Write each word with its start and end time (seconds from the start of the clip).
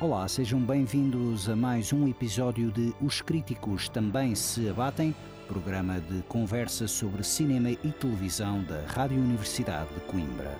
Olá, 0.00 0.26
sejam 0.26 0.58
bem-vindos 0.58 1.46
a 1.46 1.54
mais 1.54 1.92
um 1.92 2.08
episódio 2.08 2.72
de 2.72 2.94
Os 3.02 3.20
Críticos 3.20 3.86
Também 3.86 4.34
Se 4.34 4.66
Abatem, 4.66 5.14
programa 5.46 6.00
de 6.00 6.22
conversa 6.22 6.88
sobre 6.88 7.22
cinema 7.22 7.70
e 7.70 7.92
televisão 8.00 8.64
da 8.64 8.80
Rádio 8.86 9.18
Universidade 9.18 9.92
de 9.92 10.00
Coimbra. 10.00 10.56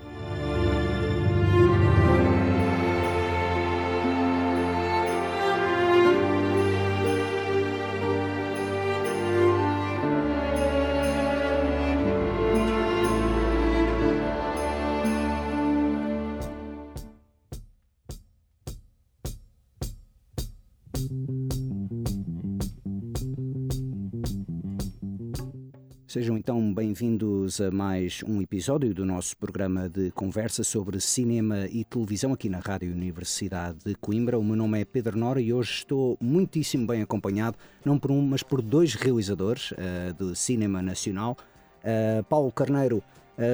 Sejam 26.21 26.37
então 26.37 26.75
bem-vindos 26.75 27.63
a 27.63 27.71
mais 27.71 28.23
um 28.29 28.43
episódio 28.43 28.93
do 28.93 29.07
nosso 29.07 29.35
programa 29.39 29.89
de 29.89 30.11
conversa 30.11 30.63
sobre 30.63 31.01
cinema 31.01 31.67
e 31.69 31.83
televisão 31.83 32.35
aqui 32.35 32.47
na 32.47 32.59
Rádio 32.59 32.93
Universidade 32.93 33.79
de 33.87 33.95
Coimbra. 33.95 34.39
O 34.39 34.45
meu 34.45 34.55
nome 34.55 34.79
é 34.79 34.85
Pedro 34.85 35.17
Nora 35.17 35.41
e 35.41 35.51
hoje 35.51 35.71
estou 35.71 36.19
muitíssimo 36.21 36.87
bem 36.87 37.01
acompanhado, 37.01 37.57
não 37.87 37.99
por 37.99 38.11
um, 38.11 38.21
mas 38.21 38.43
por 38.43 38.61
dois 38.61 38.93
realizadores 38.93 39.71
uh, 39.71 40.13
do 40.13 40.37
cinema 40.37 40.83
nacional. 40.83 41.39
Uh, 41.79 42.23
Paulo 42.25 42.53
Carneiro, 42.53 42.99
uh, 42.99 43.03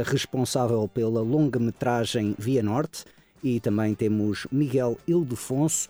responsável 0.05 0.89
pela 0.89 1.21
longa-metragem 1.21 2.35
Via 2.37 2.65
Norte, 2.65 3.05
e 3.45 3.61
também 3.61 3.95
temos 3.95 4.45
Miguel 4.51 4.99
Ildefonso, 5.07 5.89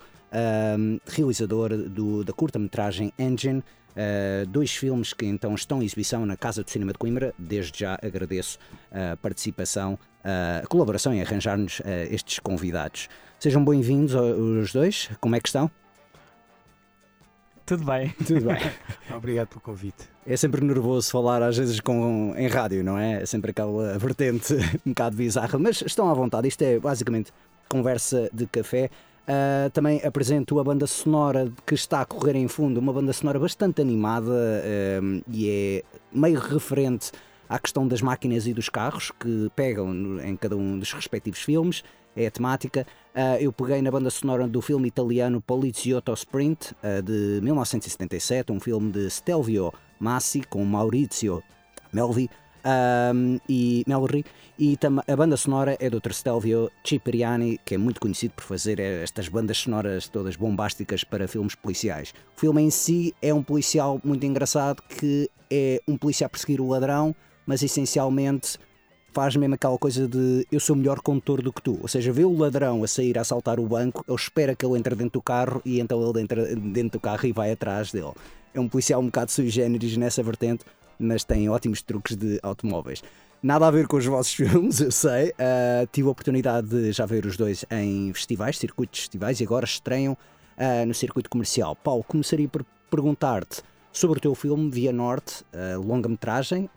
realizador 1.07 1.75
do, 1.75 2.23
da 2.23 2.35
curta-metragem 2.35 3.15
Engine. 3.19 3.65
Uh, 3.97 4.47
dois 4.47 4.73
filmes 4.73 5.15
que 5.15 5.25
então 5.25 5.55
estão 5.55 5.83
em 5.83 5.87
exibição 5.87 6.27
na 6.27 6.37
Casa 6.37 6.63
do 6.63 6.71
Cinema 6.71 6.93
de 6.93 6.99
Coimbra. 6.99 7.35
Desde 7.39 7.81
já 7.81 7.99
agradeço 8.03 8.59
a 8.93 9.17
participação, 9.17 9.99
a 10.23 10.67
colaboração 10.67 11.15
em 11.15 11.23
arranjar-nos 11.23 11.81
uh, 11.81 11.85
estes 12.11 12.39
convidados. 12.39 13.09
Sejam 13.41 13.65
bem-vindos 13.65 14.15
os 14.15 14.73
dois. 14.73 15.11
Como 15.21 15.35
é 15.35 15.41
que 15.41 15.49
estão? 15.49 15.71
Tudo 17.67 17.85
bem. 17.85 18.11
Tudo 18.25 18.47
bem. 18.47 18.59
Obrigado 19.17 19.49
pelo 19.49 19.61
convite. 19.61 20.09
É 20.25 20.37
sempre 20.37 20.65
nervoso 20.65 21.11
falar 21.11 21.43
às 21.43 21.57
vezes 21.57 21.81
com, 21.81 22.33
em 22.37 22.47
rádio, 22.47 22.85
não 22.85 22.97
é? 22.97 23.23
É 23.23 23.27
sempre 23.27 23.51
aquela 23.51 23.99
vertente 23.99 24.55
um 24.87 24.91
bocado 24.91 25.17
bizarra, 25.17 25.59
mas 25.59 25.83
estão 25.83 26.09
à 26.09 26.15
vontade. 26.15 26.47
Isto 26.47 26.63
é 26.63 26.79
basicamente 26.79 27.33
conversa 27.69 28.31
de 28.33 28.47
café. 28.47 28.89
Uh, 29.27 29.69
também 29.71 30.01
apresento 30.05 30.61
a 30.61 30.63
banda 30.63 30.87
sonora 30.87 31.51
que 31.67 31.75
está 31.75 32.01
a 32.01 32.05
correr 32.05 32.37
em 32.37 32.47
fundo, 32.47 32.79
uma 32.79 32.93
banda 32.93 33.13
sonora 33.13 33.41
bastante 33.41 33.81
animada 33.81 34.31
uh, 34.31 35.25
e 35.29 35.51
é 35.51 35.83
meio 36.13 36.39
referente 36.39 37.11
à 37.49 37.59
questão 37.59 37.89
das 37.89 38.01
máquinas 38.01 38.47
e 38.47 38.55
dos 38.55 38.69
carros 38.69 39.11
que 39.19 39.51
pegam 39.57 39.93
no, 39.93 40.23
em 40.23 40.37
cada 40.37 40.57
um 40.57 40.79
dos 40.79 40.93
respectivos 40.93 41.41
filmes. 41.41 41.83
É 42.15 42.29
a 42.29 42.31
temática. 42.31 42.87
Uh, 43.17 43.43
eu 43.43 43.53
peguei 43.53 43.83
na 43.83 43.91
banda 43.91 44.11
sonora 44.11 44.47
do 44.47 44.63
filme 44.63 44.87
italiano 44.87 45.41
Poliziotto 45.41 46.13
Sprint 46.13 46.73
de 47.05 47.41
1977, 47.43 48.53
um 48.53 48.61
filme 48.61 48.93
de 48.93 49.11
Stelvio 49.11 49.73
Massi 49.99 50.43
com 50.49 50.65
Maurizio 50.65 51.43
Melvi 51.93 52.31
um, 52.67 53.39
e 53.49 53.85
Melry. 53.87 54.25
E 54.59 54.79
a 55.07 55.15
banda 55.15 55.37
sonora 55.37 55.77
é 55.79 55.91
do 55.91 56.01
Stelvio 56.11 56.71
Cipriani, 56.83 57.61
que 57.63 57.75
é 57.75 57.79
muito 57.79 58.01
conhecido 58.01 58.33
por 58.33 58.43
fazer 58.43 58.81
estas 58.81 59.29
bandas 59.29 59.59
sonoras 59.59 60.09
todas 60.09 60.35
bombásticas 60.35 61.05
para 61.05 61.29
filmes 61.29 61.55
policiais. 61.55 62.15
O 62.35 62.41
filme 62.41 62.63
em 62.63 62.71
si 62.71 63.15
é 63.21 63.35
um 63.35 63.43
policial 63.43 64.01
muito 64.03 64.25
engraçado 64.25 64.83
que 64.83 65.29
é 65.51 65.83
um 65.87 65.99
policial 65.99 66.29
a 66.29 66.31
perseguir 66.31 66.63
o 66.63 66.69
ladrão, 66.69 67.15
mas 67.45 67.63
essencialmente 67.63 68.57
faz 69.13 69.37
mesmo 69.37 69.55
aquela 69.55 69.77
coisa 69.77 70.09
de 70.09 70.47
eu 70.51 70.59
sou 70.59 70.75
melhor 70.75 71.01
condutor 71.01 71.43
do 71.43 71.53
que 71.53 71.61
tu. 71.61 71.79
Ou 71.83 71.89
seja, 71.89 72.11
vê 72.11 72.25
o 72.25 72.35
ladrão 72.35 72.83
a 72.83 72.89
sair 72.89 73.19
a 73.19 73.21
assaltar 73.21 73.61
o 73.61 73.67
banco, 73.67 74.03
ele 74.09 74.17
espera 74.17 74.57
que 74.57 74.65
ele 74.65 74.79
entre 74.79 74.95
dentro 74.95 75.21
do 75.21 75.23
carro 75.23 75.61
e 75.67 75.81
então 75.81 76.03
ele 76.09 76.23
entra 76.23 76.57
dentro 76.57 76.99
do 76.99 77.01
carro 77.01 77.27
e 77.27 77.33
vai 77.33 77.53
atrás 77.53 77.93
dele. 77.93 78.13
É 78.55 78.61
um 78.61 78.71
policial 78.71 79.03
um 79.03 79.07
bocado 79.07 79.31
sui 79.31 79.51
generis 79.51 79.99
nessa 79.99 80.23
vertente, 80.23 80.65
mas 80.99 81.25
tem 81.25 81.47
ótimos 81.51 81.83
truques 81.83 82.17
de 82.17 82.41
automóveis. 82.43 83.03
Nada 83.47 83.69
a 83.69 83.71
ver 83.71 83.87
com 83.87 83.97
os 83.97 84.05
vossos 84.05 84.35
filmes, 84.35 84.81
eu 84.81 84.91
sei. 84.91 85.29
Uh, 85.29 85.87
tive 85.93 86.09
a 86.09 86.11
oportunidade 86.11 86.67
de 86.67 86.91
já 86.91 87.07
ver 87.07 87.25
os 87.25 87.37
dois 87.37 87.65
em 87.71 88.13
festivais, 88.13 88.59
circuitos 88.59 88.99
festivais, 88.99 89.41
e 89.41 89.45
agora 89.45 89.65
estreiam 89.65 90.15
uh, 90.15 90.85
no 90.85 90.93
circuito 90.93 91.31
comercial. 91.31 91.77
Paulo, 91.77 92.03
começaria 92.03 92.49
por 92.49 92.67
perguntar-te 92.91 93.63
sobre 93.93 94.19
o 94.19 94.21
teu 94.21 94.35
filme 94.35 94.69
Via 94.69 94.93
Norte, 94.93 95.45
uh, 95.55 95.81
longa-metragem. 95.81 96.69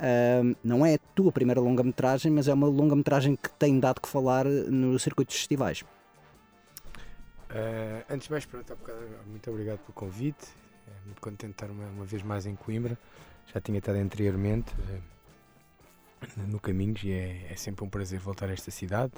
não 0.63 0.85
é 0.85 0.94
a 0.94 1.00
tua 1.16 1.31
primeira 1.31 1.59
longa-metragem, 1.59 2.31
mas 2.31 2.47
é 2.47 2.53
uma 2.53 2.68
longa-metragem 2.68 3.35
que 3.35 3.50
tem 3.50 3.79
dado 3.79 4.00
que 4.00 4.08
falar 4.08 4.46
no 4.46 5.00
circuito 5.00 5.31
de 5.31 5.40
festivais. 5.40 5.84
antes 8.08 8.28
de 8.28 8.31
mais, 8.31 8.46
pronto, 8.46 8.78
muito 9.25 9.50
obrigado 9.50 9.79
pelo 9.79 9.94
convite. 9.94 10.46
É 10.88 11.06
muito 11.06 11.19
contente 11.19 11.47
de 11.47 11.52
estar 11.53 11.72
uma, 11.72 11.88
uma 11.88 12.06
vez 12.06 12.22
mais 12.22 12.46
em 12.46 12.56
Coimbra 12.56 12.96
já 13.53 13.59
tinha 13.59 13.79
estado 13.79 13.97
anteriormente 13.97 14.72
eh, 14.90 15.00
no 16.47 16.59
Caminhos 16.59 17.03
e 17.03 17.12
é, 17.12 17.47
é 17.52 17.56
sempre 17.56 17.84
um 17.84 17.90
prazer 17.90 18.19
voltar 18.19 18.50
a 18.50 18.53
esta 18.53 18.72
cidade. 18.72 19.13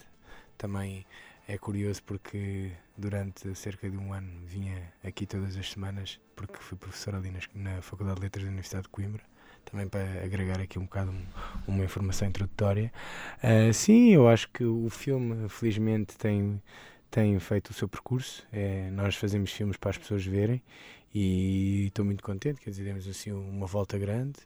Também 0.57 1.05
é 1.47 1.57
curioso 1.57 2.01
porque 2.03 2.71
durante 2.97 3.53
cerca 3.55 3.89
de 3.89 3.97
um 3.97 4.13
ano 4.13 4.29
vinha 4.45 4.93
aqui 5.03 5.25
todas 5.25 5.57
as 5.57 5.71
semanas, 5.71 6.19
porque 6.35 6.57
fui 6.57 6.77
professor 6.77 7.15
ali 7.15 7.33
na, 7.53 7.81
Faculdade 7.81 8.17
de 8.17 8.23
Letras 8.23 8.43
da 8.43 8.49
Universidade 8.49 8.83
de 8.83 8.89
Coimbra, 8.89 9.23
também 9.65 9.87
para 9.87 10.23
agregar 10.23 10.59
aqui 10.59 10.79
um 10.79 10.83
bocado 10.83 11.11
um, 11.11 11.25
uma 11.67 11.83
informação 11.83 12.27
introdutória. 12.27 12.91
Uh, 13.43 13.73
sim, 13.73 14.13
eu 14.13 14.27
acho 14.27 14.49
que 14.49 14.63
o 14.63 14.89
filme, 14.89 15.49
felizmente, 15.49 16.17
tem, 16.17 16.61
tem 17.09 17.37
feito 17.39 17.71
o 17.71 17.73
seu 17.73 17.87
percurso. 17.87 18.47
É, 18.51 18.89
nós 18.91 19.15
fazemos 19.15 19.51
filmes 19.51 19.77
para 19.77 19.89
as 19.89 19.97
pessoas 19.97 20.25
verem 20.25 20.61
e 21.13 21.87
estou 21.87 22.05
muito 22.05 22.23
contente, 22.23 22.61
quer 22.61 22.69
dizer, 22.69 22.85
demos 22.85 23.07
assim 23.07 23.31
uma 23.31 23.67
volta 23.67 23.97
grande 23.97 24.39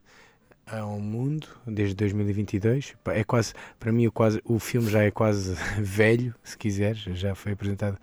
ao 0.65 0.99
mundo 0.99 1.47
desde 1.65 1.95
2022. 1.95 2.95
É 3.07 3.23
quase, 3.23 3.53
para 3.79 3.91
mim, 3.91 4.07
o, 4.07 4.11
quase, 4.11 4.41
o 4.43 4.59
filme 4.59 4.89
já 4.89 5.03
é 5.03 5.11
quase 5.11 5.55
velho, 5.79 6.33
se 6.43 6.57
quiseres, 6.57 7.01
já 7.17 7.35
foi 7.35 7.53
apresentado 7.53 7.97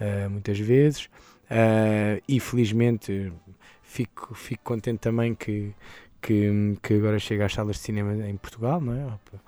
uh, 0.00 0.30
muitas 0.30 0.58
vezes 0.58 1.08
uh, 1.50 2.22
e 2.26 2.40
felizmente 2.40 3.32
fico, 3.82 4.34
fico 4.34 4.62
contente 4.62 4.98
também 4.98 5.34
que, 5.34 5.72
que, 6.20 6.76
que 6.82 6.94
agora 6.94 7.18
chega 7.18 7.46
às 7.46 7.52
salas 7.52 7.76
de 7.76 7.82
cinema 7.82 8.14
em 8.28 8.36
Portugal, 8.36 8.80
não 8.80 8.92
é? 8.92 9.06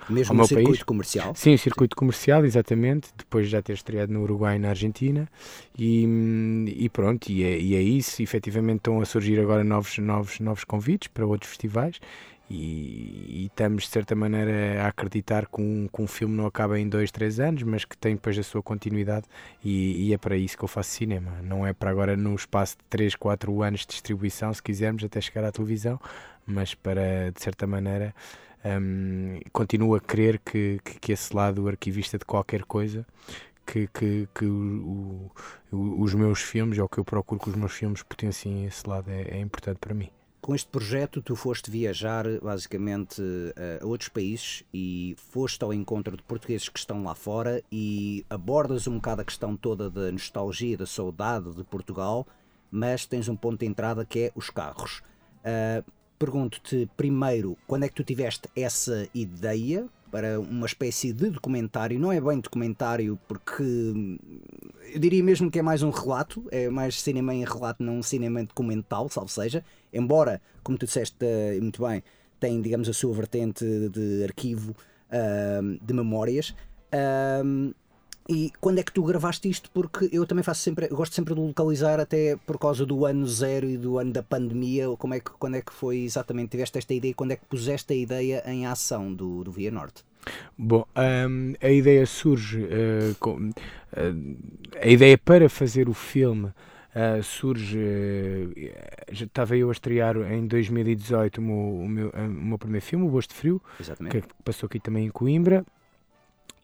Mesmo 0.08 0.34
no 0.34 0.46
circuito 0.46 0.70
país. 0.70 0.82
comercial? 0.82 1.34
Sim, 1.34 1.54
o 1.54 1.58
circuito 1.58 1.96
comercial, 1.96 2.44
exatamente, 2.44 3.10
depois 3.16 3.46
de 3.46 3.52
já 3.52 3.62
ter 3.62 3.74
estreado 3.74 4.12
no 4.12 4.22
Uruguai 4.22 4.56
e 4.56 4.58
na 4.58 4.70
Argentina. 4.70 5.28
E, 5.78 6.04
e 6.76 6.88
pronto, 6.88 7.28
e 7.28 7.42
é, 7.44 7.58
e 7.58 7.74
é 7.74 7.82
isso. 7.82 8.22
Efetivamente 8.22 8.78
estão 8.78 9.00
a 9.00 9.04
surgir 9.04 9.38
agora 9.40 9.64
novos, 9.64 9.98
novos, 9.98 10.40
novos 10.40 10.64
convites 10.64 11.08
para 11.08 11.26
outros 11.26 11.50
festivais. 11.50 12.00
E, 12.50 13.44
e, 13.44 13.46
estamos 13.46 13.84
de 13.84 13.90
certa 13.90 14.14
maneira 14.16 14.82
a 14.82 14.88
acreditar 14.88 15.46
que 15.46 15.60
um, 15.60 15.86
que 15.86 16.02
um 16.02 16.06
filme 16.08 16.36
não 16.36 16.46
acaba 16.46 16.78
em 16.80 16.88
dois, 16.88 17.12
três 17.12 17.38
anos, 17.38 17.62
mas 17.62 17.84
que 17.84 17.96
tem 17.96 18.14
depois 18.16 18.36
a 18.36 18.42
sua 18.42 18.60
continuidade 18.60 19.26
e, 19.64 20.08
e, 20.08 20.12
é 20.12 20.18
para 20.18 20.36
isso 20.36 20.58
que 20.58 20.64
eu 20.64 20.68
faço 20.68 20.90
cinema. 20.90 21.40
Não 21.42 21.64
é 21.64 21.72
para 21.72 21.90
agora 21.90 22.16
no 22.16 22.34
espaço 22.34 22.76
de 22.76 22.84
3, 22.90 23.14
4 23.14 23.62
anos 23.62 23.80
de 23.82 23.86
distribuição, 23.86 24.52
se 24.52 24.60
quisermos, 24.60 25.04
até 25.04 25.20
chegar 25.20 25.44
à 25.44 25.52
televisão, 25.52 26.00
mas 26.44 26.74
para, 26.74 27.30
de 27.32 27.40
certa 27.40 27.68
maneira, 27.68 28.12
um, 28.64 29.38
continuo 29.52 29.94
a 29.94 30.00
crer 30.00 30.40
que, 30.40 30.80
que, 30.84 30.98
que 30.98 31.12
esse 31.12 31.34
lado 31.34 31.68
arquivista 31.68 32.18
de 32.18 32.24
qualquer 32.24 32.64
coisa 32.64 33.06
que, 33.64 33.86
que, 33.86 34.28
que 34.34 34.44
o, 34.44 35.30
o, 35.72 36.02
os 36.02 36.14
meus 36.14 36.40
filmes, 36.42 36.78
ou 36.78 36.88
que 36.88 36.98
eu 36.98 37.04
procuro 37.04 37.40
que 37.40 37.48
os 37.48 37.54
meus 37.54 37.72
filmes 37.72 38.02
potenciem 38.02 38.64
esse 38.66 38.88
lado, 38.88 39.08
é, 39.08 39.36
é 39.36 39.40
importante 39.40 39.78
para 39.78 39.94
mim. 39.94 40.10
Com 40.40 40.54
este 40.54 40.68
projeto, 40.68 41.20
tu 41.20 41.36
foste 41.36 41.70
viajar 41.70 42.24
basicamente 42.40 43.22
a 43.80 43.86
outros 43.86 44.08
países 44.08 44.64
e 44.72 45.14
foste 45.18 45.62
ao 45.62 45.72
encontro 45.72 46.16
de 46.16 46.22
portugueses 46.22 46.68
que 46.68 46.78
estão 46.78 47.02
lá 47.02 47.14
fora 47.14 47.62
e 47.70 48.24
abordas 48.30 48.86
um 48.86 48.94
bocado 48.94 49.20
a 49.20 49.24
questão 49.24 49.54
toda 49.54 49.90
da 49.90 50.10
nostalgia, 50.10 50.78
da 50.78 50.86
saudade 50.86 51.54
de 51.54 51.62
Portugal, 51.62 52.26
mas 52.70 53.04
tens 53.04 53.28
um 53.28 53.36
ponto 53.36 53.60
de 53.60 53.66
entrada 53.66 54.04
que 54.04 54.18
é 54.18 54.32
os 54.34 54.48
carros. 54.48 55.02
Uh, 55.44 55.84
Pergunto-te 56.20 56.86
primeiro, 56.98 57.56
quando 57.66 57.84
é 57.84 57.88
que 57.88 57.94
tu 57.94 58.04
tiveste 58.04 58.46
essa 58.54 59.08
ideia 59.14 59.88
para 60.12 60.38
uma 60.38 60.66
espécie 60.66 61.14
de 61.14 61.30
documentário? 61.30 61.98
Não 61.98 62.12
é 62.12 62.20
bem 62.20 62.38
documentário, 62.40 63.18
porque 63.26 63.62
eu 64.92 65.00
diria 65.00 65.24
mesmo 65.24 65.50
que 65.50 65.58
é 65.58 65.62
mais 65.62 65.82
um 65.82 65.88
relato, 65.88 66.44
é 66.50 66.68
mais 66.68 67.00
cinema 67.00 67.34
em 67.34 67.42
relato, 67.42 67.82
não 67.82 68.00
um 68.00 68.02
cinema 68.02 68.44
documental, 68.44 69.08
salvo 69.08 69.30
seja. 69.30 69.64
Embora, 69.92 70.40
como 70.62 70.78
tu 70.78 70.86
disseste 70.86 71.24
uh, 71.24 71.60
muito 71.60 71.86
bem, 71.86 72.02
tem, 72.38 72.60
digamos, 72.60 72.88
a 72.88 72.92
sua 72.92 73.12
vertente 73.14 73.64
de 73.90 74.24
arquivo, 74.24 74.74
de 75.82 75.92
memórias. 75.92 76.54
E 78.32 78.52
quando 78.60 78.78
é 78.78 78.82
que 78.84 78.92
tu 78.92 79.02
gravaste 79.02 79.50
isto? 79.50 79.68
Porque 79.72 80.08
eu 80.12 80.24
também 80.24 80.44
faço 80.44 80.62
sempre, 80.62 80.86
gosto 80.86 81.16
sempre 81.16 81.34
de 81.34 81.40
localizar 81.40 81.98
até 81.98 82.36
por 82.46 82.60
causa 82.60 82.86
do 82.86 83.04
ano 83.04 83.26
zero 83.26 83.68
e 83.68 83.76
do 83.76 83.98
ano 83.98 84.12
da 84.12 84.22
pandemia, 84.22 84.88
como 84.98 85.14
é 85.14 85.18
que, 85.18 85.32
quando 85.32 85.56
é 85.56 85.60
que 85.60 85.72
foi 85.72 85.98
exatamente, 85.98 86.50
tiveste 86.50 86.78
esta 86.78 86.94
ideia, 86.94 87.12
quando 87.12 87.32
é 87.32 87.36
que 87.36 87.44
puseste 87.46 87.92
a 87.92 87.96
ideia 87.96 88.42
em 88.46 88.66
ação 88.66 89.12
do, 89.12 89.42
do 89.42 89.50
Via 89.50 89.72
Norte? 89.72 90.04
Bom, 90.56 90.86
um, 91.28 91.54
a 91.60 91.70
ideia 91.70 92.06
surge, 92.06 92.62
uh, 92.62 93.16
com, 93.18 93.48
uh, 93.48 93.52
a 94.80 94.86
ideia 94.86 95.18
para 95.18 95.48
fazer 95.48 95.88
o 95.88 95.94
filme 95.94 96.52
Uh, 96.94 97.22
surge. 97.22 97.78
Uh, 97.78 98.72
já 99.12 99.24
estava 99.24 99.56
eu 99.56 99.68
a 99.68 99.72
estrear 99.72 100.16
em 100.16 100.46
2018 100.46 101.38
o 101.38 101.42
meu, 101.42 101.56
o 101.56 101.88
meu, 101.88 102.10
o 102.10 102.28
meu 102.28 102.58
primeiro 102.58 102.84
filme, 102.84 103.06
O 103.06 103.08
Gosto 103.08 103.32
Frio, 103.34 103.62
Exatamente. 103.78 104.20
que 104.20 104.28
passou 104.44 104.66
aqui 104.66 104.80
também 104.80 105.06
em 105.06 105.10
Coimbra. 105.10 105.64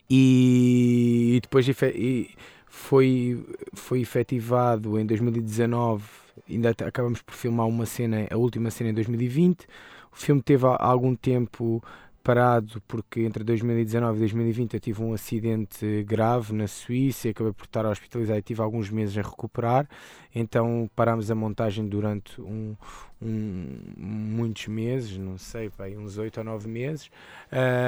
E, 0.09 1.35
e 1.35 1.39
depois 1.41 1.67
e 1.67 2.35
foi, 2.67 3.45
foi 3.73 4.01
efetivado 4.01 4.99
em 4.99 5.05
2019. 5.05 6.03
Ainda 6.49 6.69
acabamos 6.69 7.21
por 7.21 7.33
filmar 7.33 7.67
uma 7.67 7.85
cena, 7.85 8.27
a 8.29 8.37
última 8.37 8.69
cena 8.69 8.91
em 8.91 8.93
2020. 8.93 9.65
O 10.11 10.15
filme 10.15 10.41
teve 10.41 10.65
algum 10.79 11.15
tempo 11.15 11.83
parado 12.27 12.81
porque 12.85 13.21
entre 13.21 13.41
2019 13.41 14.17
e 14.17 14.19
2020 14.19 14.73
eu 14.73 14.79
tive 14.81 15.01
um 15.01 15.13
acidente 15.13 16.03
grave 16.03 16.51
na 16.51 16.67
Suíça 16.67 17.29
acabei 17.29 17.53
por 17.53 17.63
estar 17.63 17.85
hospitalizado 17.85 18.37
e 18.37 18.41
tive 18.41 18.61
alguns 18.61 18.89
meses 18.89 19.17
a 19.17 19.21
recuperar. 19.21 19.87
Então 20.35 20.89
parámos 20.93 21.31
a 21.31 21.35
montagem 21.35 21.87
durante 21.87 22.41
um, 22.41 22.75
um, 23.21 23.77
muitos 23.97 24.67
meses, 24.67 25.17
não 25.17 25.37
sei, 25.37 25.71
bem, 25.77 25.97
uns 25.97 26.17
8 26.17 26.39
ou 26.39 26.43
9 26.43 26.67
meses. 26.67 27.09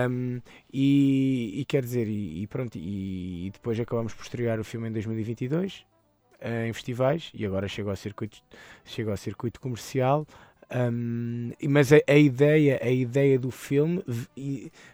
Um, 0.10 0.40
e, 0.72 1.60
e, 1.60 1.66
quer 1.66 1.84
dizer, 1.84 2.08
e, 2.08 2.42
e 2.42 2.48
pronto, 2.48 2.78
e, 2.78 3.48
e, 3.48 3.50
depois 3.50 3.78
acabamos 3.78 4.14
por 4.14 4.24
estrear 4.24 4.58
o 4.58 4.64
filme 4.64 4.88
em 4.88 4.94
2022 4.94 5.86
eh, 6.40 6.68
em 6.70 6.72
festivais 6.72 7.30
e 7.34 7.46
agora 7.46 7.68
chegou 7.68 7.90
ao 7.90 7.98
circuito, 7.98 8.42
chegou 8.86 9.12
ao 9.12 9.18
circuito 9.18 9.60
comercial. 9.60 10.26
Um, 10.72 11.52
mas 11.68 11.92
a, 11.92 11.98
a, 12.08 12.16
ideia, 12.16 12.80
a 12.84 12.90
ideia 12.90 13.40
do 13.40 13.50
filme 13.50 14.04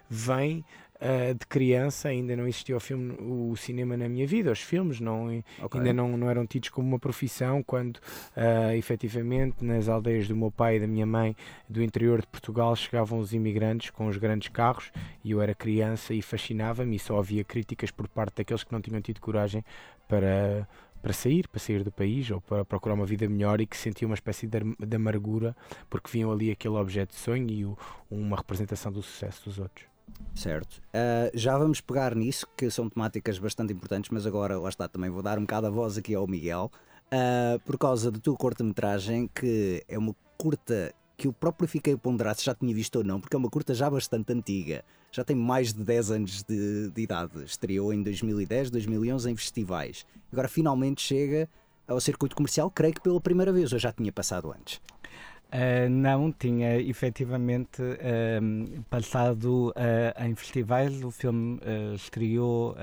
vem 0.08 0.64
uh, 0.96 1.34
de 1.34 1.46
criança, 1.46 2.08
ainda 2.08 2.34
não 2.36 2.46
existia 2.46 2.76
o 2.76 2.80
filme, 2.80 3.14
o 3.20 3.54
cinema 3.56 3.96
na 3.96 4.08
minha 4.08 4.26
vida, 4.26 4.50
os 4.50 4.60
filmes 4.60 5.00
não, 5.00 5.42
okay. 5.62 5.80
ainda 5.80 5.92
não, 5.92 6.16
não 6.16 6.30
eram 6.30 6.46
tidos 6.46 6.70
como 6.70 6.88
uma 6.88 6.98
profissão, 6.98 7.62
quando 7.62 7.96
uh, 7.98 8.72
efetivamente 8.74 9.64
nas 9.64 9.88
aldeias 9.88 10.28
do 10.28 10.36
meu 10.36 10.50
pai 10.50 10.76
e 10.76 10.80
da 10.80 10.86
minha 10.86 11.06
mãe 11.06 11.36
do 11.68 11.82
interior 11.82 12.20
de 12.20 12.26
Portugal 12.26 12.74
chegavam 12.74 13.18
os 13.18 13.32
imigrantes 13.32 13.90
com 13.90 14.06
os 14.06 14.16
grandes 14.16 14.48
carros 14.48 14.90
e 15.22 15.32
eu 15.32 15.42
era 15.42 15.54
criança 15.54 16.14
e 16.14 16.22
fascinava-me 16.22 16.96
e 16.96 16.98
só 16.98 17.18
havia 17.18 17.44
críticas 17.44 17.90
por 17.90 18.08
parte 18.08 18.36
daqueles 18.36 18.64
que 18.64 18.72
não 18.72 18.80
tinham 18.80 19.00
tido 19.00 19.20
coragem 19.20 19.64
para 20.08 20.66
para 21.06 21.12
sair, 21.12 21.46
para 21.46 21.60
sair 21.60 21.84
do 21.84 21.92
país 21.92 22.28
ou 22.32 22.40
para 22.40 22.64
procurar 22.64 22.96
uma 22.96 23.06
vida 23.06 23.28
melhor 23.28 23.60
e 23.60 23.66
que 23.66 23.76
sentiam 23.76 24.08
uma 24.08 24.16
espécie 24.16 24.44
de, 24.44 24.58
de 24.76 24.96
amargura 24.96 25.54
porque 25.88 26.10
viam 26.10 26.32
ali 26.32 26.50
aquele 26.50 26.74
objeto 26.74 27.14
de 27.14 27.20
sonho 27.20 27.48
e 27.48 27.64
o, 27.64 27.78
uma 28.10 28.36
representação 28.36 28.90
do 28.90 29.00
sucesso 29.00 29.44
dos 29.44 29.60
outros. 29.60 29.86
Certo. 30.34 30.82
Uh, 30.88 31.30
já 31.32 31.56
vamos 31.56 31.80
pegar 31.80 32.12
nisso, 32.16 32.44
que 32.56 32.68
são 32.72 32.88
temáticas 32.90 33.38
bastante 33.38 33.72
importantes, 33.72 34.10
mas 34.10 34.26
agora, 34.26 34.58
lá 34.58 34.68
está, 34.68 34.88
também 34.88 35.08
vou 35.08 35.22
dar 35.22 35.38
um 35.38 35.42
bocado 35.42 35.68
a 35.68 35.70
voz 35.70 35.96
aqui 35.96 36.12
ao 36.12 36.26
Miguel, 36.26 36.72
uh, 37.06 37.60
por 37.60 37.78
causa 37.78 38.10
da 38.10 38.18
tua 38.18 38.36
curta-metragem, 38.36 39.30
que 39.32 39.84
é 39.86 39.96
uma 39.96 40.14
curta 40.36 40.92
que 41.16 41.26
eu 41.26 41.32
próprio 41.32 41.68
fiquei 41.68 41.94
a 41.94 41.98
ponderar 41.98 42.34
se 42.34 42.44
já 42.44 42.54
tinha 42.54 42.74
visto 42.74 42.96
ou 42.96 43.04
não, 43.04 43.20
porque 43.20 43.34
é 43.34 43.38
uma 43.38 43.50
curta 43.50 43.74
já 43.74 43.88
bastante 43.88 44.32
antiga 44.32 44.84
já 45.16 45.24
tem 45.24 45.34
mais 45.34 45.72
de 45.72 45.82
10 45.82 46.10
anos 46.10 46.42
de, 46.42 46.90
de 46.90 47.02
idade. 47.02 47.42
Estreou 47.44 47.92
em 47.92 48.02
2010, 48.02 48.70
2011 48.70 49.30
em 49.30 49.34
festivais. 49.34 50.06
Agora 50.30 50.46
finalmente 50.46 51.00
chega 51.00 51.48
ao 51.88 51.98
circuito 52.00 52.36
comercial, 52.36 52.70
creio 52.70 52.92
que 52.92 53.00
pela 53.00 53.20
primeira 53.20 53.50
vez, 53.50 53.72
ou 53.72 53.78
já 53.78 53.90
tinha 53.90 54.12
passado 54.12 54.52
antes? 54.52 54.76
Uh, 55.46 55.88
não, 55.88 56.30
tinha 56.32 56.78
efetivamente 56.80 57.80
uh, 57.80 58.82
passado 58.90 59.70
uh, 59.70 60.24
em 60.24 60.34
festivais. 60.34 61.02
O 61.02 61.10
filme 61.10 61.58
estreou 61.94 62.76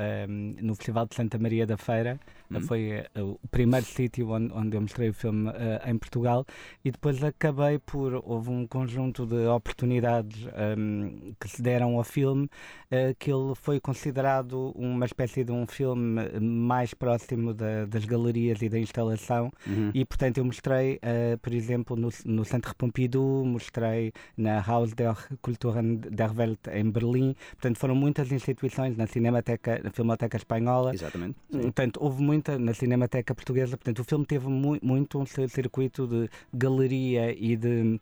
no 0.60 0.74
Festival 0.74 1.06
de 1.06 1.16
Santa 1.16 1.38
Maria 1.38 1.68
da 1.68 1.78
Feira 1.78 2.20
Uhum. 2.50 2.62
Foi 2.62 3.04
uh, 3.16 3.40
o 3.44 3.48
primeiro 3.50 3.86
sítio 3.86 4.30
onde, 4.30 4.54
onde 4.54 4.78
eu 4.78 4.82
mostrei 4.82 5.10
o 5.10 5.14
filme 5.14 5.50
uh, 5.50 5.54
em 5.90 5.98
Portugal 5.98 6.46
e 6.84 6.92
depois 6.92 7.24
acabei 7.24 7.80
por. 7.80 8.22
Houve 8.26 8.50
um 8.50 8.68
conjunto 8.68 9.26
de 9.26 9.48
oportunidades 9.48 10.48
um, 10.78 11.34
que 11.40 11.48
se 11.48 11.62
deram 11.62 11.98
ao 11.98 12.04
filme 12.04 12.46
uh, 12.46 13.16
que 13.18 13.32
ele 13.32 13.56
foi 13.56 13.80
considerado 13.80 14.72
uma 14.76 15.06
espécie 15.06 15.44
de 15.44 15.52
um 15.52 15.66
filme 15.66 16.22
mais 16.40 16.94
próximo 16.94 17.54
da, 17.54 17.86
das 17.86 18.06
galerias 18.06 18.62
e 18.62 18.70
da 18.70 18.80
instalação 18.80 19.52
uhum. 19.66 19.92
e, 19.94 20.06
portanto, 20.06 20.38
eu 20.38 20.46
mostrei, 20.46 21.00
por 21.42 21.54
exemplo, 21.54 21.96
no, 21.96 22.10
no 22.26 22.46
Centro 22.46 22.76
Pompidou, 22.76 23.46
mostrei 23.46 24.12
na 24.38 24.64
Haus 24.66 24.94
der 24.94 25.16
Kulturen 25.42 25.98
der 25.98 26.32
Welt 26.36 26.68
em 26.72 26.90
Berlim. 26.90 27.36
Portanto, 27.52 27.78
foram 27.78 27.96
muitas 27.96 28.32
instituições 28.32 28.96
na 28.98 29.08
Cinemateca, 29.08 29.82
na 29.84 29.92
Filmoteca 29.92 30.38
Espanhola. 30.38 30.94
Exatamente. 30.94 31.36
Portanto, 31.50 32.00
houve 32.02 32.22
muito 32.22 32.43
na 32.52 32.74
Cinemateca 32.74 33.34
Portuguesa. 33.34 33.78
Portanto, 33.78 34.00
o 34.00 34.04
filme 34.04 34.26
teve 34.26 34.48
mu 34.48 34.78
muito 34.82 35.20
um 35.20 35.26
circuito 35.26 36.08
de 36.08 36.30
galeria 36.54 37.34
e 37.38 37.56
de 37.56 38.00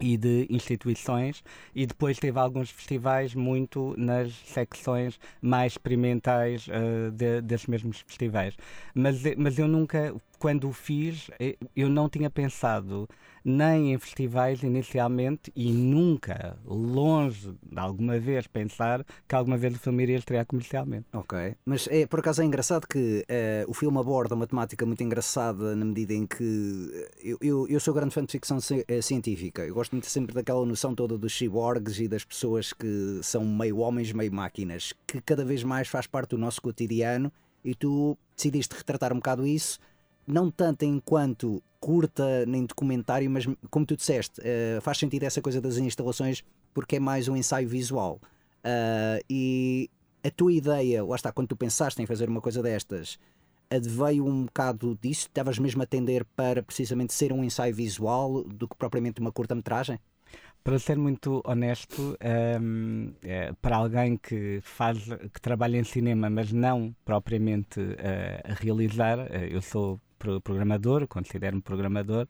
e 0.00 0.16
de 0.16 0.46
instituições 0.50 1.42
e 1.74 1.86
depois 1.86 2.18
teve 2.18 2.38
alguns 2.38 2.70
festivais 2.70 3.34
muito 3.34 3.94
nas 3.96 4.32
secções 4.44 5.18
mais 5.40 5.72
experimentais 5.72 6.66
uh, 6.68 7.10
de, 7.12 7.40
desses 7.40 7.66
mesmos 7.66 8.00
festivais 8.00 8.54
mas, 8.94 9.22
mas 9.36 9.58
eu 9.58 9.66
nunca 9.66 10.14
quando 10.38 10.68
o 10.68 10.72
fiz 10.72 11.30
eh, 11.38 11.56
eu 11.74 11.88
não 11.88 12.08
tinha 12.08 12.30
pensado 12.30 13.08
nem 13.46 13.92
em 13.92 13.98
festivais 13.98 14.60
inicialmente 14.64 15.52
e 15.54 15.72
nunca, 15.72 16.58
longe 16.64 17.54
de 17.62 17.78
alguma 17.78 18.18
vez 18.18 18.48
pensar 18.48 19.06
que 19.28 19.36
alguma 19.36 19.56
vez 19.56 19.76
o 19.76 19.78
filme 19.78 20.02
iria 20.02 20.16
estrear 20.16 20.44
comercialmente. 20.44 21.06
Ok, 21.12 21.54
mas 21.64 21.86
é, 21.88 22.06
por 22.06 22.18
acaso 22.18 22.42
é 22.42 22.44
engraçado 22.44 22.88
que 22.88 23.24
uh, 23.24 23.70
o 23.70 23.72
filme 23.72 23.96
aborda 24.00 24.34
uma 24.34 24.48
temática 24.48 24.84
muito 24.84 25.00
engraçada 25.04 25.76
na 25.76 25.84
medida 25.84 26.12
em 26.12 26.26
que 26.26 26.90
eh, 26.92 27.10
eu, 27.22 27.38
eu, 27.40 27.68
eu 27.68 27.78
sou 27.78 27.94
grande 27.94 28.12
fã 28.12 28.24
de 28.24 28.32
ficção 28.32 28.58
eh, 28.88 29.00
científica, 29.00 29.64
eu 29.64 29.74
gosto 29.74 29.92
muito 29.92 30.08
sempre 30.08 30.34
daquela 30.34 30.66
noção 30.66 30.92
toda 30.92 31.16
dos 31.16 31.32
cyborgs 31.32 32.00
e 32.00 32.08
das 32.08 32.24
pessoas 32.24 32.72
que 32.72 33.20
são 33.22 33.44
meio 33.44 33.78
homens, 33.78 34.12
meio 34.12 34.32
máquinas, 34.32 34.92
que 35.06 35.20
cada 35.20 35.44
vez 35.44 35.62
mais 35.62 35.86
faz 35.86 36.08
parte 36.08 36.30
do 36.30 36.38
nosso 36.38 36.60
cotidiano. 36.60 37.32
E 37.64 37.74
tu 37.74 38.16
decidiste 38.36 38.76
retratar 38.76 39.12
um 39.12 39.16
bocado 39.16 39.44
isso 39.44 39.80
não 40.26 40.50
tanto 40.50 40.84
enquanto 40.84 41.62
curta 41.78 42.44
nem 42.46 42.64
documentário, 42.64 43.30
mas 43.30 43.46
como 43.70 43.86
tu 43.86 43.96
disseste, 43.96 44.40
uh, 44.40 44.80
faz 44.80 44.98
sentido 44.98 45.24
essa 45.24 45.40
coisa 45.40 45.60
das 45.60 45.76
instalações 45.76 46.42
porque 46.74 46.96
é 46.96 47.00
mais 47.00 47.28
um 47.28 47.36
ensaio 47.36 47.68
visual. 47.68 48.20
Uh, 48.58 49.22
e 49.30 49.90
a 50.24 50.30
tua 50.30 50.52
ideia, 50.52 51.04
lá 51.04 51.16
está, 51.16 51.30
quando 51.30 51.48
tu 51.48 51.56
pensaste 51.56 52.02
em 52.02 52.06
fazer 52.06 52.28
uma 52.28 52.40
coisa 52.40 52.62
destas, 52.62 53.18
veio 53.82 54.26
um 54.26 54.44
bocado 54.44 54.98
disso? 55.00 55.26
Estavas 55.28 55.58
mesmo 55.58 55.82
a 55.82 55.86
tender 55.86 56.24
para 56.36 56.62
precisamente 56.62 57.14
ser 57.14 57.32
um 57.32 57.44
ensaio 57.44 57.74
visual 57.74 58.42
do 58.44 58.68
que 58.68 58.76
propriamente 58.76 59.20
uma 59.20 59.32
curta-metragem? 59.32 59.98
para 60.66 60.80
ser 60.80 60.98
muito 60.98 61.40
honesto, 61.46 62.18
um, 62.60 63.12
é, 63.22 63.52
para 63.62 63.76
alguém 63.76 64.16
que 64.16 64.58
faz, 64.62 64.98
que 65.32 65.40
trabalha 65.40 65.78
em 65.78 65.84
cinema, 65.84 66.28
mas 66.28 66.50
não 66.52 66.92
propriamente 67.04 67.78
uh, 67.78 67.94
a 68.42 68.52
realizar, 68.52 69.16
uh, 69.16 69.44
eu 69.48 69.62
sou 69.62 70.00
programador, 70.42 71.06
considero-me 71.06 71.62
programador, 71.62 72.26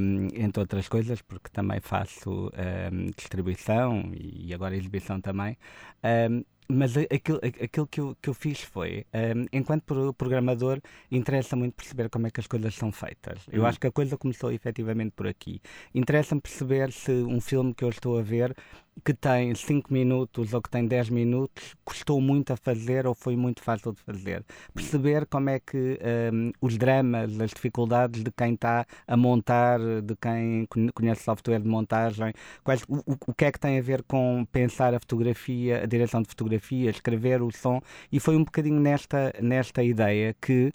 um, 0.00 0.28
entre 0.34 0.60
outras 0.60 0.88
coisas, 0.88 1.22
porque 1.22 1.48
também 1.50 1.80
faço 1.80 2.50
um, 2.92 3.10
distribuição 3.16 4.12
e 4.14 4.52
agora 4.54 4.76
exibição 4.76 5.20
também. 5.20 5.56
Um, 6.04 6.44
mas 6.68 6.96
aquilo, 6.96 7.38
aquilo 7.62 7.86
que, 7.86 8.00
eu, 8.00 8.16
que 8.20 8.30
eu 8.30 8.34
fiz 8.34 8.62
foi, 8.62 9.04
um, 9.12 9.46
enquanto 9.52 10.14
programador, 10.14 10.80
interessa 11.10 11.54
muito 11.54 11.74
perceber 11.74 12.08
como 12.08 12.26
é 12.26 12.30
que 12.30 12.40
as 12.40 12.46
coisas 12.46 12.74
são 12.74 12.90
feitas. 12.90 13.40
Eu 13.50 13.62
hum. 13.62 13.66
acho 13.66 13.78
que 13.78 13.86
a 13.86 13.92
coisa 13.92 14.16
começou 14.16 14.50
efetivamente 14.50 15.12
por 15.14 15.26
aqui. 15.26 15.60
Interessa-me 15.94 16.40
perceber 16.40 16.90
se 16.92 17.12
um 17.12 17.40
filme 17.40 17.74
que 17.74 17.84
eu 17.84 17.90
estou 17.90 18.18
a 18.18 18.22
ver 18.22 18.56
que 19.04 19.14
tem 19.14 19.54
5 19.54 19.92
minutos 19.92 20.52
ou 20.52 20.62
que 20.62 20.70
tem 20.70 20.86
10 20.86 21.10
minutos 21.10 21.74
custou 21.84 22.20
muito 22.20 22.52
a 22.52 22.56
fazer 22.56 23.06
ou 23.06 23.14
foi 23.14 23.36
muito 23.36 23.62
fácil 23.62 23.92
de 23.92 24.00
fazer. 24.00 24.44
Perceber 24.74 25.26
como 25.26 25.50
é 25.50 25.58
que 25.58 25.98
um, 26.32 26.52
os 26.60 26.76
dramas, 26.78 27.38
as 27.40 27.50
dificuldades 27.50 28.22
de 28.22 28.30
quem 28.30 28.54
está 28.54 28.86
a 29.06 29.16
montar, 29.16 29.78
de 30.02 30.16
quem 30.16 30.66
conhece 30.94 31.24
software 31.24 31.60
de 31.60 31.68
montagem, 31.68 32.32
quais, 32.62 32.82
o, 32.88 33.02
o 33.26 33.34
que 33.34 33.44
é 33.44 33.52
que 33.52 33.58
tem 33.58 33.78
a 33.78 33.82
ver 33.82 34.02
com 34.04 34.46
pensar 34.50 34.94
a 34.94 35.00
fotografia, 35.00 35.82
a 35.82 35.86
direção 35.86 36.22
de 36.22 36.28
fotografia, 36.28 36.90
escrever 36.90 37.42
o 37.42 37.50
som, 37.50 37.80
e 38.10 38.20
foi 38.20 38.36
um 38.36 38.44
bocadinho 38.44 38.80
nesta, 38.80 39.32
nesta 39.40 39.82
ideia 39.82 40.34
que 40.40 40.72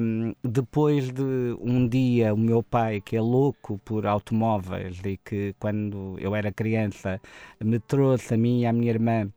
um, 0.00 0.34
depois 0.42 1.10
de 1.10 1.56
um 1.60 1.88
dia 1.88 2.34
o 2.34 2.36
meu 2.36 2.62
pai, 2.62 3.00
que 3.00 3.16
é 3.16 3.20
louco 3.20 3.78
por 3.84 4.06
automóveis 4.06 5.00
e 5.04 5.16
que 5.16 5.54
quando 5.58 6.16
eu 6.20 6.34
era 6.34 6.52
criança 6.52 7.20
me 7.62 7.78
trouxe 7.78 8.34
a 8.34 8.36
mim 8.36 8.60
e 8.60 8.66
à 8.66 8.72
minha 8.72 8.90
irmã 8.90 9.28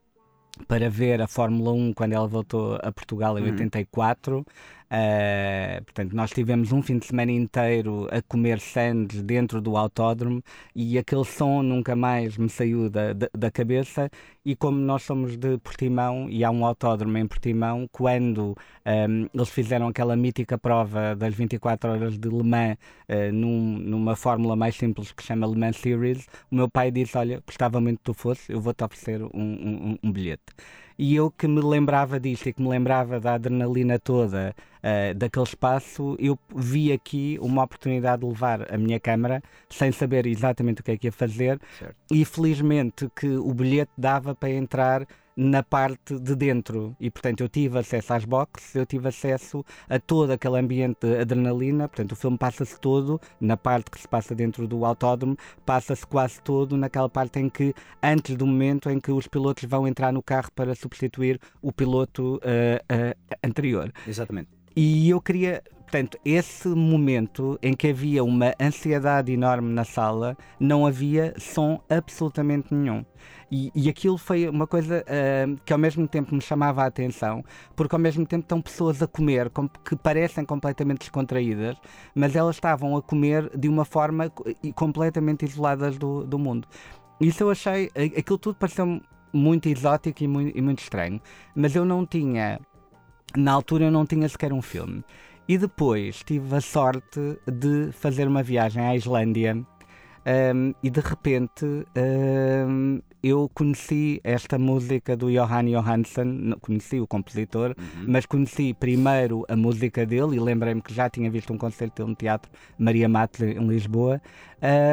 para 0.67 0.89
ver 0.89 1.21
a 1.21 1.27
Fórmula 1.27 1.71
1 1.71 1.93
quando 1.93 2.13
ela 2.13 2.27
voltou 2.27 2.79
a 2.81 2.91
Portugal 2.91 3.37
em 3.37 3.43
uhum. 3.43 3.49
84. 3.49 4.45
Uh, 4.89 5.83
portanto, 5.83 6.15
nós 6.15 6.31
tivemos 6.31 6.71
um 6.71 6.81
fim 6.81 6.97
de 6.97 7.05
semana 7.05 7.31
inteiro 7.31 8.07
a 8.09 8.21
comer 8.21 8.57
sandes 8.61 9.21
dentro 9.21 9.59
do 9.59 9.75
autódromo 9.75 10.41
e 10.73 10.97
aquele 10.97 11.25
som 11.25 11.61
nunca 11.61 11.93
mais 11.93 12.37
me 12.37 12.49
saiu 12.49 12.89
da, 12.89 13.11
da, 13.11 13.27
da, 13.37 13.51
cabeça. 13.51 14.09
E 14.45 14.55
como 14.55 14.77
nós 14.77 15.03
somos 15.03 15.35
de 15.35 15.57
Portimão 15.57 16.29
e 16.29 16.41
há 16.41 16.49
um 16.49 16.65
autódromo 16.65 17.17
em 17.17 17.27
Portimão, 17.27 17.85
quando 17.91 18.55
um, 18.85 19.27
eles 19.33 19.49
fizeram 19.49 19.89
aquela 19.89 20.15
mítica 20.15 20.57
prova 20.57 21.13
das 21.17 21.33
24 21.33 21.91
horas 21.91 22.17
de 22.17 22.29
Le 22.29 22.43
Mans 22.43 22.77
uh, 23.09 23.33
num, 23.33 23.77
numa 23.79 24.15
fórmula 24.15 24.55
mais 24.55 24.75
simples 24.77 25.11
que 25.11 25.21
chama 25.21 25.45
Le 25.45 25.57
Mans 25.57 25.75
Series, 25.75 26.27
o 26.49 26.55
meu 26.55 26.69
pai 26.69 26.91
disse: 26.91 27.17
Olha, 27.17 27.43
gostava 27.45 27.81
muito 27.81 27.97
que 27.97 28.05
tu 28.05 28.13
fosse, 28.13 28.53
eu 28.53 28.61
vou-te 28.61 28.81
oferecer 28.85 29.21
um, 29.21 29.29
um, 29.33 29.97
um 30.01 30.11
bilhete. 30.11 30.45
E 30.97 31.15
eu 31.15 31.29
que 31.29 31.47
me 31.47 31.61
lembrava 31.61 32.19
disto 32.19 32.49
e 32.49 32.53
que 32.53 32.61
me 32.61 32.69
lembrava 32.69 33.19
da 33.19 33.35
adrenalina 33.35 33.99
toda 33.99 34.55
uh, 34.83 35.13
daquele 35.13 35.45
espaço, 35.45 36.15
eu 36.19 36.37
vi 36.55 36.91
aqui 36.91 37.37
uma 37.39 37.63
oportunidade 37.63 38.21
de 38.21 38.27
levar 38.27 38.73
a 38.73 38.77
minha 38.77 38.99
câmara 38.99 39.43
sem 39.69 39.91
saber 39.91 40.25
exatamente 40.25 40.81
o 40.81 40.83
que 40.83 40.91
é 40.91 40.97
que 40.97 41.07
ia 41.07 41.11
fazer. 41.11 41.59
Certo. 41.77 41.95
E 42.11 42.25
felizmente 42.25 43.09
que 43.15 43.27
o 43.27 43.53
bilhete 43.53 43.91
dava 43.97 44.33
para 44.33 44.49
entrar 44.49 45.07
na 45.37 45.61
parte 45.61 46.19
de 46.19 46.35
dentro. 46.35 46.95
E, 46.99 47.11
portanto, 47.11 47.41
eu 47.41 47.47
tive 47.47 47.77
acesso 47.77 48.11
às 48.13 48.25
boxes, 48.25 48.75
eu 48.75 48.85
tive 48.87 49.07
acesso 49.07 49.63
a 49.87 49.99
todo 49.99 50.31
aquele 50.31 50.57
ambiente 50.57 51.05
de 51.05 51.19
adrenalina. 51.19 51.87
Portanto, 51.87 52.13
o 52.13 52.15
filme 52.15 52.37
passa-se 52.37 52.79
todo 52.79 53.21
na 53.39 53.55
parte 53.55 53.91
que 53.91 53.99
se 53.99 54.07
passa 54.07 54.33
dentro 54.33 54.67
do 54.67 54.83
autódromo, 54.83 55.37
passa-se 55.63 56.05
quase 56.07 56.41
todo 56.41 56.75
naquela 56.75 57.07
parte 57.07 57.39
em 57.39 57.47
que, 57.47 57.73
antes 58.01 58.35
do 58.35 58.47
momento 58.47 58.89
em 58.89 58.99
que 58.99 59.11
os 59.11 59.27
pilotos 59.27 59.63
vão 59.65 59.87
entrar 59.87 60.11
no 60.11 60.23
carro 60.23 60.51
para 60.55 60.73
substituir 60.73 61.39
o 61.61 61.71
piloto 61.71 62.37
uh, 62.37 62.39
uh, 62.39 63.37
anterior. 63.43 63.93
Exatamente. 64.07 64.49
E 64.75 65.09
eu 65.09 65.21
queria 65.21 65.61
Portanto, 65.87 66.19
esse 66.25 66.67
momento 66.67 67.57
em 67.63 67.73
que 67.73 67.87
havia 67.87 68.21
uma 68.21 68.53
ansiedade 68.59 69.31
enorme 69.31 69.73
na 69.73 69.85
sala, 69.85 70.37
não 70.59 70.85
havia 70.85 71.33
som 71.37 71.79
absolutamente 71.89 72.73
nenhum. 72.73 73.05
E, 73.49 73.71
e 73.73 73.87
aquilo 73.87 74.17
foi 74.17 74.49
uma 74.49 74.67
coisa 74.67 75.01
uh, 75.07 75.57
que 75.63 75.71
ao 75.71 75.79
mesmo 75.79 76.05
tempo 76.05 76.35
me 76.35 76.41
chamava 76.41 76.83
a 76.83 76.87
atenção, 76.87 77.41
porque 77.73 77.95
ao 77.95 78.01
mesmo 78.01 78.25
tempo 78.25 78.41
estão 78.41 78.61
pessoas 78.61 79.01
a 79.01 79.07
comer 79.07 79.49
com, 79.49 79.69
que 79.69 79.95
parecem 79.95 80.43
completamente 80.43 80.99
descontraídas, 80.99 81.77
mas 82.13 82.35
elas 82.35 82.57
estavam 82.57 82.97
a 82.97 83.01
comer 83.01 83.49
de 83.57 83.69
uma 83.69 83.85
forma 83.85 84.29
completamente 84.75 85.45
isoladas 85.45 85.97
do, 85.97 86.25
do 86.25 86.37
mundo. 86.37 86.67
Isso 87.21 87.43
eu 87.43 87.49
achei, 87.49 87.89
aquilo 87.95 88.37
tudo 88.37 88.57
pareceu 88.57 89.01
muito 89.31 89.69
exótico 89.69 90.21
e 90.21 90.27
muito, 90.27 90.57
e 90.57 90.61
muito 90.61 90.79
estranho, 90.79 91.21
mas 91.55 91.73
eu 91.77 91.85
não 91.85 92.05
tinha, 92.05 92.59
na 93.37 93.53
altura 93.53 93.85
eu 93.85 93.91
não 93.91 94.05
tinha 94.05 94.27
sequer 94.27 94.51
um 94.51 94.61
filme. 94.61 95.01
E 95.47 95.57
depois 95.57 96.23
tive 96.23 96.55
a 96.55 96.61
sorte 96.61 97.39
de 97.49 97.91
fazer 97.93 98.27
uma 98.27 98.43
viagem 98.43 98.83
à 98.83 98.95
Islândia 98.95 99.55
um, 99.55 100.73
e 100.83 100.89
de 100.89 100.99
repente 100.99 101.65
um, 101.65 103.01
eu 103.23 103.49
conheci 103.53 104.19
esta 104.25 104.59
música 104.59 105.15
do 105.15 105.31
Johan 105.31 105.65
Johansson, 105.65 106.53
conheci 106.61 106.99
o 106.99 107.07
compositor, 107.07 107.73
uhum. 107.77 108.05
mas 108.07 108.25
conheci 108.25 108.73
primeiro 108.73 109.45
a 109.47 109.55
música 109.55 110.05
dele 110.05 110.35
e 110.35 110.39
lembrei-me 110.39 110.81
que 110.81 110.93
já 110.93 111.09
tinha 111.09 111.31
visto 111.31 111.53
um 111.53 111.57
concerto 111.57 111.95
dele 111.95 112.09
no 112.09 112.15
Teatro 112.15 112.51
Maria 112.77 113.07
Matle 113.07 113.51
em 113.51 113.67
Lisboa. 113.67 114.21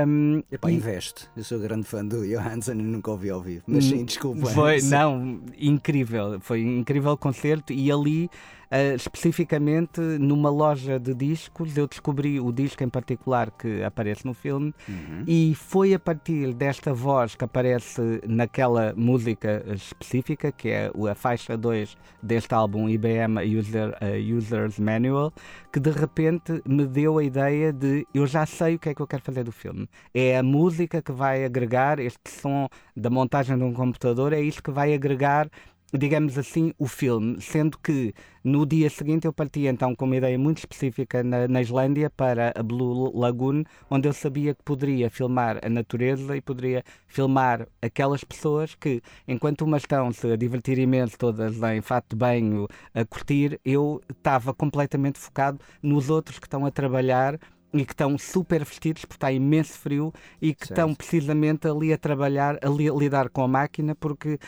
Um, 0.07 0.43
Epá, 0.53 0.71
e... 0.71 0.75
investe. 0.77 1.29
Eu 1.37 1.43
sou 1.43 1.59
grande 1.59 1.85
fã 1.85 2.05
do 2.05 2.25
Johansson 2.25 2.73
e 2.73 2.83
nunca 2.83 3.11
ouvi 3.11 3.31
ao 3.31 3.41
vivo, 3.41 3.65
mas 3.67 3.85
sim, 3.87 4.05
desculpa. 4.05 4.47
Foi, 4.47 4.81
não, 4.89 5.41
incrível, 5.59 6.39
foi 6.41 6.65
um 6.65 6.79
incrível 6.79 7.17
concerto 7.17 7.73
e 7.73 7.91
ali 7.91 8.31
Uh, 8.75 8.97
especificamente 8.97 10.01
numa 10.01 10.51
loja 10.51 10.99
de 10.99 11.15
discos, 11.15 11.77
eu 11.77 11.87
descobri 11.87 12.41
o 12.41 12.51
disco 12.51 12.83
em 12.83 12.89
particular 12.89 13.53
que 13.53 13.85
aparece 13.85 14.27
no 14.27 14.35
filme 14.35 14.75
uhum. 14.89 15.23
e 15.29 15.55
foi 15.55 15.95
a 15.95 15.99
partir 15.99 16.53
desta 16.53 16.93
voz 16.93 17.37
que 17.37 17.45
aparece 17.45 18.21
naquela 18.27 18.93
música 18.97 19.65
específica, 19.73 20.51
que 20.51 20.71
é 20.71 20.91
a 21.09 21.15
faixa 21.15 21.57
2 21.57 21.97
deste 22.21 22.53
álbum 22.53 22.89
IBM 22.89 23.39
User, 23.57 23.91
uh, 23.91 24.37
User's 24.37 24.81
Manual, 24.81 25.33
que 25.73 25.79
de 25.79 25.91
repente 25.93 26.61
me 26.67 26.85
deu 26.85 27.19
a 27.19 27.23
ideia 27.23 27.73
de 27.73 28.05
eu 28.13 28.27
já 28.27 28.45
sei 28.45 28.75
o 28.75 28.79
que 28.81 28.89
é 28.89 28.95
que 28.95 29.01
eu 29.01 29.07
quero 29.07 29.23
fazer 29.23 29.45
do 29.45 29.53
filme. 29.53 29.89
É 30.13 30.37
a 30.37 30.43
música 30.43 31.01
que 31.01 31.13
vai 31.13 31.45
agregar 31.45 32.01
este 32.01 32.29
som 32.29 32.69
da 32.97 33.09
montagem 33.09 33.57
de 33.57 33.63
um 33.63 33.73
computador, 33.73 34.33
é 34.33 34.41
isso 34.41 34.61
que 34.61 34.73
vai 34.73 34.93
agregar 34.93 35.49
digamos 35.97 36.37
assim, 36.37 36.73
o 36.79 36.87
filme, 36.87 37.41
sendo 37.41 37.79
que 37.79 38.13
no 38.43 38.67
dia 38.67 38.91
seguinte 38.91 39.27
eu 39.27 39.33
parti 39.33 39.67
então 39.67 39.95
com 39.95 40.05
uma 40.05 40.17
ideia 40.17 40.39
muito 40.39 40.59
específica 40.59 41.23
na, 41.23 41.47
na, 41.47 41.63
Islândia 41.63 42.11
para 42.11 42.53
a 42.55 42.63
Blue 42.63 43.17
Lagoon, 43.17 43.63
onde 43.89 44.09
eu 44.09 44.13
sabia 44.13 44.55
que 44.55 44.63
poderia 44.63 45.09
filmar 45.09 45.59
a 45.65 45.69
natureza 45.69 46.37
e 46.37 46.41
poderia 46.41 46.83
filmar 47.07 47.67
aquelas 47.81 48.25
pessoas 48.25 48.75
que, 48.75 49.01
enquanto 49.27 49.63
umas 49.63 49.83
estão-se 49.83 50.27
a 50.31 50.37
divertir 50.37 50.79
imenso, 50.79 51.17
todas 51.17 51.63
em 51.63 51.81
fato 51.81 52.11
de 52.11 52.17
banho, 52.17 52.67
a 52.93 53.05
curtir, 53.05 53.61
eu 53.65 54.01
estava 54.11 54.53
completamente 54.53 55.19
focado 55.19 55.61
nos 55.83 56.11
outros 56.11 56.39
que 56.39 56.47
estão 56.47 56.67
a 56.67 56.71
trabalhar 56.71 57.39
e 57.75 57.85
que 57.85 57.93
estão 57.93 58.17
super 58.17 58.65
vestidos 58.65 59.05
porque 59.05 59.17
está 59.17 59.33
imenso 59.33 59.73
frio 59.73 60.13
e 60.41 60.55
que 60.55 60.67
certo. 60.67 60.71
estão 60.71 60.95
precisamente 60.95 61.67
ali 61.67 61.93
a 61.93 61.99
trabalhar, 61.99 62.57
a, 62.63 62.69
li, 62.69 62.89
a 62.89 62.95
lidar 62.95 63.29
com 63.29 63.43
a 63.43 63.49
máquina, 63.49 63.95
porque 63.97 64.39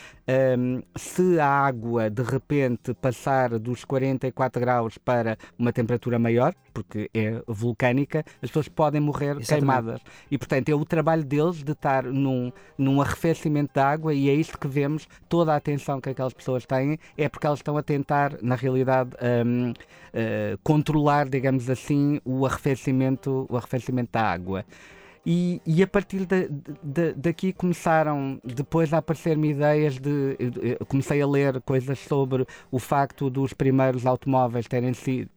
um, 0.59 0.81
se 0.97 1.39
a 1.41 1.49
água 1.49 2.09
de 2.09 2.23
repente 2.23 2.95
passar 2.95 3.59
dos 3.59 3.85
44 3.85 4.61
graus 4.61 4.97
para 4.97 5.37
uma 5.59 5.73
temperatura 5.73 6.19
maior, 6.19 6.55
porque 6.73 7.11
é 7.13 7.43
vulcânica, 7.49 8.25
as 8.41 8.49
pessoas 8.49 8.69
podem 8.69 9.01
morrer 9.01 9.37
Exatamente. 9.39 9.49
queimadas. 9.49 10.01
E 10.31 10.39
portanto 10.39 10.69
é 10.69 10.75
o 10.75 10.85
trabalho 10.85 11.25
deles 11.25 11.65
de 11.65 11.73
estar 11.73 12.05
num, 12.05 12.53
num 12.79 13.01
arrefecimento 13.01 13.75
de 13.75 13.81
água 13.81 14.15
e 14.15 14.31
é 14.31 14.35
isto 14.35 14.57
que 14.57 14.69
vemos, 14.69 15.09
toda 15.29 15.53
a 15.53 15.57
atenção 15.57 16.01
que 16.01 16.11
aquelas 16.11 16.33
pessoas 16.33 16.65
têm 16.65 16.99
é 17.19 17.29
porque 17.29 17.47
elas 17.47 17.59
estão 17.59 17.77
a 17.77 17.83
tentar, 17.83 18.37
na 18.41 18.55
realidade, 18.55 19.11
um, 19.45 19.73
eh, 20.19 20.57
controlar, 20.65 21.29
digamos 21.29 21.69
assim, 21.69 22.19
o 22.25 22.47
arrefecimento 22.47 23.47
o 23.51 23.57
arrefecimento 23.57 24.13
da 24.13 24.23
água. 24.23 24.65
E, 25.27 25.61
e, 25.67 25.83
a 25.83 25.87
partir 25.87 26.25
de, 26.25 26.49
de, 26.83 27.13
daqui 27.15 27.53
começaram 27.53 28.41
depois 28.45 28.95
a 28.95 28.99
aparecer-me 28.99 29.51
ideias 29.51 29.99
de. 29.99 30.39
Comecei 30.89 31.21
a 31.21 31.27
ler 31.27 31.61
coisas 31.63 31.99
sobre 31.99 32.47
o 32.71 32.79
facto 32.79 33.29
dos 33.29 33.53
primeiros 33.53 34.07
automóveis 34.07 34.67
terem 34.67 34.95
sido 34.95 35.29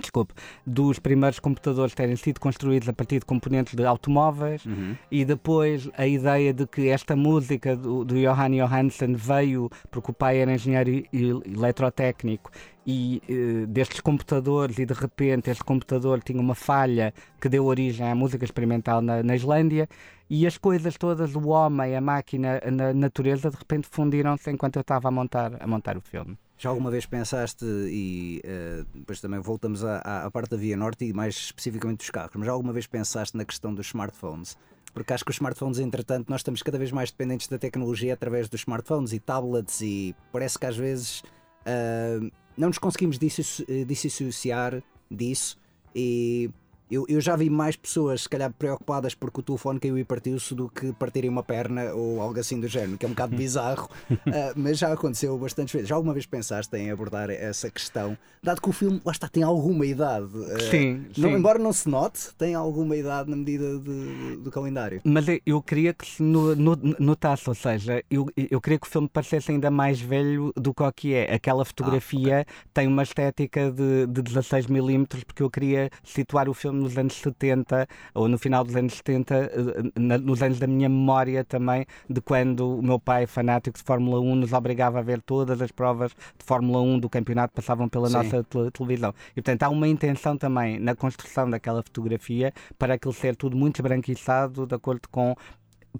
desculpe, 0.00 0.34
dos 0.66 0.98
primeiros 0.98 1.38
computadores 1.38 1.94
terem 1.94 2.16
sido 2.16 2.40
construídos 2.40 2.88
a 2.88 2.92
partir 2.92 3.18
de 3.20 3.24
componentes 3.26 3.74
de 3.74 3.84
automóveis 3.84 4.64
Uhum. 4.66 4.96
e 5.10 5.24
depois 5.24 5.88
a 5.96 6.06
ideia 6.06 6.52
de 6.52 6.66
que 6.66 6.88
esta 6.88 7.14
música 7.16 7.76
do, 7.76 8.04
do 8.04 8.14
Johann 8.14 8.56
Johansson 8.56 9.14
veio 9.14 9.70
porque 9.90 10.10
o 10.10 10.14
pai 10.14 10.38
era 10.38 10.52
engenheiro 10.52 10.90
e- 10.90 11.08
e 11.12 11.30
eletrotécnico 11.54 12.50
e 12.86 13.22
eh, 13.28 13.66
destes 13.66 14.00
computadores 14.00 14.78
e 14.78 14.84
de 14.86 14.92
repente 14.94 15.50
este 15.50 15.64
computador 15.64 16.22
tinha 16.22 16.40
uma 16.40 16.54
falha 16.54 17.14
que 17.40 17.48
deu 17.48 17.64
origem 17.64 18.06
à 18.10 18.14
música 18.14 18.44
experimental 18.44 19.00
na, 19.00 19.22
na 19.22 19.34
Islândia 19.34 19.88
e 20.28 20.46
as 20.46 20.56
coisas 20.58 20.96
todas, 20.96 21.34
o 21.34 21.48
homem, 21.48 21.96
a 21.96 22.00
máquina, 22.00 22.60
a 22.64 22.70
na- 22.70 22.94
natureza, 22.94 23.50
de 23.50 23.56
repente 23.56 23.86
fundiram-se 23.90 24.50
enquanto 24.50 24.76
eu 24.76 24.80
estava 24.80 25.08
a 25.08 25.10
montar, 25.10 25.52
a 25.60 25.66
montar 25.66 25.96
o 25.96 26.00
filme. 26.00 26.36
Já 26.56 26.70
alguma 26.70 26.90
vez 26.90 27.04
pensaste, 27.04 27.64
e 27.64 28.40
eh, 28.44 28.84
depois 28.94 29.20
também 29.20 29.40
voltamos 29.40 29.84
à, 29.84 29.98
à- 29.98 30.30
parte 30.30 30.50
da 30.50 30.56
Via 30.56 30.76
Norte 30.76 31.04
e 31.04 31.12
mais 31.12 31.34
especificamente 31.34 31.98
dos 31.98 32.10
carros, 32.10 32.32
mas 32.36 32.46
já 32.46 32.52
alguma 32.52 32.72
vez 32.72 32.86
pensaste 32.86 33.36
na 33.36 33.44
questão 33.44 33.74
dos 33.74 33.86
smartphones? 33.88 34.56
Porque 34.92 35.12
acho 35.12 35.24
que 35.24 35.30
os 35.30 35.36
smartphones, 35.36 35.78
entretanto, 35.80 36.28
nós 36.30 36.40
estamos 36.40 36.62
cada 36.62 36.78
vez 36.78 36.92
mais 36.92 37.10
dependentes 37.10 37.48
da 37.48 37.58
tecnologia 37.58 38.14
através 38.14 38.48
dos 38.48 38.60
smartphones 38.60 39.12
e 39.12 39.18
tablets, 39.18 39.80
e 39.80 40.14
parece 40.30 40.56
que 40.56 40.66
às 40.66 40.76
vezes 40.76 41.24
ah, 41.66 42.20
não 42.56 42.68
nos 42.68 42.78
conseguimos 42.78 43.18
eh, 43.68 43.84
dissociar 43.84 44.80
disso. 45.10 45.58
E 45.94 46.48
eu, 46.94 47.04
eu 47.08 47.20
já 47.20 47.36
vi 47.36 47.50
mais 47.50 47.76
pessoas, 47.76 48.22
se 48.22 48.28
calhar, 48.28 48.52
preocupadas 48.52 49.14
porque 49.14 49.40
o 49.40 49.42
telefone 49.42 49.80
caiu 49.80 49.98
e 49.98 50.04
partiu-se 50.04 50.54
do 50.54 50.68
que 50.68 50.92
partirem 50.92 51.28
uma 51.30 51.42
perna 51.42 51.92
ou 51.94 52.20
algo 52.20 52.38
assim 52.38 52.60
do 52.60 52.68
género, 52.68 52.96
que 52.98 53.04
é 53.04 53.08
um 53.08 53.12
bocado 53.12 53.34
bizarro, 53.36 53.88
ah, 54.26 54.52
mas 54.56 54.78
já 54.78 54.92
aconteceu 54.92 55.36
bastantes 55.38 55.72
vezes. 55.72 55.88
Já 55.88 55.94
alguma 55.96 56.12
vez 56.14 56.26
pensaste 56.26 56.76
em 56.76 56.90
abordar 56.90 57.30
essa 57.30 57.70
questão, 57.70 58.16
dado 58.42 58.60
que 58.60 58.68
o 58.68 58.72
filme, 58.72 59.00
lá 59.04 59.12
está, 59.12 59.28
tem 59.28 59.42
alguma 59.42 59.84
idade. 59.86 60.28
ah, 60.54 60.70
Sim, 60.70 61.06
não- 61.16 61.30
sim. 61.30 61.36
embora 61.36 61.58
não 61.58 61.72
se 61.72 61.88
note, 61.88 62.34
tem 62.38 62.54
alguma 62.54 62.96
idade 62.96 63.28
na 63.30 63.36
medida 63.36 63.78
de- 63.78 64.36
do 64.36 64.50
calendário. 64.50 65.00
Mas 65.04 65.26
eu- 65.44 65.62
queria 65.62 65.92
que 65.94 66.06
se 66.06 66.22
no- 66.22 66.54
no- 66.54 66.76
notasse, 66.98 67.48
ou 67.48 67.54
seja, 67.54 68.02
eu, 68.10 68.26
eu 68.36 68.60
queria 68.60 68.78
que 68.78 68.86
o 68.86 68.90
filme 68.90 69.08
parecesse 69.08 69.50
ainda 69.50 69.70
mais 69.70 70.00
velho 70.00 70.52
do 70.56 70.74
que 70.74 70.82
o 70.82 70.92
que 70.92 71.14
é. 71.14 71.32
Aquela 71.34 71.64
fotografia 71.64 72.44
tem 72.72 72.86
uma 72.86 73.02
estética 73.02 73.70
de, 73.70 74.06
de 74.06 74.22
16mm, 74.22 75.24
porque 75.26 75.42
eu 75.42 75.50
queria 75.50 75.90
situar 76.02 76.48
o 76.48 76.54
filme 76.54 76.83
nos 76.84 76.96
anos 76.96 77.14
70, 77.14 77.86
ou 78.14 78.28
no 78.28 78.38
final 78.38 78.62
dos 78.64 78.76
anos 78.76 78.94
70, 78.94 79.34
eh, 79.34 79.50
na- 79.98 80.18
nos 80.18 80.42
anos 80.42 80.58
da 80.58 80.66
minha 80.66 80.88
memória 80.88 81.44
também, 81.44 81.84
de 82.08 82.20
quando 82.20 82.78
o 82.78 82.82
meu 82.82 82.98
pai, 82.98 83.26
fanático 83.26 83.76
de 83.78 83.82
Fórmula 83.84 84.20
1, 84.20 84.34
nos 84.36 84.52
obrigava 84.52 84.98
a 85.00 85.02
ver 85.02 85.20
todas 85.22 85.60
as 85.60 85.72
provas 85.72 86.12
de 86.12 86.44
Fórmula 86.44 86.80
1 86.80 86.98
do 86.98 87.08
campeonato, 87.08 87.52
passavam 87.54 87.88
pela 87.88 88.06
Sim. 88.08 88.14
nossa 88.14 88.44
tele- 88.44 88.70
televisão. 88.70 89.12
E 89.32 89.42
portanto 89.42 89.62
há 89.64 89.68
uma 89.68 89.88
intenção 89.88 90.36
também 90.36 90.78
na 90.78 90.94
construção 90.94 91.48
daquela 91.50 91.82
fotografia 91.82 92.52
para 92.78 92.94
aquilo 92.94 93.12
ser 93.14 93.34
tudo 93.36 93.56
muito 93.56 93.76
esbranquiçado, 93.80 94.66
de 94.66 94.74
acordo 94.74 95.08
com 95.10 95.34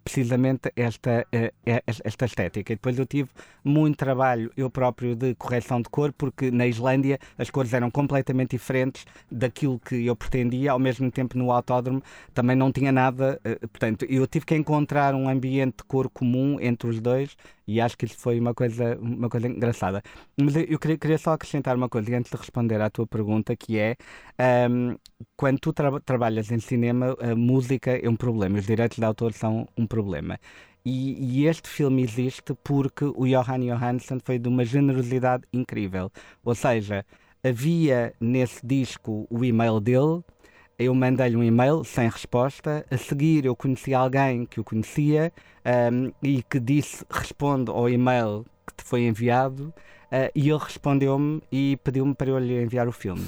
precisamente 0.02 0.72
esta, 0.76 1.26
eh, 1.32 1.52
eh, 1.64 1.82
esta 1.86 2.24
estética. 2.26 2.72
E 2.72 2.76
depois 2.76 2.98
eu 2.98 3.06
tive 3.06 3.30
muito 3.62 3.96
trabalho, 3.96 4.50
eu 4.56 4.68
próprio, 4.70 5.14
de 5.14 5.34
correção 5.36 5.80
de 5.80 5.88
cor, 5.88 6.12
porque 6.12 6.50
na 6.50 6.66
Islândia 6.66 7.18
as 7.38 7.50
cores 7.50 7.72
eram 7.72 7.90
completamente 7.90 8.50
diferentes 8.50 9.04
daquilo 9.30 9.78
que 9.78 10.04
eu 10.06 10.16
pretendia, 10.16 10.72
ao 10.72 10.78
mesmo 10.78 11.10
tempo 11.10 11.38
no 11.38 11.50
autódromo 11.52 12.02
também 12.32 12.56
não 12.56 12.72
tinha 12.72 12.92
nada, 12.92 13.40
eh, 13.44 13.56
portanto, 13.66 14.04
eu 14.08 14.26
tive 14.26 14.44
que 14.46 14.54
encontrar 14.54 15.14
um 15.14 15.28
ambiente 15.28 15.78
de 15.78 15.84
cor 15.84 16.08
comum 16.10 16.58
entre 16.60 16.88
os 16.88 17.00
dois 17.00 17.36
e 17.66 17.80
acho 17.80 17.96
que 17.96 18.04
isso 18.04 18.18
foi 18.18 18.38
uma 18.38 18.52
coisa, 18.54 18.98
uma 19.00 19.28
coisa 19.28 19.46
engraçada. 19.48 20.02
Mas 20.40 20.54
eu 20.56 20.78
queria, 20.78 20.98
queria 20.98 21.18
só 21.18 21.32
acrescentar 21.32 21.76
uma 21.76 21.88
coisa 21.88 22.14
antes 22.16 22.30
de 22.30 22.36
responder 22.36 22.80
à 22.80 22.90
tua 22.90 23.06
pergunta, 23.06 23.56
que 23.56 23.78
é 23.78 23.96
ahm, 24.38 24.96
quando 25.36 25.58
tu 25.60 25.72
tra- 25.72 26.00
trabalhas 26.00 26.50
em 26.50 26.58
cinema, 26.58 27.16
a 27.20 27.34
música 27.34 27.90
é 27.92 28.08
um 28.08 28.16
problema, 28.16 28.58
os 28.58 28.66
direitos 28.66 28.98
de 28.98 29.04
autor 29.04 29.32
são 29.32 29.66
um 29.76 29.83
problema. 29.86 30.38
E, 30.84 31.40
e 31.40 31.46
este 31.46 31.68
filme 31.68 32.02
existe 32.02 32.54
porque 32.62 33.04
o 33.04 33.26
Johan 33.26 33.60
Johansson 33.60 34.18
foi 34.22 34.38
de 34.38 34.48
uma 34.48 34.64
generosidade 34.64 35.44
incrível. 35.52 36.10
Ou 36.44 36.54
seja, 36.54 37.06
havia 37.42 38.14
nesse 38.20 38.64
disco 38.66 39.26
o 39.30 39.44
e-mail 39.44 39.80
dele, 39.80 40.22
eu 40.78 40.94
mandei-lhe 40.94 41.36
um 41.36 41.42
e-mail 41.42 41.84
sem 41.84 42.08
resposta. 42.08 42.84
A 42.90 42.96
seguir, 42.96 43.44
eu 43.44 43.54
conheci 43.56 43.94
alguém 43.94 44.44
que 44.44 44.60
o 44.60 44.64
conhecia 44.64 45.32
ahm, 45.64 46.10
e 46.22 46.42
que 46.42 46.58
disse: 46.58 47.04
responde 47.08 47.70
ao 47.70 47.88
e-mail 47.88 48.44
que 48.66 48.74
te 48.76 48.84
foi 48.84 49.02
enviado. 49.06 49.72
ah, 50.10 50.30
e 50.34 50.48
ele 50.50 50.58
respondeu-me 50.58 51.42
e 51.50 51.78
pediu-me 51.82 52.14
para 52.14 52.30
eu 52.30 52.38
lhe 52.38 52.62
enviar 52.62 52.88
o 52.88 52.92
filme. 52.92 53.24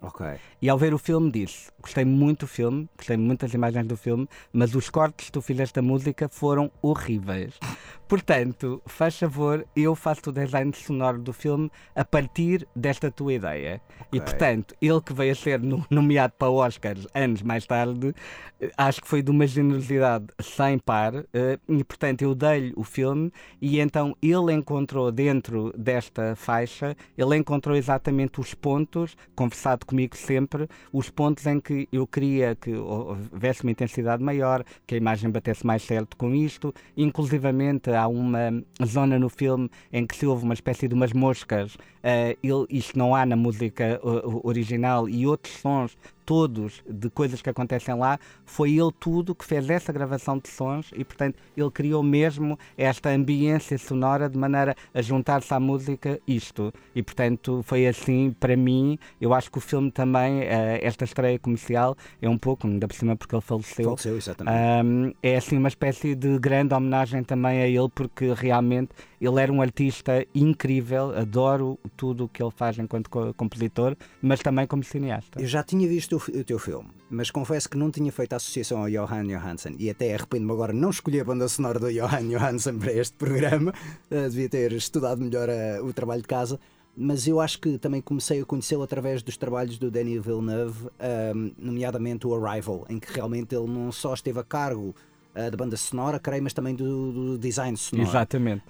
Ok. 0.00 0.26
E 0.62 0.68
ao 0.68 0.78
ver 0.78 0.94
o 0.94 0.98
filme 0.98 1.30
disse: 1.30 1.70
Gostei 1.80 2.04
muito 2.04 2.40
do 2.40 2.46
filme, 2.46 2.88
gostei 2.96 3.16
muito 3.16 3.40
das 3.40 3.52
imagens 3.52 3.86
do 3.86 3.96
filme, 3.96 4.28
mas 4.52 4.74
os 4.74 4.88
cortes 4.88 5.26
que 5.26 5.32
tu 5.32 5.42
fizeste 5.42 5.74
da 5.74 5.82
música 5.82 6.28
foram 6.28 6.70
horríveis. 6.80 7.58
Portanto, 8.08 8.80
faz 8.86 9.18
favor, 9.18 9.66
eu 9.76 9.94
faço 9.94 10.30
o 10.30 10.32
design 10.32 10.72
sonoro 10.74 11.18
do 11.18 11.30
filme 11.32 11.70
a 11.94 12.02
partir 12.04 12.66
desta 12.74 13.10
tua 13.10 13.34
ideia. 13.34 13.82
E 14.10 14.16
Ok. 14.18 14.20
portanto, 14.20 14.74
ele 14.80 15.00
que 15.02 15.12
veio 15.12 15.32
a 15.32 15.34
ser 15.34 15.60
no- 15.60 15.84
nomeado 15.90 16.32
para 16.38 16.48
Oscars 16.50 17.06
anos 17.14 17.42
mais 17.42 17.66
tarde, 17.66 18.14
eh, 18.60 18.70
acho 18.78 19.02
que 19.02 19.06
foi 19.08 19.20
de 19.22 19.30
uma 19.30 19.46
generosidade 19.46 20.24
sem 20.40 20.78
par. 20.78 21.14
eh, 21.34 21.58
E 21.68 21.84
portanto, 21.84 22.22
eu 22.22 22.34
dei-lhe 22.34 22.72
o 22.76 22.82
filme 22.82 23.30
e 23.60 23.78
então 23.78 24.16
ele 24.22 24.52
encontrou 24.54 25.12
dentro 25.12 25.70
desta 25.76 26.34
faixa, 26.34 26.96
ele 27.16 27.36
encontrou 27.36 27.76
exatamente 27.76 28.40
os 28.40 28.54
pontos, 28.54 29.16
conversado 29.36 29.84
comigo 29.84 30.16
sempre, 30.16 30.66
os 30.92 31.10
pontos 31.10 31.44
em 31.46 31.60
que 31.60 31.86
eu 31.92 32.06
queria 32.06 32.56
que 32.56 32.74
houvesse 32.74 33.62
uma 33.64 33.70
intensidade 33.70 34.22
maior, 34.24 34.64
que 34.86 34.94
a 34.94 34.98
imagem 34.98 35.30
batesse 35.30 35.66
mais 35.66 35.82
certo 35.82 36.16
com 36.16 36.34
isto. 36.34 36.72
Inclusivamente 36.96 37.90
há 37.98 38.08
uma 38.08 38.62
zona 38.84 39.18
no 39.18 39.28
filme 39.28 39.70
em 39.92 40.06
que 40.06 40.16
se 40.16 40.26
ouve 40.26 40.44
uma 40.44 40.54
espécie 40.54 40.88
de 40.88 40.94
umas 40.94 41.12
moscas, 41.12 41.76
eh, 42.08 42.38
ele, 42.42 42.64
isto 42.70 42.98
não 42.98 43.14
há 43.14 43.26
na 43.26 43.36
música 43.36 44.00
uh, 44.02 44.40
original, 44.42 45.06
e 45.10 45.26
outros 45.26 45.54
sons 45.56 45.94
todos 46.28 46.82
de 46.86 47.08
coisas 47.08 47.40
que 47.40 47.48
acontecem 47.48 47.94
lá, 47.94 48.20
foi 48.44 48.72
ele 48.72 48.92
tudo 49.00 49.34
que 49.34 49.46
fez 49.46 49.70
essa 49.70 49.90
gravação 49.90 50.36
de 50.36 50.46
sons 50.50 50.90
e, 50.94 51.02
portanto, 51.02 51.36
ele 51.56 51.70
criou 51.70 52.02
mesmo 52.02 52.58
esta 52.76 53.08
ambiência 53.08 53.78
sonora 53.78 54.28
de 54.28 54.36
maneira 54.36 54.76
a 54.92 55.00
juntar-se 55.00 55.54
à 55.54 55.58
música 55.58 56.20
isto. 56.28 56.70
E, 56.94 57.02
portanto, 57.02 57.62
foi 57.64 57.86
assim 57.86 58.36
para 58.38 58.54
mim. 58.58 58.98
Eu 59.18 59.32
acho 59.32 59.50
que 59.50 59.56
o 59.56 59.60
filme 59.62 59.90
também, 59.90 60.42
eh, 60.42 60.80
esta 60.82 61.04
estreia 61.04 61.38
comercial, 61.38 61.96
é 62.20 62.28
um 62.28 62.36
pouco, 62.36 62.66
ainda 62.66 62.86
por 62.86 62.94
cima 62.94 63.16
porque 63.16 63.34
ele 63.34 63.40
faleceu. 63.40 63.84
Faleceu, 63.86 64.18
exatamente. 64.18 64.84
Um, 64.84 65.14
é 65.22 65.34
assim 65.34 65.56
uma 65.56 65.68
espécie 65.68 66.14
de 66.14 66.38
grande 66.38 66.74
homenagem 66.74 67.24
também 67.24 67.62
a 67.62 67.66
ele, 67.66 67.88
porque 67.88 68.34
realmente 68.34 68.90
ele 69.20 69.40
era 69.40 69.52
um 69.52 69.60
artista 69.60 70.26
incrível, 70.34 71.16
adoro 71.16 71.78
tudo 71.96 72.24
o 72.24 72.28
que 72.28 72.42
ele 72.42 72.50
faz 72.50 72.78
enquanto 72.78 73.10
co- 73.10 73.34
compositor, 73.34 73.96
mas 74.22 74.40
também 74.40 74.66
como 74.66 74.82
cineasta. 74.84 75.40
Eu 75.40 75.46
já 75.46 75.62
tinha 75.62 75.86
visto 75.88 76.16
o, 76.16 76.44
teu 76.44 76.58
filme, 76.58 76.88
mas 77.10 77.30
confesso 77.30 77.68
que 77.68 77.76
não 77.76 77.90
tinha 77.90 78.10
feito 78.12 78.32
a 78.32 78.36
associação 78.36 78.78
ao 78.78 78.88
Johan 78.90 79.26
Johansson 79.26 79.74
e 79.78 79.90
até 79.90 80.14
arrependo-me 80.14 80.52
agora 80.52 80.72
não 80.72 80.90
escolher 80.90 81.20
a 81.20 81.24
banda 81.24 81.48
sonora 81.48 81.78
do 81.78 81.92
Johan 81.92 82.28
Johansson 82.28 82.78
para 82.78 82.92
este 82.92 83.16
programa. 83.16 83.72
Eh, 84.10 84.28
devia 84.28 84.48
ter 84.48 84.72
estudado 84.72 85.20
melhor 85.20 85.48
eh, 85.48 85.80
o 85.80 85.92
trabalho 85.92 86.22
de 86.22 86.28
casa. 86.28 86.58
Mas 86.96 87.28
eu 87.28 87.40
acho 87.40 87.60
que 87.60 87.78
também 87.78 88.00
comecei 88.00 88.40
a 88.40 88.44
conhecê-lo 88.44 88.82
através 88.82 89.22
dos 89.22 89.36
trabalhos 89.36 89.78
do 89.78 89.90
Denis 89.90 90.24
Villeneuve, 90.24 90.88
ahm, 90.98 91.52
nomeadamente 91.56 92.26
o 92.26 92.34
Arrival, 92.34 92.84
em 92.88 92.98
que 92.98 93.12
realmente 93.12 93.54
ele 93.54 93.68
não 93.68 93.92
só 93.92 94.14
esteve 94.14 94.40
a 94.40 94.42
cargo 94.44 94.94
da 95.50 95.56
banda 95.56 95.76
sonora, 95.76 96.18
creio, 96.18 96.42
mas 96.42 96.52
também 96.52 96.74
do, 96.74 97.12
do 97.12 97.38
design 97.38 97.76
sonoro. 97.76 98.08
Exatamente. 98.08 98.62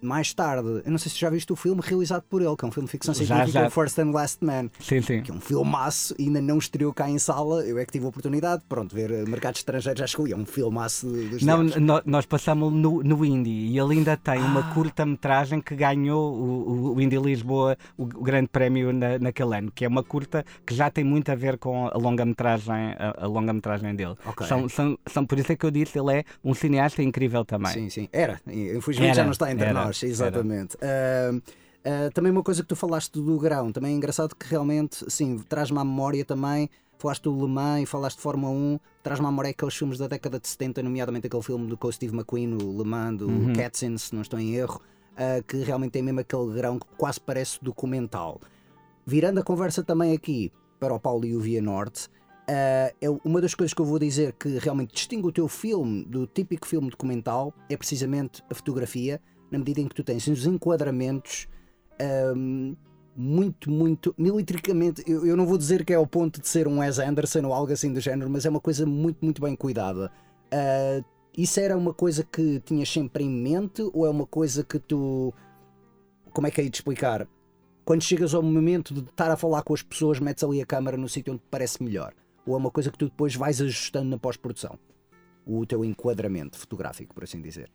Mais 0.00 0.32
tarde, 0.32 0.82
eu 0.84 0.90
não 0.90 0.98
sei 0.98 1.10
se 1.10 1.18
já 1.18 1.30
viste 1.30 1.52
o 1.52 1.56
filme 1.56 1.80
realizado 1.84 2.22
por 2.28 2.42
ele, 2.42 2.54
que 2.56 2.64
é 2.64 2.68
um 2.68 2.70
filme 2.72 2.86
de 2.86 2.90
ficção 2.92 3.14
Já, 3.14 3.24
científica, 3.24 3.64
já. 3.64 3.70
First 3.70 3.98
and 3.98 4.10
Last 4.10 4.44
Man 4.44 4.70
Sim, 4.80 5.00
sim. 5.02 5.22
que 5.22 5.30
é 5.30 5.34
um 5.34 5.40
filmaço 5.40 6.14
e 6.18 6.24
ainda 6.24 6.40
não 6.40 6.58
estreou 6.58 6.92
cá 6.92 7.08
em 7.08 7.18
sala. 7.18 7.64
Eu 7.64 7.78
é 7.78 7.84
que 7.84 7.92
tive 7.92 8.04
a 8.04 8.08
oportunidade, 8.08 8.62
pronto, 8.68 8.94
ver 8.94 9.10
eh, 9.10 9.24
mercados 9.24 9.60
estrangeiros 9.60 9.98
já 10.00 10.06
chegou 10.06 10.28
e 10.28 10.32
é 10.32 10.36
um 10.36 10.44
filmaço 10.46 11.06
dos 11.06 11.42
Não, 11.42 11.62
no- 11.62 12.02
nós 12.04 12.26
passamos 12.26 12.72
no, 12.72 13.02
no 13.02 13.24
Indie 13.24 13.68
e 13.68 13.78
ele 13.78 13.94
ainda 13.98 14.16
tem 14.16 14.38
uma 14.40 14.60
Ah. 14.60 14.74
curta-metragem 14.74 15.60
que 15.60 15.74
ganhou 15.74 16.34
o, 16.34 16.94
o- 16.94 17.00
Indie 17.00 17.18
Lisboa, 17.18 17.76
o, 17.96 18.02
o 18.04 18.06
grande 18.22 18.48
prémio 18.48 18.92
na, 18.92 19.18
naquele 19.18 19.56
ano, 19.56 19.72
que 19.74 19.84
é 19.84 19.88
uma 19.88 20.02
curta 20.02 20.44
que 20.66 20.74
já 20.74 20.90
tem 20.90 21.04
muito 21.04 21.30
a 21.30 21.34
ver 21.34 21.58
com 21.58 21.86
a 21.86 21.96
longa-metragem 21.96 22.74
a, 22.98 23.24
a 23.24 23.26
longa-metragem 23.26 23.94
dele. 23.94 24.14
Ok. 24.26 24.46
São, 24.46 24.68
são, 24.68 24.98
são, 25.06 25.24
por 25.26 25.38
isso 25.38 25.52
é 25.52 25.56
que 25.56 25.64
eu 25.64 25.70
disse, 25.84 25.98
ele 25.98 26.18
é 26.18 26.24
um 26.44 26.54
cineasta 26.54 27.02
incrível 27.02 27.44
também. 27.44 27.72
Sim, 27.72 27.90
sim, 27.90 28.08
era. 28.12 28.40
Infelizmente 28.46 29.16
já 29.16 29.24
não 29.24 29.32
está 29.32 29.50
entre 29.50 29.66
era, 29.66 29.84
nós, 29.84 30.02
exatamente. 30.02 30.76
Ah, 30.82 32.10
também 32.12 32.30
uma 32.32 32.42
coisa 32.42 32.62
que 32.62 32.68
tu 32.68 32.76
falaste 32.76 33.12
do 33.12 33.38
grão, 33.38 33.72
também 33.72 33.92
é 33.92 33.96
engraçado 33.96 34.34
que 34.34 34.46
realmente, 34.46 35.04
sim, 35.10 35.38
traz-me 35.48 35.78
à 35.78 35.84
memória 35.84 36.24
também. 36.24 36.68
Falaste 36.98 37.22
do 37.22 37.46
Le 37.46 37.46
Mans 37.46 37.82
e 37.82 37.86
falaste 37.86 38.16
de 38.16 38.22
Fórmula 38.22 38.52
1, 38.52 38.80
traz-me 39.04 39.24
à 39.24 39.30
memória 39.30 39.50
aqueles 39.52 39.76
filmes 39.76 39.98
da 39.98 40.08
década 40.08 40.40
de 40.40 40.48
70, 40.48 40.82
nomeadamente 40.82 41.28
aquele 41.28 41.42
filme 41.44 41.68
do 41.68 41.76
com 41.76 41.92
Steve 41.92 42.12
McQueen, 42.12 42.54
o 42.54 42.76
Le 42.76 42.84
Mans, 42.84 43.18
do 43.18 43.28
Uhum. 43.28 43.52
Katzin, 43.52 43.96
se 43.96 44.12
não 44.12 44.22
estou 44.22 44.36
em 44.40 44.54
erro, 44.56 44.82
ah, 45.16 45.40
que 45.46 45.58
realmente 45.58 45.92
tem 45.92 46.02
mesmo 46.02 46.18
aquele 46.18 46.52
grão 46.52 46.76
que 46.76 46.86
quase 46.96 47.20
parece 47.20 47.58
documental. 47.62 48.40
virando 49.06 49.38
a 49.40 49.42
conversa 49.44 49.82
também 49.84 50.12
aqui 50.12 50.52
para 50.80 50.92
o 50.92 50.98
Paulo 51.00 51.24
e 51.24 51.34
o 51.36 51.40
Via 51.40 51.62
Norte, 51.62 52.08
Uh, 52.48 52.96
é 52.98 53.10
uma 53.24 53.42
das 53.42 53.54
coisas 53.54 53.74
que 53.74 53.82
eu 53.82 53.84
vou 53.84 53.98
dizer 53.98 54.32
que 54.32 54.48
realmente 54.56 54.94
distingue 54.94 55.26
o 55.26 55.32
teu 55.32 55.46
filme 55.48 56.02
do 56.06 56.26
típico 56.26 56.66
filme 56.66 56.88
documental 56.88 57.52
é 57.68 57.76
precisamente 57.76 58.42
a 58.48 58.54
fotografia, 58.54 59.20
na 59.50 59.58
medida 59.58 59.82
em 59.82 59.86
que 59.86 59.94
tu 59.94 60.02
tens 60.02 60.26
os 60.26 60.46
enquadramentos 60.46 61.46
um, 62.34 62.74
muito, 63.14 63.70
muito 63.70 64.14
militricamente. 64.16 65.04
Eu, 65.06 65.26
eu, 65.26 65.36
não 65.36 65.44
vou 65.44 65.58
dizer 65.58 65.84
que 65.84 65.92
é 65.92 65.96
ao 65.96 66.06
ponto 66.06 66.40
de 66.40 66.48
ser 66.48 66.66
um 66.66 66.78
Wes 66.78 66.98
Anderson 66.98 67.44
ou 67.44 67.52
algo 67.52 67.70
assim 67.70 67.92
do 67.92 68.00
género, 68.00 68.30
mas 68.30 68.46
é 68.46 68.48
uma 68.48 68.60
coisa 68.60 68.86
muito, 68.86 69.18
muito 69.20 69.42
bem 69.42 69.54
cuidada. 69.54 70.10
Uh, 70.46 71.04
isso 71.36 71.60
era 71.60 71.76
uma 71.76 71.92
coisa 71.92 72.24
que 72.24 72.60
tinhas 72.60 72.88
sempre 72.90 73.24
em 73.24 73.30
mente 73.30 73.82
ou 73.92 74.06
é 74.06 74.10
uma 74.10 74.26
coisa 74.26 74.64
que 74.64 74.78
tu. 74.78 75.34
Como 76.32 76.46
é 76.46 76.50
que 76.50 76.62
é 76.62 76.64
de 76.64 76.74
explicar? 76.74 77.28
Quando 77.84 78.02
chegas 78.02 78.32
ao 78.32 78.42
momento 78.42 78.94
de 78.94 79.00
estar 79.00 79.30
a 79.30 79.36
falar 79.36 79.62
com 79.62 79.74
as 79.74 79.82
pessoas, 79.82 80.18
metes 80.18 80.42
ali 80.42 80.62
a 80.62 80.66
câmera 80.66 80.96
no 80.96 81.10
sítio 81.10 81.34
onde 81.34 81.42
te 81.42 81.48
parece 81.50 81.82
melhor 81.82 82.14
ou 82.48 82.54
é 82.54 82.58
uma 82.58 82.70
coisa 82.70 82.90
que 82.90 82.98
tu 82.98 83.06
depois 83.06 83.34
vais 83.34 83.60
ajustando 83.60 84.08
na 84.08 84.18
pós-produção? 84.18 84.78
O 85.46 85.64
teu 85.66 85.84
enquadramento 85.84 86.58
fotográfico, 86.58 87.14
por 87.14 87.24
assim 87.24 87.40
dizer. 87.40 87.70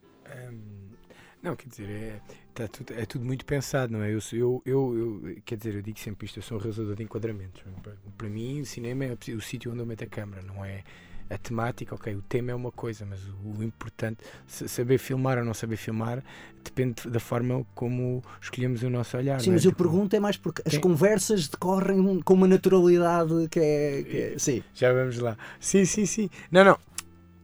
Um, 0.51 0.93
não, 1.41 1.55
quer 1.55 1.67
dizer, 1.67 1.89
é, 1.89 2.21
tá 2.53 2.67
tudo, 2.67 2.93
é 2.93 3.05
tudo 3.05 3.25
muito 3.25 3.45
pensado, 3.45 3.91
não 3.91 4.01
é? 4.01 4.13
Eu, 4.13 4.19
eu, 4.31 4.61
eu, 4.65 5.21
eu, 5.27 5.41
quer 5.43 5.57
dizer, 5.57 5.75
eu 5.75 5.81
digo 5.81 5.99
sempre 5.99 6.25
isto, 6.25 6.39
eu 6.39 6.43
sou 6.43 6.57
um 6.57 6.61
realizador 6.61 6.95
de 6.95 7.03
enquadramentos. 7.03 7.61
Para, 7.81 7.97
para 8.17 8.29
mim, 8.29 8.61
o 8.61 8.65
cinema 8.65 9.05
é 9.05 9.17
o 9.35 9.41
sítio 9.41 9.71
onde 9.71 9.81
eu 9.81 9.85
meto 9.85 10.03
a 10.03 10.07
câmera, 10.07 10.41
não 10.41 10.63
é 10.63 10.83
a 11.33 11.37
temática, 11.37 11.95
ok, 11.95 12.15
o 12.15 12.21
tema 12.21 12.51
é 12.51 12.55
uma 12.55 12.71
coisa, 12.71 13.05
mas 13.05 13.19
o, 13.27 13.59
o 13.59 13.63
importante, 13.63 14.19
saber 14.47 14.97
filmar 14.97 15.37
ou 15.37 15.45
não 15.45 15.53
saber 15.53 15.77
filmar, 15.77 16.23
depende 16.63 17.07
da 17.09 17.19
forma 17.19 17.65
como 17.73 18.23
escolhemos 18.41 18.83
o 18.83 18.89
nosso 18.89 19.17
olhar. 19.17 19.39
Sim, 19.41 19.49
é? 19.49 19.53
mas 19.53 19.65
eu 19.65 19.71
tipo, 19.71 19.83
pergunto 19.83 20.15
é 20.15 20.19
mais 20.19 20.37
porque 20.37 20.61
as 20.65 20.77
conversas 20.77 21.47
decorrem 21.47 22.21
com 22.21 22.33
uma 22.33 22.47
naturalidade 22.47 23.47
que 23.49 23.59
é, 23.59 24.03
que 24.03 24.17
é. 24.17 24.37
Sim. 24.37 24.63
Já 24.73 24.93
vamos 24.93 25.19
lá. 25.19 25.37
Sim, 25.59 25.85
sim, 25.85 26.05
sim. 26.05 26.29
Não, 26.51 26.63
não 26.63 26.77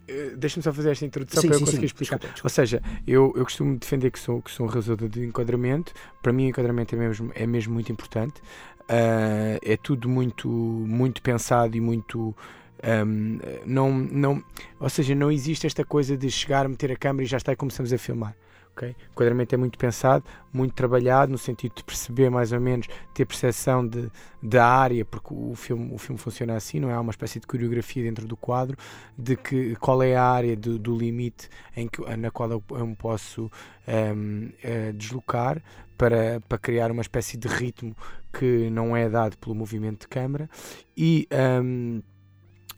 eh, 0.10 0.34
deixa-me 0.36 0.64
só 0.64 0.74
fazer 0.74 0.92
esta 0.92 1.06
introdução 1.06 1.42
sim, 1.42 1.48
para 1.48 1.58
sim, 1.58 1.64
eu 1.64 1.68
conseguir 1.68 1.86
explicar. 1.86 2.18
Desculpa, 2.18 2.34
desculpa. 2.34 2.46
Ou 2.46 2.50
seja, 2.50 2.82
eu, 3.06 3.34
eu 3.36 3.44
costumo 3.44 3.78
defender 3.78 4.12
que 4.12 4.20
sou, 4.20 4.42
que 4.42 4.52
sou 4.52 4.66
um 4.66 4.70
realizador 4.70 5.08
de 5.08 5.26
enquadramento. 5.26 5.94
Para 6.22 6.34
mim, 6.34 6.48
o 6.48 6.50
enquadramento 6.50 6.96
é 6.96 6.98
mesmo, 6.98 7.32
é 7.36 7.46
mesmo 7.46 7.74
muito 7.74 7.92
importante. 7.92 8.42
Uh, 8.90 9.62
é 9.62 9.78
tudo 9.78 10.10
muito, 10.10 10.50
muito 10.50 11.22
pensado 11.22 11.78
e 11.78 11.80
muito 11.80 12.36
um, 12.84 13.40
não, 13.66 13.92
não, 13.92 14.44
ou 14.80 14.90
seja, 14.90 15.14
não 15.14 15.32
existe 15.32 15.68
esta 15.68 15.84
coisa 15.84 16.18
de 16.18 16.30
chegar, 16.30 16.68
meter 16.68 16.92
a 16.92 16.96
câmera 16.96 17.24
e 17.24 17.28
já 17.28 17.38
está 17.38 17.52
e 17.52 17.56
começamos 17.56 17.92
a 17.92 17.98
filmar. 17.98 18.36
Okay? 18.80 18.92
O 18.92 19.12
enquadramento 19.12 19.54
é 19.54 19.58
muito 19.58 19.78
pensado, 19.78 20.24
muito 20.54 20.74
trabalhado, 20.74 21.32
no 21.32 21.38
sentido 21.38 21.76
de 21.76 21.84
perceber 21.84 22.30
mais 22.30 22.54
ou 22.54 22.62
menos, 22.62 22.88
ter 23.14 23.26
percepção 23.26 23.86
de, 23.86 24.10
da 24.42 24.66
área, 24.66 25.04
porque 25.04 25.34
o 25.34 25.54
filme, 25.54 25.94
o 25.94 25.98
filme 25.98 26.18
funciona 26.18 26.56
assim, 26.56 26.80
não 26.80 26.90
é? 26.90 26.94
Há 26.94 27.02
uma 27.02 27.12
espécie 27.12 27.42
de 27.42 27.48
coreografia 27.48 28.04
dentro 28.04 28.26
do 28.26 28.38
quadro, 28.38 28.78
de 29.18 29.36
que, 29.36 29.76
qual 29.76 30.02
é 30.02 30.16
a 30.16 30.24
área 30.24 30.56
do, 30.56 30.80
do 30.80 30.96
limite 30.96 31.50
em 31.76 31.90
que, 31.90 32.02
na 32.16 32.32
qual 32.32 32.50
eu, 32.52 32.64
eu 32.72 32.88
me 32.88 32.96
posso 32.96 33.52
um, 33.88 34.46
uh, 34.46 34.54
eh, 34.64 34.92
deslocar 34.94 35.62
para, 35.98 36.40
para 36.48 36.58
criar 36.58 36.90
uma 36.90 37.02
espécie 37.02 37.36
de 37.36 37.50
ritmo 37.50 37.94
que 38.32 38.70
não 38.70 38.96
é 38.96 39.10
dado 39.10 39.38
pelo 39.38 39.54
movimento 39.56 40.02
de 40.02 40.08
câmera 40.08 40.50
e. 40.96 41.28
Um, 41.62 42.02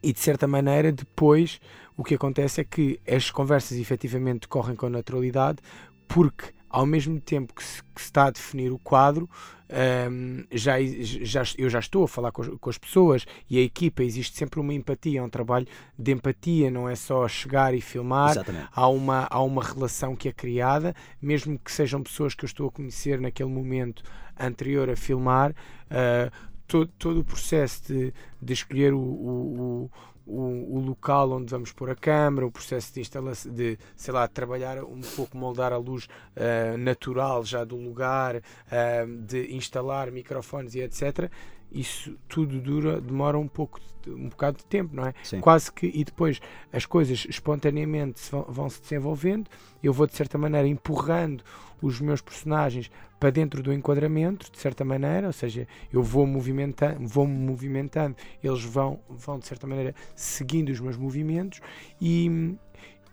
e 0.02 0.14
de 0.14 0.20
certa 0.20 0.48
maneira 0.48 0.92
depois 0.92 1.60
o 1.96 2.04
que 2.04 2.16
acontece 2.16 2.62
é 2.62 2.64
que 2.64 3.00
as 3.08 3.30
conversas 3.30 3.78
efetivamente 3.78 4.48
correm 4.48 4.76
com 4.76 4.90
naturalidade 4.90 5.60
porque 6.08 6.54
ao 6.70 6.86
mesmo 6.86 7.20
tempo 7.20 7.54
que 7.54 7.64
se, 7.64 7.84
que 7.84 8.02
se 8.02 8.08
está 8.08 8.26
a 8.26 8.32
definir 8.32 8.72
o 8.72 8.80
quadro 8.80 9.30
um, 9.72 10.44
já, 10.52 10.76
já, 10.82 11.44
eu 11.58 11.70
já 11.70 11.80
estou 11.80 12.04
a 12.04 12.08
falar 12.08 12.32
com, 12.32 12.58
com, 12.58 12.70
as 12.70 12.78
pessoas 12.78 13.26
e 13.50 13.58
a 13.58 13.62
equipa 13.62 14.04
existe 14.04 14.38
sempre 14.38 14.60
uma 14.60 14.74
empatia, 14.74 15.20
é 15.20 15.24
um 15.24 15.30
trabalho 15.30 15.66
de 15.98 16.12
empatia, 16.12 16.70
não 16.70 16.90
é 16.90 16.96
só 16.96 17.26
chegar 17.28 17.74
e 17.74 17.80
filmar, 17.80 18.36
há 18.74 18.88
uma, 18.90 19.28
há 19.30 19.42
uma 19.42 19.64
relação 19.64 20.16
que 20.16 20.28
é 20.28 20.34
criada, 20.34 20.94
mesmo 21.22 21.58
que 21.58 21.72
sejam 21.72 22.04
pessoas 22.04 22.36
que 22.36 22.44
eu 22.44 22.48
estou 22.48 22.68
a 22.68 22.72
conhecer 22.72 23.20
naquele 23.22 23.50
momento 23.50 24.04
anterior 24.38 24.90
a 24.90 24.96
filmar, 24.96 25.52
uh, 25.52 26.32
todo, 26.72 26.88
todo 26.98 27.20
o 27.20 27.24
processo 27.24 27.84
de, 27.92 28.14
de 28.42 28.54
escolher 28.54 28.94
o, 28.94 29.00
o, 29.00 29.92
o, 30.26 30.78
o, 30.78 30.80
local 30.80 31.32
onde 31.32 31.52
vamos 31.52 31.74
pôr 31.74 31.90
a 31.90 31.96
câmara, 31.96 32.48
o 32.48 32.52
processo 32.52 32.94
de 32.94 33.02
instalação, 33.02 33.54
de, 33.54 33.78
sei 33.94 34.14
lá, 34.14 34.26
trabalhar 34.26 34.82
um 34.82 35.02
pouco, 35.02 35.38
moldar 35.38 35.74
a 35.74 35.78
luz 35.78 36.06
uh, 36.06 36.78
natural 36.78 37.44
já 37.44 37.66
do 37.66 37.76
lugar, 37.76 38.38
uh, 38.38 39.18
de 39.26 39.54
instalar 39.54 40.10
microfones 40.12 40.74
e 40.76 40.80
etc. 40.80 41.30
Isso 41.70 42.18
tudo 42.30 42.62
dura, 42.62 43.02
demora 43.02 43.38
um 43.38 43.50
pouco, 43.50 43.82
um 44.08 44.30
bocado 44.30 44.60
de 44.60 44.66
tempo, 44.66 44.96
não 44.96 45.08
é? 45.08 45.14
Sim. 45.24 45.42
Quase 45.42 45.70
que, 45.74 45.88
e 45.88 46.06
depois 46.06 46.40
as 46.72 46.86
coisas 46.86 47.26
espontaneamente 47.30 48.22
vão, 48.32 48.46
vão 48.48 48.70
se 48.70 48.82
desenvolvendo, 48.82 49.50
eu 49.84 49.92
vou 49.92 50.08
de 50.08 50.16
certa 50.16 50.38
maneira 50.38 50.70
empurrando 50.70 51.44
os 51.82 52.00
meus 52.00 52.22
personagens 52.22 52.90
para 53.22 53.30
dentro 53.30 53.62
do 53.62 53.72
enquadramento, 53.72 54.52
de 54.52 54.58
certa 54.58 54.84
maneira, 54.84 55.28
ou 55.28 55.34
seja, 55.34 55.68
eu 55.94 56.02
vou 56.02 56.26
movimentando, 56.26 57.08
vou 57.08 57.28
-me 57.28 57.38
movimentando, 57.38 58.16
eles 58.44 58.64
vão, 58.64 59.00
vão 59.08 59.38
de 59.38 59.46
certa 59.46 59.68
maneira 59.68 59.94
seguindo 60.16 60.70
os 60.70 60.80
meus 60.80 60.98
movimentos 60.98 61.62
e, 62.02 62.58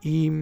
e, 0.02 0.32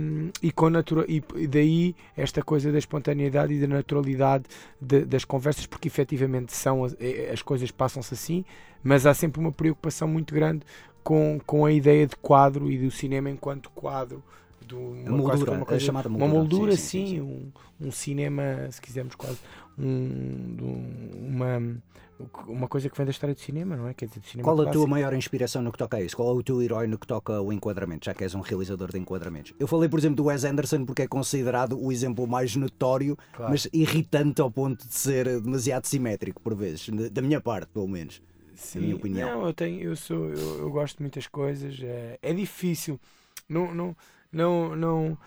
e, 0.40 0.52
com 0.52 0.70
natura, 0.70 1.04
e 1.08 1.20
daí 1.48 1.96
esta 2.16 2.44
coisa 2.44 2.70
da 2.70 2.78
espontaneidade 2.78 3.54
e 3.54 3.60
da 3.60 3.66
naturalidade 3.66 4.44
de, 4.80 5.04
das 5.04 5.24
conversas, 5.24 5.66
porque 5.66 5.88
efetivamente 5.88 6.54
são 6.54 6.86
é, 7.00 7.32
as 7.32 7.42
coisas 7.42 7.72
passam-se 7.72 8.14
assim, 8.14 8.44
mas 8.84 9.04
há 9.04 9.12
sempre 9.14 9.40
uma 9.40 9.50
preocupação 9.50 10.06
muito 10.06 10.32
grande 10.32 10.64
com, 11.02 11.40
com 11.44 11.66
a 11.66 11.72
ideia 11.72 12.06
de 12.06 12.14
quadro 12.14 12.70
e 12.70 12.78
do 12.78 12.92
cinema 12.92 13.28
enquanto 13.28 13.68
quadro 13.70 14.22
do, 14.66 14.78
uma, 14.78 15.16
moldura, 15.16 15.52
uma, 15.52 15.66
coisa, 15.66 15.84
chamada 15.84 16.08
moldura. 16.08 16.30
uma 16.30 16.38
moldura, 16.38 16.72
sim, 16.76 16.82
sim, 16.82 17.06
sim. 17.06 17.20
Um, 17.20 17.52
um, 17.80 17.90
cinema, 17.90 18.42
se 18.70 18.80
quisermos 18.80 19.14
quase, 19.14 19.38
um, 19.78 20.56
uma, 21.28 21.82
uma 22.46 22.68
coisa 22.68 22.88
que 22.88 22.96
vem 22.96 23.06
da 23.06 23.10
história 23.10 23.34
do 23.34 23.40
cinema, 23.40 23.76
não 23.76 23.88
é? 23.88 23.94
Quer 23.94 24.06
dizer, 24.06 24.22
cinema 24.24 24.44
Qual 24.44 24.56
clássico. 24.56 24.70
a 24.70 24.72
tua 24.72 24.86
maior 24.86 25.14
inspiração 25.14 25.62
no 25.62 25.70
que 25.70 25.78
toca 25.78 25.96
a 25.96 26.02
isso? 26.02 26.16
Qual 26.16 26.28
é 26.28 26.32
o 26.32 26.42
teu 26.42 26.60
herói 26.60 26.86
no 26.86 26.98
que 26.98 27.06
toca 27.06 27.40
o 27.40 27.52
enquadramento, 27.52 28.06
já 28.06 28.14
que 28.14 28.24
és 28.24 28.34
um 28.34 28.40
realizador 28.40 28.90
de 28.90 28.98
enquadramentos? 28.98 29.54
Eu 29.58 29.66
falei, 29.66 29.88
por 29.88 29.98
exemplo, 29.98 30.16
do 30.16 30.24
Wes 30.24 30.44
Anderson 30.44 30.84
porque 30.84 31.02
é 31.02 31.08
considerado 31.08 31.78
o 31.78 31.92
exemplo 31.92 32.26
mais 32.26 32.56
notório, 32.56 33.16
claro. 33.32 33.52
mas 33.52 33.68
irritante 33.72 34.40
ao 34.40 34.50
ponto 34.50 34.86
de 34.86 34.94
ser 34.94 35.40
demasiado 35.40 35.86
simétrico, 35.86 36.40
por 36.40 36.54
vezes, 36.54 36.88
da 37.10 37.22
minha 37.22 37.40
parte, 37.40 37.68
pelo 37.72 37.88
menos. 37.88 38.20
Sim, 38.54 38.80
minha 38.80 38.96
opinião. 38.96 39.40
Não, 39.40 39.46
eu 39.46 39.52
tenho, 39.52 39.82
eu 39.82 39.94
sou, 39.94 40.30
eu, 40.30 40.60
eu 40.60 40.70
gosto 40.70 40.96
de 40.96 41.02
muitas 41.02 41.26
coisas. 41.26 41.78
É, 41.82 42.18
é 42.22 42.32
difícil. 42.32 42.98
Não, 43.48 43.72
não, 43.74 43.94
não, 44.36 44.76
não, 44.76 45.18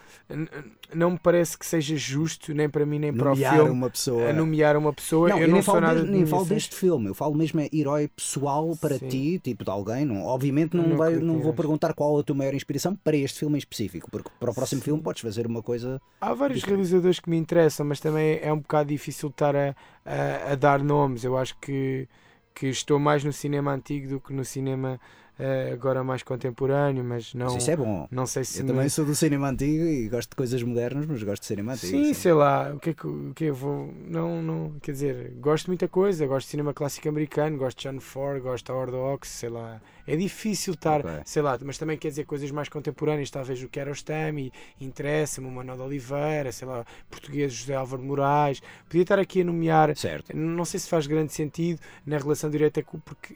não 0.94 1.12
me 1.12 1.20
parece 1.20 1.58
que 1.58 1.66
seja 1.66 1.98
justo, 1.98 2.54
nem 2.54 2.70
para 2.70 2.86
mim, 2.86 3.00
nem 3.00 3.12
nomear 3.12 3.36
para 3.36 3.50
o 3.52 3.56
filme, 3.56 3.70
uma 3.72 3.90
pessoa. 3.90 4.34
nomear 4.34 4.78
uma 4.78 4.94
pessoa. 4.94 5.30
Não, 5.30 5.38
eu, 5.38 5.48
eu 5.48 5.56
não 5.56 5.64
falo, 5.64 5.82
nada 5.82 6.04
de, 6.04 6.12
nem 6.12 6.26
falo 6.26 6.46
deste 6.46 6.76
filme, 6.76 7.08
eu 7.08 7.16
falo 7.16 7.36
mesmo 7.36 7.60
é 7.60 7.68
herói 7.74 8.08
pessoal 8.08 8.78
para 8.80 9.00
Sim. 9.00 9.08
ti, 9.08 9.40
tipo 9.40 9.64
de 9.64 9.72
alguém. 9.72 10.06
Não, 10.06 10.24
obviamente 10.24 10.78
não, 10.78 10.88
não, 10.90 10.98
vai, 10.98 11.16
não 11.16 11.42
vou 11.42 11.54
perguntar 11.54 11.94
qual 11.96 12.20
a 12.20 12.24
tua 12.24 12.36
maior 12.36 12.54
inspiração 12.54 12.96
para 12.96 13.18
este 13.18 13.40
filme 13.40 13.56
em 13.56 13.60
específico, 13.60 14.10
porque 14.12 14.30
para 14.40 14.52
o 14.52 14.54
próximo 14.54 14.80
Sim. 14.80 14.86
filme 14.86 15.02
podes 15.02 15.22
fazer 15.24 15.48
uma 15.48 15.64
coisa. 15.64 16.00
Há 16.22 16.34
vários 16.34 16.60
diferente. 16.60 16.78
realizadores 16.78 17.20
que 17.20 17.30
me 17.30 17.38
interessam, 17.38 17.86
mas 17.88 18.00
também 18.00 18.40
é 18.42 18.54
um 18.54 18.60
bocado 18.60 18.90
difícil 18.90 19.30
estar 19.30 19.56
a, 19.56 19.76
a, 20.06 20.52
a 20.52 20.56
dar 20.56 20.84
nomes. 20.84 21.24
Eu 21.24 21.36
acho 21.36 21.58
que, 21.60 22.08
que 22.54 22.68
estou 22.68 23.00
mais 23.00 23.24
no 23.24 23.34
cinema 23.34 23.74
antigo 23.74 24.08
do 24.08 24.20
que 24.20 24.32
no 24.34 24.46
cinema 24.46 25.00
uh, 25.40 25.74
agora 25.74 26.04
mais 26.04 26.24
contemporâneo, 26.24 27.04
mas 27.04 27.34
não. 27.34 27.58
Isso 27.58 27.72
é 27.72 27.76
bom. 27.76 28.08
Não 28.12 28.26
sei 28.26 28.44
se. 28.44 28.60
Eu 28.60 28.66
me... 28.66 28.72
também 28.72 28.90
sou 28.90 29.06
do 29.06 29.16
cinema 29.16 29.50
antigo 29.50 29.84
e 29.86 30.10
gosto 30.10 30.30
de 30.32 30.36
coisas 30.36 30.62
modernas, 30.62 31.06
mas 31.06 31.24
gosto 31.24 31.42
de 31.42 31.48
cinema 31.48 31.74
antigo. 31.74 31.92
Sim, 31.92 32.06
sim. 32.06 32.14
sei 32.14 32.34
lá, 32.34 32.72
o 32.74 32.80
que 32.80 32.92
é 32.92 32.94
que, 32.94 33.08
o 33.08 33.34
que 33.34 33.46
eu 33.46 33.56
vou. 33.56 33.94
Não, 34.08 34.42
não. 34.42 34.74
Quer 34.82 34.92
dizer, 34.92 35.34
gosto 35.40 35.66
de 35.66 35.70
muita 35.72 35.88
coisa. 35.88 36.28
Gosto 36.28 36.46
de 36.46 36.52
cinema 36.52 36.74
clássico 36.74 37.08
americano, 37.10 37.58
gosto 37.58 37.78
de 37.80 37.90
John 37.90 38.00
Ford, 38.00 38.42
gosto 38.42 38.66
de 38.66 38.72
Orthodox, 38.72 39.30
sei 39.30 39.50
lá. 39.50 39.82
É 40.10 40.16
difícil 40.16 40.74
estar, 40.74 41.02
okay. 41.02 41.22
sei 41.24 41.42
lá, 41.44 41.56
mas 41.64 41.78
também 41.78 41.96
quer 41.96 42.08
dizer 42.08 42.26
coisas 42.26 42.50
mais 42.50 42.68
contemporâneas, 42.68 43.30
talvez 43.30 43.62
o 43.62 43.70
Kiarostami, 43.70 44.52
interessa-me, 44.82 45.48
o 45.48 45.52
Manuel 45.52 45.78
de 45.78 45.84
Oliveira, 45.84 46.52
sei 46.52 46.68
lá, 46.68 46.84
português 47.12 47.54
José 47.54 47.76
Álvaro 47.76 48.02
Moraes. 48.02 48.60
Podia 48.86 49.04
estar 49.04 49.20
aqui 49.20 49.42
a 49.42 49.44
nomear. 49.44 49.96
Certo. 49.96 50.36
Não 50.36 50.66
sei 50.66 50.80
se 50.80 50.90
faz 50.90 51.06
grande 51.06 51.32
sentido 51.32 51.80
na 52.06 52.18
relação 52.18 52.50
direta 52.50 52.82
com. 52.82 53.00
Porque 53.00 53.36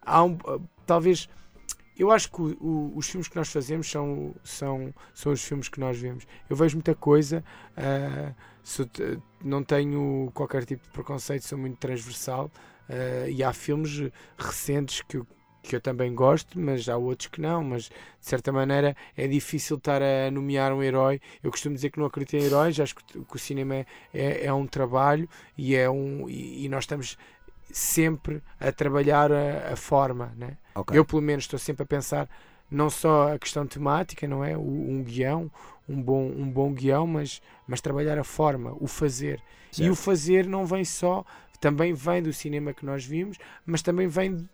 há 0.00 0.24
um. 0.24 0.38
Talvez 0.86 1.28
eu 1.96 2.10
acho 2.10 2.30
que 2.30 2.40
o, 2.40 2.56
o, 2.60 2.92
os 2.96 3.08
filmes 3.08 3.28
que 3.28 3.36
nós 3.36 3.48
fazemos 3.48 3.90
são, 3.90 4.34
são, 4.42 4.92
são 5.14 5.32
os 5.32 5.42
filmes 5.42 5.68
que 5.68 5.78
nós 5.78 5.98
vemos. 5.98 6.26
Eu 6.48 6.56
vejo 6.56 6.76
muita 6.76 6.94
coisa, 6.94 7.44
uh, 7.78 8.34
sou, 8.62 8.86
não 9.42 9.62
tenho 9.62 10.30
qualquer 10.34 10.64
tipo 10.64 10.82
de 10.82 10.90
preconceito, 10.90 11.44
sou 11.44 11.58
muito 11.58 11.76
transversal 11.78 12.50
uh, 12.88 13.28
e 13.28 13.42
há 13.44 13.52
filmes 13.52 14.10
recentes 14.36 15.02
que 15.02 15.18
eu, 15.18 15.26
que 15.62 15.76
eu 15.76 15.80
também 15.80 16.14
gosto, 16.14 16.60
mas 16.60 16.88
há 16.88 16.96
outros 16.96 17.28
que 17.28 17.40
não. 17.40 17.62
Mas 17.62 17.84
de 17.84 17.90
certa 18.20 18.50
maneira 18.52 18.96
é 19.16 19.26
difícil 19.28 19.76
estar 19.76 20.02
a 20.02 20.30
nomear 20.30 20.72
um 20.72 20.82
herói. 20.82 21.20
Eu 21.42 21.50
costumo 21.50 21.74
dizer 21.74 21.90
que 21.90 21.98
não 21.98 22.06
acredito 22.06 22.34
em 22.34 22.44
heróis, 22.44 22.78
acho 22.80 22.94
que, 22.96 23.24
que 23.24 23.36
o 23.36 23.38
cinema 23.38 23.76
é, 23.76 23.86
é, 24.12 24.46
é, 24.46 24.52
um 24.52 24.66
trabalho 24.66 25.28
e, 25.56 25.74
é 25.76 25.88
um, 25.88 26.28
e, 26.28 26.64
e 26.64 26.68
nós 26.68 26.84
estamos 26.84 27.16
sempre 27.76 28.42
a 28.60 28.70
trabalhar 28.70 29.32
a, 29.32 29.72
a 29.72 29.76
forma, 29.76 30.32
né? 30.36 30.56
Ok. 30.74 30.96
Eu, 30.96 31.04
pelo 31.04 31.20
menos, 31.20 31.44
estou 31.44 31.58
sempre 31.58 31.82
a 31.82 31.86
pensar 31.86 32.28
não 32.70 32.88
só 32.88 33.34
a 33.34 33.38
questão 33.38 33.66
temática, 33.66 34.26
não 34.26 34.44
é? 34.44 34.56
Um 34.56 35.02
guião, 35.02 35.50
um 35.88 36.00
bom, 36.00 36.24
um 36.26 36.48
bom 36.50 36.72
guião, 36.72 37.06
mas, 37.06 37.42
mas 37.66 37.80
trabalhar 37.80 38.18
a 38.18 38.24
forma, 38.24 38.76
o 38.80 38.86
fazer. 38.86 39.40
E 39.72 39.76
Certo. 39.76 39.92
o 39.92 39.94
fazer 39.96 40.46
não 40.46 40.64
vem 40.64 40.84
só, 40.84 41.24
também 41.60 41.92
vem 41.92 42.22
do 42.22 42.32
cinema 42.32 42.72
que 42.72 42.86
nós 42.86 43.04
vimos, 43.04 43.38
mas 43.66 43.82
também 43.82 44.06
vem 44.06 44.48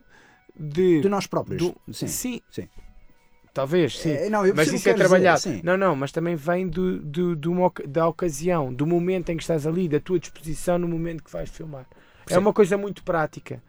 de. 0.58 1.00
De 1.00 1.08
nós 1.08 1.26
próprios. 1.26 1.62
do- 1.62 1.76
sim. 1.92 2.06
sim. 2.08 2.40
sim. 2.50 2.68
Talvez, 3.52 3.98
sim. 3.98 4.12
É, 4.12 4.30
não, 4.30 4.42
mas 4.54 4.72
isso 4.72 4.88
é 4.88 4.94
trabalhado. 4.94 5.40
dizer. 5.42 5.64
Não, 5.64 5.76
não, 5.76 5.96
mas 5.96 6.12
também 6.12 6.36
vem 6.36 6.68
do, 6.68 7.00
do, 7.00 7.34
do 7.34 7.50
uma 7.50 7.72
da 7.86 8.06
ocasião, 8.06 8.72
do 8.72 8.86
momento 8.86 9.30
em 9.30 9.36
que 9.36 9.42
estás 9.42 9.66
ali, 9.66 9.88
da 9.88 9.98
tua 9.98 10.20
disposição 10.20 10.78
no 10.78 10.86
momento 10.86 11.24
que 11.24 11.32
vais 11.32 11.50
filmar. 11.50 11.84
É 12.34 12.38
uma 12.38 12.52
coisa 12.52 12.76
muito 12.76 13.02
prática 13.02 13.62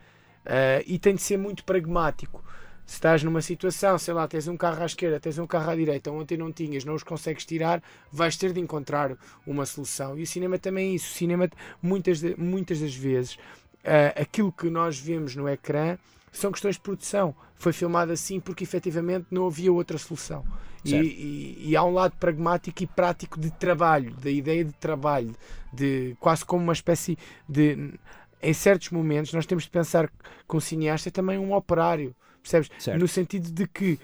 eh, 0.45 0.83
e 0.87 0.97
tem 0.99 1.15
de 1.15 1.21
ser 1.21 1.37
muito 1.37 1.63
pragmático. 1.63 2.43
Se 2.85 2.95
estás 2.95 3.23
numa 3.23 3.41
situação, 3.41 3.97
sei 3.97 4.13
lá, 4.13 4.27
tens 4.27 4.47
um 4.47 4.57
carro 4.57 4.81
à 4.81 4.85
esquerda, 4.85 5.19
tens 5.19 5.37
um 5.37 5.47
carro 5.47 5.69
à 5.71 5.75
direita, 5.75 6.11
ontem 6.11 6.35
não 6.37 6.51
tinhas, 6.51 6.83
não 6.83 6.93
os 6.95 7.03
consegues 7.03 7.45
tirar, 7.45 7.81
vais 8.11 8.35
ter 8.35 8.51
de 8.51 8.59
encontrar 8.59 9.15
uma 9.47 9.65
solução. 9.65 10.17
E 10.17 10.23
o 10.23 10.27
cinema 10.27 10.57
também 10.57 10.91
é 10.91 10.95
isso. 10.95 11.13
O 11.13 11.15
cinema, 11.17 11.49
muitas, 11.81 12.19
de- 12.19 12.35
muitas 12.37 12.79
das 12.81 12.93
vezes, 12.93 13.37
eh, 13.83 14.13
aquilo 14.19 14.51
que 14.51 14.69
nós 14.69 14.99
vemos 14.99 15.35
no 15.35 15.47
ecrã 15.47 15.97
são 16.33 16.51
questões 16.51 16.75
de 16.75 16.81
produção. 16.81 17.33
Foi 17.55 17.71
filmado 17.71 18.11
assim 18.11 18.39
porque 18.39 18.63
efetivamente 18.63 19.27
não 19.31 19.45
havia 19.47 19.71
outra 19.71 19.97
solução. 19.97 20.43
E, 20.83 20.89
e- 20.95 21.69
e 21.69 21.75
há 21.77 21.83
um 21.83 21.93
lado 21.93 22.15
pragmático 22.19 22.81
e 22.83 22.87
prático 22.87 23.39
de 23.39 23.51
trabalho, 23.51 24.13
da 24.15 24.31
ideia 24.31 24.65
de 24.65 24.73
trabalho, 24.73 25.33
de 25.71 26.15
quase 26.19 26.43
como 26.43 26.63
uma 26.63 26.73
espécie 26.73 27.17
de. 27.47 27.93
Em 28.41 28.53
certos 28.53 28.89
momentos, 28.89 29.33
nós 29.33 29.45
temos 29.45 29.65
de 29.65 29.69
pensar 29.69 30.07
que 30.09 30.55
um 30.55 30.59
cineasta 30.59 31.09
é 31.09 31.11
também 31.11 31.37
um 31.37 31.53
operário, 31.53 32.15
percebes? 32.41 32.69
Certo. 32.79 32.99
No 32.99 33.07
sentido 33.07 33.51
de 33.51 33.67
que 33.67 33.99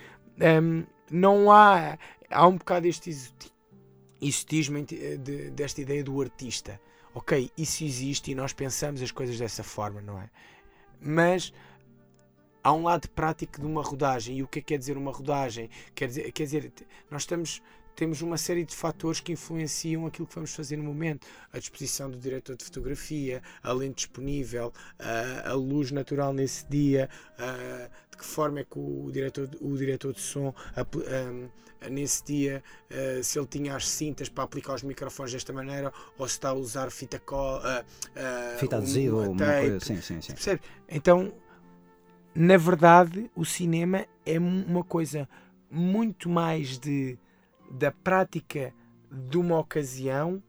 hum, 0.62 0.84
não 1.10 1.52
há. 1.52 1.98
Há 2.30 2.48
um 2.48 2.58
bocado 2.58 2.88
este 2.88 3.10
exoti- 3.10 3.52
exotismo 4.22 4.78
ente- 4.78 5.18
de- 5.18 5.50
desta 5.52 5.82
ideia 5.82 6.04
do 6.04 6.22
artista. 6.22 6.80
Ok, 7.14 7.50
isso 7.58 7.84
existe 7.84 8.32
e 8.32 8.36
nós 8.36 8.54
pensamos 8.54 9.02
as 9.02 9.12
coisas 9.12 9.40
dessa 9.40 9.64
forma, 9.64 10.02
não 10.02 10.22
é? 10.22 10.30
Mas 11.02 11.52
há 12.64 12.74
um 12.74 12.84
lado 12.84 13.10
prático 13.10 13.60
de 13.60 13.66
uma 13.66 13.82
rodagem. 13.82 14.38
E 14.38 14.44
o 14.44 14.48
que 14.48 14.60
é 14.60 14.62
que 14.62 14.68
quer 14.68 14.78
dizer 14.78 14.98
uma 14.98 15.12
rodagem? 15.12 15.70
Quer 15.96 16.08
dizer, 16.08 16.32
quer 16.32 16.44
dizer 16.44 16.72
nós 17.10 17.24
estamos, 17.24 17.62
temos 17.98 18.22
uma 18.22 18.38
série 18.38 18.64
de 18.64 18.76
fatores 18.76 19.20
que 19.20 19.32
influenciam 19.32 20.06
aquilo 20.06 20.28
que 20.28 20.36
vamos 20.36 20.54
fazer 20.54 20.78
no 20.78 20.84
momento. 20.84 21.26
A 21.52 21.58
disposição 21.58 22.10
do 22.10 22.18
diretor 22.18 22.56
de 22.56 22.64
fotografia, 22.64 23.42
a 23.64 23.74
lente 23.74 23.96
disponível, 24.06 24.72
a, 25.00 25.50
a 25.50 25.54
luz 25.54 25.92
natural 25.92 26.32
nesse 26.32 26.66
dia, 26.68 27.10
a- 27.40 27.90
de 28.12 28.18
que 28.18 28.24
forma 28.26 28.60
é 28.60 28.64
que 28.64 28.78
o 28.80 29.10
diretor, 29.12 29.50
o 29.60 29.76
diretor 29.76 30.14
de 30.14 30.22
som 30.22 30.54
um, 30.80 31.50
nesse 31.90 32.24
dia, 32.24 32.64
se 33.24 33.38
ele 33.38 33.48
tinha 33.48 33.76
as 33.76 33.88
cintas 33.88 34.30
para 34.30 34.44
aplicar 34.44 34.74
os 34.76 34.84
microfones 34.84 35.34
desta 35.34 35.52
maneira 35.54 35.92
ou 36.18 36.28
se 36.28 36.34
está 36.36 36.50
a 36.50 36.54
usar 36.54 36.90
fita 36.92 37.20
cola, 37.20 37.86
uh, 38.16 38.60
Fita 38.60 38.78
adesiva 38.78 39.18
ou 39.18 39.32
uma 39.32 39.54
coisa. 39.54 39.80
Sim, 39.80 40.02
sim, 40.02 40.22
sim. 40.22 40.34
Percebe? 40.34 40.62
Então, 40.90 41.32
na 42.34 42.58
verdade, 42.58 43.30
o 43.36 43.44
cinema 43.46 44.06
é 44.26 44.40
uma 44.40 44.84
coisa 44.84 45.28
muito 45.70 46.30
mais 46.30 46.78
de, 46.80 47.18
da 47.72 47.92
prática 47.92 48.74
de 49.12 49.38
uma 49.38 49.60
ocasião 49.60 50.42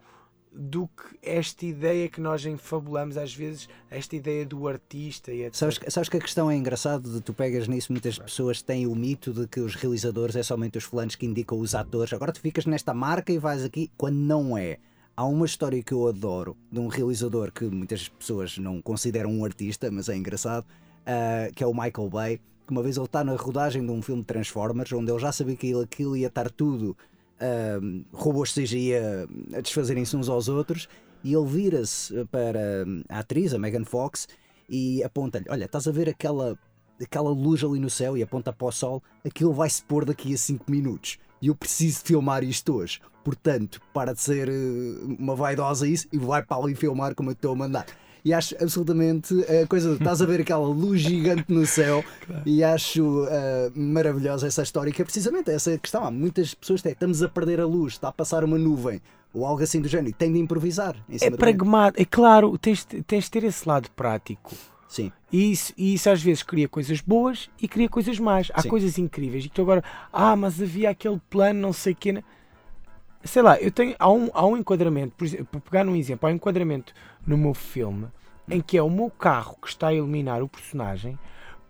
do 0.53 0.89
que 0.89 1.19
esta 1.23 1.65
ideia 1.67 2.09
que 2.09 2.21
nós 2.21 2.45
enfabulamos 2.45 3.17
às 3.17 3.33
vezes, 3.33 3.69
esta 3.91 4.17
ideia 4.17 4.45
do 4.45 4.67
artista 4.67 5.33
e 5.33 5.43
etc. 5.45 5.55
Sabes, 5.55 5.79
que- 5.79 5.91
sabes 5.91 6.09
que 6.09 6.17
a 6.17 6.21
questão 6.21 6.51
é 6.51 6.57
engraçada 6.57 7.09
de 7.09 7.21
tu 7.21 7.33
pegas 7.33 7.69
nisso, 7.69 7.93
muitas 7.93 8.19
pessoas 8.19 8.61
têm 8.63 8.87
o 8.87 8.95
mito 8.95 9.33
de 9.33 9.47
que 9.47 9.61
os 9.61 9.75
realizadores 9.77 10.35
é 10.35 10.43
somente 10.43 10.79
os 10.79 10.85
fulanos 10.85 11.15
que 11.15 11.27
indicam 11.27 11.59
os 11.61 11.75
atores. 11.75 12.13
Agora 12.13 12.33
tu 12.33 12.41
ficas 12.41 12.67
nesta 12.67 12.93
marca 12.93 13.33
e 13.33 13.39
vais 13.39 13.63
aqui, 13.63 13.91
quando 13.97 14.17
não 14.17 14.57
é. 14.59 14.79
Há 15.17 15.25
uma 15.27 15.47
história 15.47 15.83
que 15.83 15.93
eu 15.93 16.09
adoro 16.09 16.57
de 16.73 16.81
um 16.81 16.89
realizador 16.89 17.53
que 17.53 17.65
muitas 17.67 18.09
pessoas 18.09 18.57
não 18.59 18.81
consideram 18.81 19.31
um 19.31 19.45
artista, 19.45 19.91
mas 19.91 20.09
é 20.09 20.17
engraçado, 20.17 20.67
ah, 21.07 21.49
que 21.55 21.63
é 21.63 21.67
o 21.67 21.75
Michael 21.75 22.09
Bay. 22.09 22.41
Que 22.69 22.73
uma 22.73 22.83
vez 22.83 22.99
ele 22.99 23.07
está 23.07 23.25
na 23.25 23.35
rodagem 23.35 23.83
de 23.83 23.91
um 23.91 24.03
filme 24.03 24.21
de 24.21 24.27
Transformers, 24.27 24.93
onde 24.93 25.11
ele 25.11 25.19
já 25.19 25.33
sabia 25.33 25.57
que 25.57 25.69
aquilo, 25.69 25.81
aquilo 25.81 26.17
ia 26.19 26.27
estar 26.27 26.51
tudo 26.51 26.95
ah, 27.41 27.79
robôs 28.13 28.53
CGI 28.53 28.95
a, 28.95 29.57
a 29.57 29.61
desfazerem-se 29.63 30.15
uns 30.15 30.29
aos 30.29 30.49
outros, 30.49 30.87
e 31.25 31.33
ele 31.33 31.47
vira-se 31.47 32.13
para 32.27 32.85
a 33.09 33.21
atriz, 33.21 33.55
a 33.55 33.59
Megan 33.59 33.87
Fox, 33.87 34.29
e 34.69 35.03
aponta-lhe: 35.03 35.47
Olha, 35.49 35.65
estás 35.65 35.89
a 35.89 35.91
ver 35.91 36.11
aquela, 36.11 36.59
aquela 37.01 37.31
luz 37.31 37.65
ali 37.65 37.81
no 37.81 37.89
céu 37.89 38.19
e 38.19 38.23
aponta 38.23 38.53
para 38.53 38.67
o 38.67 38.71
sol, 38.71 39.03
aquilo 39.25 39.55
vai 39.55 39.71
se 39.71 39.83
pôr 39.83 40.05
daqui 40.05 40.35
a 40.35 40.37
5 40.37 40.71
minutos. 40.71 41.17
E 41.41 41.47
eu 41.47 41.55
preciso 41.55 42.03
filmar 42.05 42.45
isto 42.45 42.75
hoje. 42.75 43.01
Portanto, 43.25 43.81
para 43.95 44.13
de 44.13 44.21
ser 44.21 44.51
eh, 44.51 45.17
uma 45.19 45.35
vaidosa 45.35 45.89
isso 45.89 46.07
e 46.13 46.19
vai 46.19 46.43
para 46.43 46.63
ali 46.63 46.75
filmar 46.75 47.15
como 47.15 47.31
eu 47.31 47.33
estou 47.33 47.53
a 47.53 47.57
mandar. 47.57 47.87
E 48.25 48.33
acho 48.35 48.55
absolutamente 48.61 49.35
a 49.63 49.67
coisa 49.67 49.91
de 49.91 49.97
estás 49.97 50.21
a 50.21 50.27
ver 50.27 50.41
aquela 50.41 50.67
luz 50.67 51.01
gigante 51.01 51.45
no 51.49 51.65
céu 51.65 52.05
e 52.45 52.63
acho 52.65 53.27
eh, 53.31 53.71
maravilhosa 53.75 54.47
essa 54.47 54.63
história, 54.63 54.93
que 54.93 55.01
é 55.01 55.05
precisamente 55.05 55.51
essa 55.51 55.77
questão. 55.79 56.05
Há 56.05 56.11
muitas 56.11 56.53
pessoas 56.55 56.83
que 56.83 56.89
estamos 56.89 57.23
a 57.23 57.29
perder 57.29 57.61
a 57.61 57.67
luz, 57.67 57.95
está 57.95 58.09
a 58.09 58.13
passar 58.13 58.43
uma 58.45 58.59
nuvem 58.59 59.01
ou 59.33 59.45
algo 59.47 59.63
assim 59.63 59.81
do 59.81 59.89
género 59.89 60.09
e 60.11 60.13
tem 60.13 60.33
de 60.33 60.39
improvisar. 60.39 60.97
É 61.21 61.31
pragmático, 61.31 62.03
é 62.03 62.05
claro, 62.05 62.57
tens, 62.59 62.85
de- 62.85 63.03
tens 63.03 63.25
de 63.25 63.31
ter 63.31 63.45
esse 63.45 63.69
lado 63.69 63.89
prático. 63.93 64.55
Sim, 64.89 65.13
E 65.31 65.53
isso, 65.53 65.75
e 65.77 65.93
isso 65.93 66.09
às 66.09 66.23
vezes 66.23 66.43
cria 66.43 66.67
coisas 66.67 67.01
boas 67.03 67.51
e 67.61 67.69
cria 67.69 67.91
coisas 67.91 68.19
más. 68.19 68.51
Há 68.55 68.63
Sim. 68.63 68.71
coisas 68.71 68.97
incríveis. 68.97 69.45
E 69.45 69.49
tu 69.51 69.61
agora, 69.61 69.85
ah, 70.11 70.35
mas 70.35 70.61
havia 70.63 70.89
aquele 70.91 71.21
plano, 71.29 71.61
não 71.61 71.75
sei 71.75 71.93
o 71.93 71.97
quê. 71.97 72.11
né? 72.13 72.25
Sei 73.23 73.43
lá, 73.43 73.61
eu 73.61 73.71
tenho. 73.71 73.95
Há 73.99 74.11
um, 74.11 74.31
há 74.33 74.47
um 74.47 74.57
enquadramento, 74.57 75.13
por 75.15 75.27
exemplo, 75.27 75.47
para 75.51 75.61
pegar 75.61 75.87
um 75.87 75.95
exemplo, 75.95 76.27
há 76.27 76.33
um 76.33 76.37
enquadramento 76.37 76.95
no 77.29 77.37
meu 77.39 77.55
filme 77.55 78.07
em 78.51 78.61
que 78.63 78.77
é 78.79 78.83
o 78.83 78.89
meu 78.91 79.11
carro 79.11 79.57
que 79.61 79.69
está 79.69 79.89
a 79.89 79.95
iluminar 79.95 80.43
o 80.43 80.49
personagem. 80.49 81.19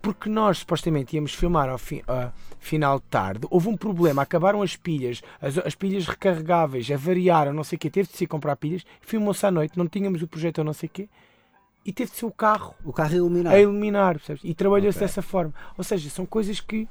Porque 0.01 0.31
nós 0.31 0.59
supostamente 0.59 1.17
íamos 1.17 1.35
filmar 1.35 1.69
ao 1.69 1.77
fi- 1.77 2.05
a 2.07 2.31
final 2.61 3.01
de 3.01 3.05
tarde, 3.07 3.47
houve 3.51 3.69
um 3.69 3.77
problema, 3.77 4.23
acabaram 4.23 4.63
as 4.63 4.77
pilhas, 4.77 5.21
as, 5.43 5.59
as 5.59 5.75
pilhas 5.75 6.07
recarregáveis, 6.07 6.89
avariaram, 6.89 7.53
não 7.53 7.65
sei 7.65 7.75
o 7.75 7.79
quê, 7.81 7.91
teve 7.91 8.09
de 8.09 8.17
se 8.17 8.25
comprar 8.25 8.55
pilhas, 8.55 8.87
filmou-se 9.01 9.45
à 9.45 9.51
noite, 9.51 9.77
não 9.77 9.89
tínhamos 9.89 10.23
o 10.23 10.29
projeto, 10.29 10.63
não 10.63 10.73
sei 10.73 10.87
o 10.87 10.91
quê, 10.91 11.09
e 11.85 11.93
teve 11.93 12.13
de 12.13 12.17
ser 12.17 12.27
o 12.27 12.31
carro 12.31 12.77
o 12.85 12.93
carro 12.93 13.13
iluminado. 13.17 13.55
a 13.55 13.61
iluminar, 13.61 14.15
percebes? 14.15 14.43
E 14.45 14.55
trabalhou-se 14.55 14.99
Ok. 14.99 15.07
dessa 15.09 15.21
forma. 15.21 15.53
Ou 15.77 15.83
seja, 15.83 16.09
são 16.11 16.25
coisas 16.25 16.61
que, 16.61 16.89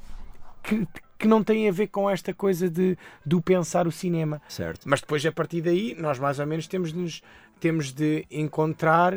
que, 0.62 0.86
que 1.18 1.28
não 1.30 1.42
têm 1.42 1.70
a 1.70 1.72
ver 1.72 1.88
com 1.88 2.10
esta 2.10 2.34
coisa 2.34 2.70
de, 2.70 2.98
do 3.26 3.42
pensar 3.42 3.88
o 3.88 3.92
cinema. 3.92 4.42
Certo. 4.50 4.82
Mas 4.86 5.00
depois, 5.00 5.26
a 5.26 5.32
partir 5.32 5.62
daí, 5.62 5.96
nós 5.98 6.20
mais 6.20 6.40
ou 6.40 6.46
menos 6.46 6.68
temos 6.68 6.92
de, 6.92 7.00
nos, 7.00 7.22
temos 7.60 7.92
de 7.92 8.26
encontrar, 8.32 9.14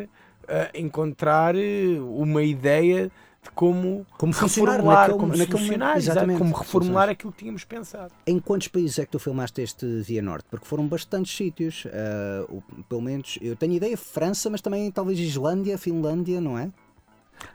eh, 0.48 0.70
encontrar 0.74 1.55
eh, 1.57 1.98
uma 2.00 2.42
ideia 2.42 3.11
de 3.42 3.50
como, 3.55 4.07
Como 4.18 4.33
funcionar 4.35 4.72
reformular, 4.72 4.98
naquele- 5.09 5.18
como 5.18 5.29
naquele 5.37 5.74
exato, 5.74 5.98
exatamente, 5.98 6.38
como 6.38 6.55
reformular 6.55 7.09
aquilo 7.09 7.33
que 7.33 7.38
tínhamos 7.38 7.64
pensado. 7.64 8.12
Em 8.26 8.38
quantos 8.38 8.68
países 8.68 8.98
é 8.98 9.05
que 9.07 9.11
tu 9.12 9.18
filmaste 9.18 9.62
este 9.62 9.87
Via 10.03 10.20
Norte? 10.20 10.46
Porque 10.50 10.66
foram 10.66 10.87
bastantes 10.87 11.35
sítios. 11.35 11.87
o- 12.50 12.62
pelo 12.88 13.00
menos, 13.00 13.38
eu 13.40 13.57
tenho 13.57 13.72
ideia, 13.74 13.96
França, 13.96 14.50
mas 14.50 14.61
também 14.61 14.90
talvez 14.90 15.18
Islândia, 15.18 15.79
Finlândia, 15.79 16.38
não 16.40 16.59
é? 16.59 16.70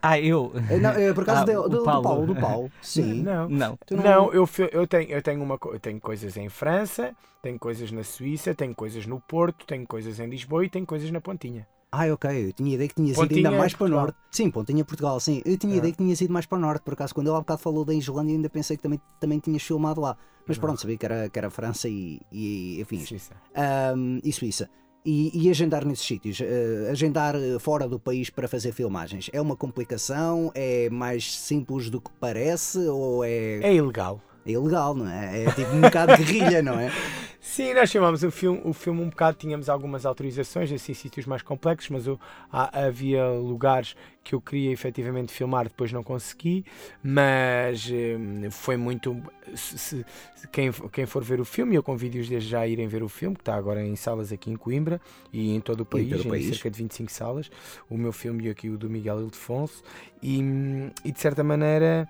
Ah, 0.02 0.20
eu? 0.20 0.52
Eh, 0.70 0.80
Não, 0.80 0.92
eh, 0.92 1.14
por 1.14 1.26
causa 1.26 1.42
Ah, 1.42 1.46
do, 1.46 1.70
do 1.70 1.84
Paulo. 1.84 2.04
Paulo, 2.04 2.26
do 2.28 2.36
Paulo. 2.36 2.72
Sim. 2.82 3.24
Não. 3.24 3.50
Não. 3.50 3.78
Tu 3.86 3.96
Não, 3.96 4.34
eu, 4.34 4.48
eu, 4.72 4.88
tenho, 4.88 5.10
eu, 5.10 5.22
tenho 5.22 5.42
uma, 5.44 5.58
eu 5.66 5.80
tenho 5.80 6.00
coisas 6.00 6.36
em 6.38 6.50
França, 6.50 7.16
tenho 7.42 7.58
coisas 7.60 7.92
na 7.92 8.04
Suíça, 8.04 8.54
tenho 8.54 8.76
coisas 8.76 9.06
no 9.06 9.20
Porto, 9.20 9.66
tenho 9.66 9.86
coisas 9.88 10.20
em 10.20 10.28
Lisboa 10.28 10.66
e 10.66 10.70
tenho 10.70 10.86
coisas 10.86 11.10
na 11.12 11.20
Pontinha. 11.22 11.68
Ah, 11.92 12.12
ok. 12.12 12.48
Eu 12.50 12.52
tinha 12.54 12.76
ideia 12.76 12.90
que 12.90 12.96
tinha 12.96 13.14
sido 13.14 13.34
ainda 13.34 13.50
é 13.54 13.58
mais 13.58 13.74
para 13.74 13.86
o 13.86 13.90
norte. 13.90 14.18
Sim, 14.30 14.52
Pontinha 14.52 14.84
Portugal, 14.84 15.18
sim. 15.20 15.42
Eu 15.46 15.58
tinha 15.58 15.74
Ah. 15.76 15.78
ideia 15.78 15.92
que 15.94 15.98
tinha 16.04 16.16
sido 16.16 16.34
mais 16.34 16.46
para 16.46 16.58
o 16.58 16.62
norte. 16.62 16.82
Por 16.84 16.94
acaso, 16.94 17.14
quando 17.16 17.28
ele 17.28 17.38
há 17.38 17.40
bocado 17.40 17.62
falou 17.62 17.86
da 17.86 17.94
Islândia, 17.94 18.36
ainda 18.36 18.50
pensei 18.50 18.76
que 18.76 18.84
também, 18.84 19.00
também 19.20 19.40
tinhas 19.40 19.64
filmado 19.64 20.02
lá. 20.02 20.18
Mas 20.48 20.58
pronto, 20.58 20.82
sabia 20.82 20.98
que 20.98 21.06
era, 21.06 21.30
que 21.30 21.40
era 21.40 21.50
França 21.50 21.88
e, 21.88 22.20
e 22.32 22.80
enfim. 22.82 23.00
Suíça. 23.00 23.34
Ahm, 23.56 24.20
e 24.24 24.32
Suíça. 24.34 24.70
E, 25.06 25.30
e 25.36 25.50
agendar 25.52 25.86
nesses 25.86 26.04
sítios, 26.06 26.42
eh, 26.42 26.88
agendar 26.90 27.36
eh, 27.36 27.60
fora 27.60 27.88
do 27.88 28.00
país 28.00 28.32
para 28.32 28.48
fazer 28.48 28.72
filmagens, 28.72 29.30
é 29.32 29.40
uma 29.40 29.56
complicação? 29.56 30.52
É 30.56 30.90
mais 30.90 31.32
simples 31.38 31.92
do 31.92 32.02
que 32.02 32.10
parece? 32.20 32.80
Ou 32.88 33.24
é, 33.24 33.60
É 33.62 33.74
ilegal. 33.76 34.20
é 34.48 34.52
ilegal, 34.52 34.96
não 34.96 35.08
é? 35.08 35.44
É 35.44 35.52
tipo 35.52 35.72
um 35.76 35.82
bocado 35.82 36.18
de 36.18 36.24
guerrilha, 36.24 36.64
não 36.64 36.80
é? 36.80 36.92
Sim, 37.56 37.74
nós 37.74 37.90
filmámos 37.90 38.22
o 38.22 38.30
filme, 38.30 38.60
o 38.66 38.74
filme 38.74 39.02
um 39.02 39.08
bocado, 39.08 39.38
tínhamos 39.38 39.70
algumas 39.70 40.06
autorizações, 40.06 40.70
assim, 40.74 40.94
sítios 40.94 41.26
mais 41.26 41.42
complexos, 41.42 41.90
mas 41.90 42.06
eu, 42.06 42.20
há, 42.52 42.88
havia 42.88 43.30
lugares 43.30 43.96
que 44.22 44.36
eu 44.36 44.42
queria 44.42 44.74
efetivamente 44.74 45.32
filmar, 45.32 45.64
depois 45.64 45.90
não 45.94 46.04
consegui, 46.04 46.66
mas 47.02 47.90
hum, 47.90 48.52
foi 48.52 48.76
muito. 48.76 49.16
Se, 49.56 49.78
se, 49.78 50.06
quem, 50.52 50.70
quem 50.92 51.06
for 51.06 51.24
ver 51.24 51.40
o 51.40 51.46
filme, 51.46 51.76
eu 51.76 51.82
convido-os 51.82 52.28
desde 52.28 52.50
já 52.50 52.60
a 52.60 52.68
irem 52.68 52.90
ver 52.90 53.02
o 53.02 53.08
filme, 53.08 53.38
que 53.38 53.42
está 53.42 53.56
agora 53.56 53.82
em 53.82 53.96
salas 53.96 54.34
aqui 54.34 54.52
em 54.52 54.58
Coimbra 54.58 55.00
e 55.32 55.56
em 55.56 55.62
todo 55.62 55.80
o 55.80 55.86
país, 55.86 56.08
em, 56.08 56.10
todo 56.10 56.26
o 56.26 56.30
país. 56.32 56.48
em 56.48 56.50
cerca 56.52 56.70
de 56.70 56.78
25 56.78 57.10
salas. 57.10 57.50
O 57.90 57.98
meu 57.98 58.12
filme 58.12 58.48
e 58.48 58.50
aqui 58.50 58.70
o 58.70 58.78
do 58.78 58.90
Miguel 58.90 59.22
Ildefonso, 59.22 59.82
e, 60.22 60.44
hum, 60.44 60.92
e 61.06 61.12
de 61.14 61.22
certa 61.22 61.42
maneira 61.42 62.06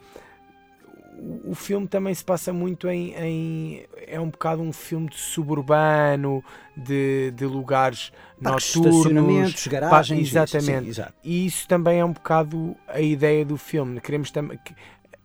o 1.46 1.56
filme 1.56 1.88
também 1.88 2.14
se 2.14 2.24
passa 2.24 2.52
muito 2.52 2.88
em, 2.90 3.14
em, 3.16 3.86
é 4.08 4.20
um 4.20 4.30
bocado 4.30 4.62
um 4.62 4.74
filme 4.74 5.10
de 5.10 5.18
suburbano 5.18 6.44
de, 6.76 7.32
de 7.32 7.46
lugares 7.46 8.12
Parques, 8.42 8.76
noturnos 8.76 8.98
estacionamentos, 8.98 9.68
garagens 9.68 10.28
exatamente. 10.28 10.90
isso, 10.90 11.02
sim, 11.02 11.10
e 11.24 11.46
isso 11.46 11.68
também 11.68 12.00
é 12.00 12.06
um 12.06 12.12
bocado 12.12 12.76
a 12.88 13.00
ideia 13.00 13.46
do 13.46 13.58
filme. 13.58 14.02
Queremos 14.02 14.30
também 14.30 14.60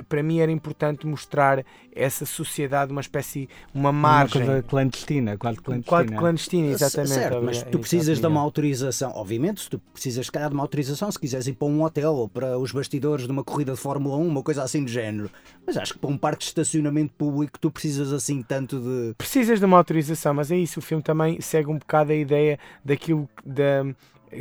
para 0.09 0.23
mim 0.23 0.41
era 0.41 0.51
importante 0.51 1.07
mostrar 1.07 1.65
essa 1.93 2.25
sociedade, 2.25 2.93
uma 2.93 3.01
espécie, 3.01 3.49
uma 3.75 3.93
margem. 3.93 4.43
Uma 4.43 4.47
coisa 4.47 4.63
clandestina, 4.63 5.37
quase 5.37 5.61
clandestina. 5.61 5.89
Quase 5.89 6.15
clandestina, 6.15 6.69
exatamente. 6.69 7.15
Certo, 7.15 7.43
mas 7.43 7.63
tu 7.63 7.79
precisas 7.79 8.21
de 8.21 8.27
uma 8.27 8.41
autorização, 8.41 9.13
obviamente, 9.15 9.69
tu 9.69 9.79
precisas, 9.93 10.27
se 10.27 10.33
calhar, 10.33 10.49
de 10.49 10.55
uma 10.55 10.63
autorização 10.63 11.11
se 11.11 11.19
quiseres 11.19 11.47
ir 11.47 11.55
para 11.55 11.69
um 11.69 11.83
hotel 11.83 12.15
ou 12.15 12.29
para 12.29 12.59
os 12.59 12.73
bastidores 12.73 13.27
de 13.27 13.33
uma 13.33 13.45
corrida 13.45 13.73
de 13.73 13.79
Fórmula 13.79 14.17
1, 14.17 14.27
uma 14.27 14.43
coisa 14.43 14.63
assim 14.63 14.85
do 14.85 14.91
género. 14.91 15.31
Mas 15.67 15.77
acho 15.77 15.95
que 15.95 15.99
para 15.99 16.11
um 16.11 16.17
parque 16.17 16.41
de 16.41 16.47
estacionamento 16.47 17.13
público 17.15 17.59
tu 17.59 17.71
precisas 17.71 18.13
assim 18.13 18.43
tanto 18.43 18.79
de. 18.79 19.15
Precisas 19.17 19.59
de 19.59 19.65
uma 19.65 19.77
autorização, 19.77 20.35
mas 20.35 20.51
é 20.51 20.57
isso, 20.57 20.79
o 20.79 20.83
filme 20.83 21.03
também 21.03 21.41
segue 21.41 21.71
um 21.71 21.79
bocado 21.79 22.13
a 22.13 22.15
ideia 22.15 22.59
daquilo 22.85 23.29
da. 23.45 23.85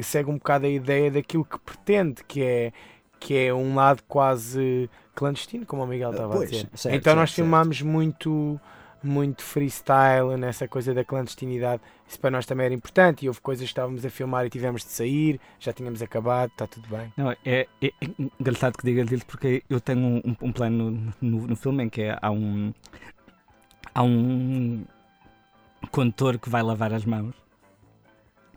segue 0.01 0.29
um 0.29 0.35
bocado 0.35 0.65
a 0.65 0.69
ideia 0.69 1.11
daquilo 1.11 1.43
que 1.43 1.59
pretende, 1.59 2.23
que 2.27 2.41
é 2.41 2.71
que 3.19 3.35
é 3.35 3.53
um 3.53 3.75
lado 3.75 4.01
quase 4.07 4.89
clandestino, 5.19 5.65
como 5.65 5.83
o 5.83 5.87
Miguel 5.87 6.11
estava 6.11 6.33
pois, 6.33 6.49
a 6.49 6.51
dizer. 6.51 6.69
Certo, 6.73 6.95
então 6.95 7.15
nós 7.15 7.29
certo, 7.29 7.35
filmámos 7.35 7.77
certo. 7.77 7.89
muito 7.89 8.59
muito 9.01 9.41
freestyle 9.43 10.35
nessa 10.37 10.67
coisa 10.67 10.93
da 10.93 11.05
clandestinidade. 11.05 11.81
Isso 12.05 12.19
para 12.19 12.31
nós 12.31 12.45
também 12.45 12.65
era 12.65 12.73
importante. 12.75 13.25
E 13.25 13.29
houve 13.29 13.39
coisas 13.39 13.63
que 13.63 13.69
estávamos 13.69 14.05
a 14.05 14.09
filmar 14.09 14.45
e 14.45 14.49
tivemos 14.49 14.83
de 14.83 14.91
sair, 14.91 15.39
já 15.57 15.71
tínhamos 15.71 16.01
acabado, 16.01 16.51
está 16.51 16.67
tudo 16.67 16.87
bem. 16.89 17.11
Não, 17.15 17.31
é, 17.31 17.37
é, 17.45 17.67
é 17.81 17.91
engraçado 18.39 18.77
que 18.77 18.83
digas 18.83 19.09
isso 19.09 19.25
porque 19.25 19.63
eu 19.69 19.79
tenho 19.79 20.21
um, 20.25 20.35
um 20.41 20.51
plano 20.51 21.13
no, 21.21 21.47
no 21.47 21.55
filme 21.55 21.85
em 21.85 21.89
que 21.89 22.01
é, 22.01 22.17
há 22.21 22.29
um 22.29 22.73
há 23.95 24.03
um 24.03 24.83
condutor 25.91 26.37
que 26.37 26.49
vai 26.49 26.61
lavar 26.61 26.93
as 26.93 27.05
mãos 27.05 27.33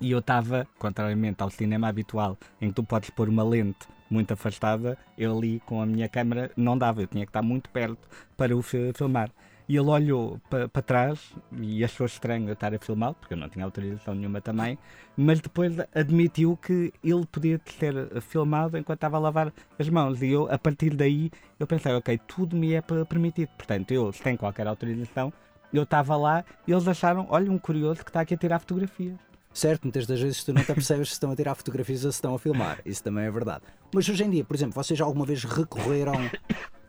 e 0.00 0.10
eu 0.10 0.18
estava, 0.18 0.66
contrariamente 0.80 1.40
ao 1.40 1.50
cinema 1.50 1.86
habitual, 1.88 2.36
em 2.60 2.68
que 2.68 2.74
tu 2.74 2.82
podes 2.82 3.10
pôr 3.10 3.28
uma 3.28 3.44
lente 3.44 3.86
muito 4.12 4.32
afastada, 4.32 4.98
eu 5.16 5.36
ali 5.36 5.60
com 5.66 5.80
a 5.80 5.86
minha 5.86 6.08
câmera 6.08 6.50
não 6.56 6.76
dava, 6.76 7.02
eu 7.02 7.06
tinha 7.06 7.24
que 7.24 7.30
estar 7.30 7.42
muito 7.42 7.70
perto 7.70 8.08
para 8.36 8.56
o 8.56 8.62
filmar. 8.62 9.30
E 9.68 9.76
ele 9.76 9.88
olhou 9.88 10.40
para 10.50 10.68
pa 10.68 10.82
trás 10.82 11.32
e 11.52 11.82
achou 11.84 12.04
estranho 12.04 12.48
eu 12.48 12.52
estar 12.52 12.74
a 12.74 12.78
filmá-lo, 12.78 13.14
porque 13.14 13.32
eu 13.32 13.38
não 13.38 13.48
tinha 13.48 13.64
autorização 13.64 14.14
nenhuma 14.14 14.40
também, 14.40 14.76
mas 15.16 15.40
depois 15.40 15.76
admitiu 15.94 16.56
que 16.56 16.92
ele 17.02 17.24
podia 17.24 17.60
ser 17.78 18.20
filmado 18.20 18.76
enquanto 18.76 18.98
estava 18.98 19.16
a 19.16 19.20
lavar 19.20 19.52
as 19.78 19.88
mãos. 19.88 20.20
E 20.20 20.30
eu, 20.30 20.50
a 20.52 20.58
partir 20.58 20.94
daí, 20.94 21.30
eu 21.58 21.66
pensei, 21.66 21.94
ok, 21.94 22.20
tudo 22.26 22.56
me 22.56 22.74
é 22.74 22.82
permitido. 22.82 23.48
Portanto, 23.56 23.92
eu, 23.92 24.12
sem 24.12 24.36
qualquer 24.36 24.66
autorização, 24.66 25.32
eu 25.72 25.84
estava 25.84 26.16
lá 26.16 26.44
e 26.66 26.72
eles 26.72 26.86
acharam, 26.86 27.26
olha, 27.30 27.50
um 27.50 27.58
curioso 27.58 28.04
que 28.04 28.10
está 28.10 28.20
aqui 28.20 28.34
a 28.34 28.36
tirar 28.36 28.58
fotografias. 28.58 29.31
Certo, 29.54 29.82
muitas 29.84 30.06
das 30.06 30.20
vezes 30.20 30.42
tu 30.42 30.52
não 30.52 30.62
te 30.62 30.72
percebes 30.72 31.08
se 31.08 31.14
estão 31.14 31.30
a 31.30 31.36
tirar 31.36 31.54
fotografias 31.54 32.04
ou 32.04 32.12
se 32.12 32.16
estão 32.16 32.34
a 32.34 32.38
filmar. 32.38 32.80
Isso 32.86 33.02
também 33.02 33.24
é 33.24 33.30
verdade. 33.30 33.62
Mas 33.94 34.08
hoje 34.08 34.24
em 34.24 34.30
dia, 34.30 34.44
por 34.44 34.56
exemplo, 34.56 34.74
vocês 34.74 35.00
alguma 35.00 35.26
vez 35.26 35.44
recorreram 35.44 36.14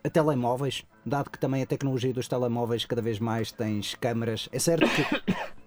a 0.04 0.10
telemóveis? 0.10 0.86
Dado 1.06 1.30
que 1.30 1.38
também 1.38 1.62
a 1.62 1.66
tecnologia 1.66 2.14
dos 2.14 2.28
telemóveis 2.28 2.86
cada 2.86 3.02
vez 3.02 3.20
mais 3.20 3.52
tens 3.52 3.96
câmaras. 3.96 4.48
É 4.52 4.60
certo 4.60 4.86
que 4.88 5.04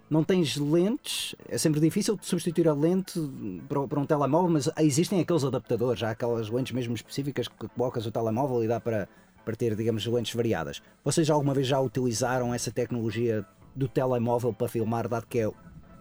não 0.09 0.25
tens 0.25 0.57
lentes, 0.57 1.35
é 1.49 1.59
sempre 1.59 1.81
difícil 1.81 2.19
substituir 2.23 2.69
a 2.69 2.73
lente 2.73 3.21
para, 3.69 3.87
para 3.87 4.01
um 4.01 4.07
telemóvel, 4.07 4.51
mas 4.51 4.71
existem 4.79 5.21
aqueles 5.21 5.45
adaptadores, 5.45 6.03
há 6.03 6.11
aquelas 6.11 6.49
lentes 6.49 6.73
mesmo 6.73 6.95
específicas 6.95 7.49
que 7.49 7.69
colocas 7.69 8.07
o 8.07 8.11
telemóvel 8.11 8.65
e 8.65 8.69
dá 8.69 8.81
para, 8.81 9.09
para 9.45 9.57
ter, 9.57 9.75
digamos, 9.75 10.07
lentes 10.07 10.35
variadas. 10.35 10.81
Vocês 11.05 11.29
alguma 11.29 11.53
vez 11.53 11.67
já 11.67 11.81
utilizaram 11.81 12.55
essa 12.55 12.71
tecnologia 12.71 13.45
do 13.75 13.87
telemóvel 13.87 14.55
para 14.55 14.69
filmar, 14.69 15.09
dado 15.09 15.27
que 15.27 15.41
é 15.41 15.51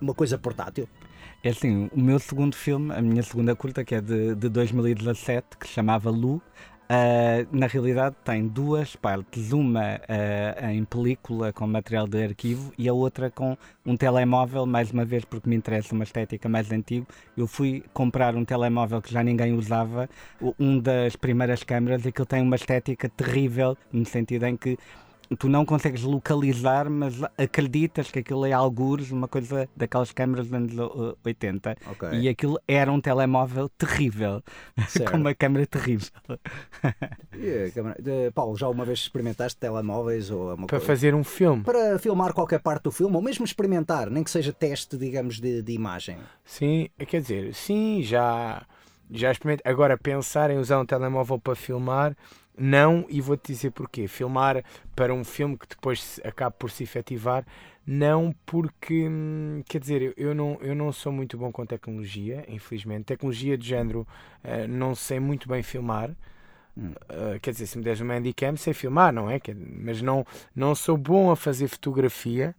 uma 0.01 0.13
coisa 0.13 0.37
portátil? 0.37 0.87
É 1.43 1.49
assim, 1.49 1.89
o 1.93 1.99
meu 1.99 2.17
segundo 2.17 2.55
filme, 2.55 2.93
a 2.93 3.01
minha 3.01 3.21
segunda 3.21 3.55
curta, 3.55 3.83
que 3.83 3.95
é 3.95 4.01
de, 4.01 4.35
de 4.35 4.49
2017, 4.49 5.57
que 5.59 5.67
se 5.67 5.73
chamava 5.73 6.09
Lu, 6.09 6.41
Uh, 6.85 7.47
na 7.51 7.65
realidade 7.65 8.15
tem 8.23 8.47
duas 8.47 8.95
partes, 8.95 9.51
uma 9.51 9.95
uh, 9.95 10.65
em 10.67 10.85
película 10.85 11.51
com 11.51 11.65
material 11.65 12.07
de 12.07 12.23
arquivo 12.23 12.71
e 12.77 12.87
a 12.87 12.93
outra 12.93 13.31
com 13.31 13.57
um 13.83 13.97
telemóvel, 13.97 14.67
mais 14.67 14.91
uma 14.91 15.03
vez 15.03 15.25
porque 15.25 15.49
me 15.49 15.55
interessa 15.55 15.95
uma 15.95 16.03
estética 16.03 16.47
mais 16.47 16.71
antiga. 16.71 17.07
Eu 17.35 17.47
fui 17.47 17.83
comprar 17.91 18.35
um 18.35 18.45
telemóvel 18.45 19.01
que 19.01 19.11
já 19.11 19.23
ninguém 19.23 19.53
usava, 19.53 20.07
um 20.59 20.77
das 20.77 21.15
primeiras 21.15 21.63
câmaras, 21.63 22.05
e 22.05 22.11
que 22.11 22.23
tem 22.23 22.43
uma 22.43 22.55
estética 22.55 23.09
terrível, 23.09 23.75
no 23.91 24.05
sentido 24.05 24.45
em 24.45 24.55
que 24.55 24.77
tu 25.37 25.49
não 25.49 25.65
consegues 25.65 26.03
localizar, 26.03 26.89
mas 26.89 27.15
acreditas 27.37 28.11
que 28.11 28.19
aquilo 28.19 28.45
é 28.45 28.51
algures, 28.51 29.11
uma 29.11 29.27
coisa 29.27 29.67
daquelas 29.75 30.11
câmaras 30.11 30.47
dos 30.47 30.53
anos 30.53 31.17
80. 31.23 31.75
Okay. 31.91 32.19
E 32.19 32.29
aquilo 32.29 32.59
era 32.67 32.91
um 32.91 32.99
telemóvel 33.01 33.69
terrível, 33.69 34.43
com 35.09 35.17
uma 35.17 35.33
câmera 35.33 35.65
terrível. 35.65 36.11
câmera... 37.73 37.95
Paulo, 38.33 38.55
já 38.55 38.67
uma 38.67 38.85
vez 38.85 38.99
experimentaste 38.99 39.59
telemóveis 39.59 40.29
ou 40.29 40.53
uma 40.53 40.67
Para 40.67 40.79
coisa? 40.79 40.85
fazer 40.85 41.15
um 41.15 41.23
filme? 41.23 41.63
Para 41.63 41.97
filmar 41.97 42.33
qualquer 42.33 42.59
parte 42.59 42.83
do 42.83 42.91
filme, 42.91 43.15
ou 43.15 43.21
mesmo 43.21 43.45
experimentar, 43.45 44.09
nem 44.09 44.23
que 44.23 44.31
seja 44.31 44.53
teste, 44.53 44.97
digamos, 44.97 45.39
de, 45.39 45.61
de 45.61 45.71
imagem. 45.71 46.17
Sim, 46.43 46.89
quer 47.07 47.21
dizer, 47.21 47.53
sim, 47.53 48.01
já, 48.03 48.65
já 49.09 49.31
experimentei. 49.31 49.71
Agora, 49.71 49.97
pensar 49.97 50.51
em 50.51 50.57
usar 50.57 50.79
um 50.79 50.85
telemóvel 50.85 51.39
para 51.39 51.55
filmar 51.55 52.15
não, 52.57 53.05
e 53.09 53.19
vou-te 53.21 53.51
dizer 53.51 53.71
porquê. 53.71 54.07
Filmar 54.07 54.63
para 54.95 55.13
um 55.13 55.23
filme 55.23 55.57
que 55.57 55.67
depois 55.67 56.19
acabe 56.23 56.55
por 56.57 56.71
se 56.71 56.83
efetivar, 56.83 57.45
não 57.85 58.33
porque, 58.45 59.07
hum, 59.07 59.61
quer 59.67 59.79
dizer, 59.79 60.13
eu 60.17 60.33
não, 60.33 60.57
eu 60.61 60.73
não 60.73 60.91
sou 60.91 61.11
muito 61.11 61.37
bom 61.37 61.51
com 61.51 61.65
tecnologia, 61.65 62.43
infelizmente. 62.47 63.05
Tecnologia 63.05 63.57
de 63.57 63.67
género, 63.67 64.07
uh, 64.43 64.67
não 64.67 64.95
sei 64.95 65.19
muito 65.19 65.47
bem 65.47 65.61
filmar. 65.61 66.11
Uh, 66.77 67.39
quer 67.41 67.51
dizer, 67.51 67.67
se 67.67 67.77
me 67.77 67.83
deres 67.83 68.01
uma 68.01 68.15
handicam, 68.15 68.57
sei 68.57 68.73
filmar, 68.73 69.13
não 69.13 69.29
é? 69.29 69.39
Mas 69.81 70.01
não, 70.01 70.25
não 70.53 70.75
sou 70.75 70.97
bom 70.97 71.31
a 71.31 71.35
fazer 71.35 71.67
fotografia. 71.67 72.55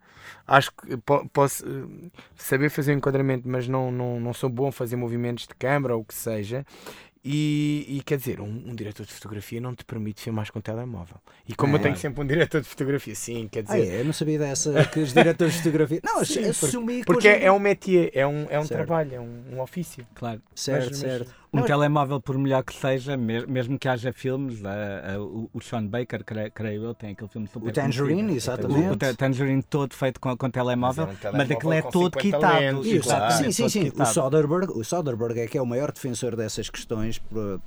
Acho 0.47 0.73
que 0.73 0.97
posso 1.33 1.67
uh, 1.69 2.11
saber 2.37 2.71
fazer 2.71 2.95
um 2.95 2.99
enquadramento, 2.99 3.49
mas 3.49 3.69
não, 3.69 3.91
não, 3.91 4.21
não 4.21 4.33
sou 4.33 4.49
bom 4.49 4.69
a 4.69 4.73
fazer 4.73 4.97
movimentos 4.97 5.47
de 5.47 5.55
câmera 5.55 5.97
ou 5.97 6.03
o 6.03 6.05
que 6.05 6.15
seja. 6.15 6.65
E, 7.29 7.85
e, 7.89 8.03
quer 8.05 8.19
dizer, 8.19 8.41
um, 8.41 8.45
um, 8.45 8.73
diretor 8.73 9.05
de 9.05 9.13
fotografia 9.13 9.61
não 9.61 9.75
te 9.75 9.85
permite 9.85 10.23
filmar 10.23 10.53
com 10.53 10.61
telemóvel. 10.61 11.17
E 11.49 11.57
como 11.57 11.75
é. 11.75 11.79
eu 11.81 11.83
tenho 11.83 11.97
sempre 11.97 12.23
um 12.23 12.27
diretor 12.27 12.61
de 12.61 12.69
fotografia, 12.69 13.17
sim, 13.17 13.49
quer 13.51 13.65
dizer. 13.65 13.75
Ah, 13.75 13.85
é? 13.85 14.01
Eu 14.01 14.05
não 14.05 14.13
sabia 14.13 14.39
dessa 14.39 14.85
que 14.85 15.01
os 15.01 15.13
diretores 15.13 15.55
de 15.55 15.59
fotografia. 15.59 16.01
Não, 16.05 16.25
sim, 16.25 16.45
assumi 16.45 16.99
Porque, 16.99 17.13
porque 17.13 17.29
é, 17.29 17.47
é 17.47 17.51
um 17.53 17.59
métier, 17.59 18.13
é 18.15 18.25
um, 18.25 18.47
é 18.49 18.61
um 18.61 18.67
trabalho, 18.67 19.13
é 19.13 19.21
um, 19.21 19.43
um 19.55 19.61
ofício. 19.61 20.07
Claro. 20.15 20.41
Certo, 20.55 20.91
mas, 20.91 20.99
certo. 20.99 21.35
Um 21.57 21.61
não, 21.61 21.67
telemóvel, 21.67 22.21
por 22.21 22.37
melhor 22.39 22.63
que 22.63 22.75
seja, 22.75 23.17
mesmo 23.17 23.79
que 23.79 23.89
haja 23.89 24.13
filmes, 24.13 24.61
o, 25.19 25.49
o 25.53 25.61
Sean 25.61 25.87
Baker, 25.87 26.25
creio, 26.25 26.53
creio 26.53 26.85
eu, 26.85 26.95
tem 26.95 27.13
aquele 27.13 27.29
filme 27.29 27.49
super 27.49 27.69
O 27.69 27.73
Tangerine, 27.73 28.37
exatamente. 28.37 28.89
O, 28.89 29.11
o, 29.11 29.17
Tangerine 29.17 29.63
todo 29.63 29.95
feito 29.95 30.21
com, 30.21 30.37
com 30.37 30.51
telemóvel, 30.51 31.07
mas, 31.07 31.17
é 31.17 31.21
telemóvel 31.21 31.47
mas 31.47 31.57
aquele 31.57 31.75
é 31.77 31.83
todo 31.83 32.19
quitado. 32.19 33.03
Claro. 33.03 33.33
Sim, 33.33 33.53
sim, 33.53 33.69
sim. 33.69 33.93
O 33.99 34.05
Soderbergh, 34.05 34.73
o 34.73 34.85
Soderbergh 34.85 35.41
é 35.41 35.47
que 35.47 35.57
é 35.57 35.63
o 35.63 35.67
maior 35.67 35.91
defensor 35.91 36.37
dessas 36.37 36.69
questões. 36.69 37.21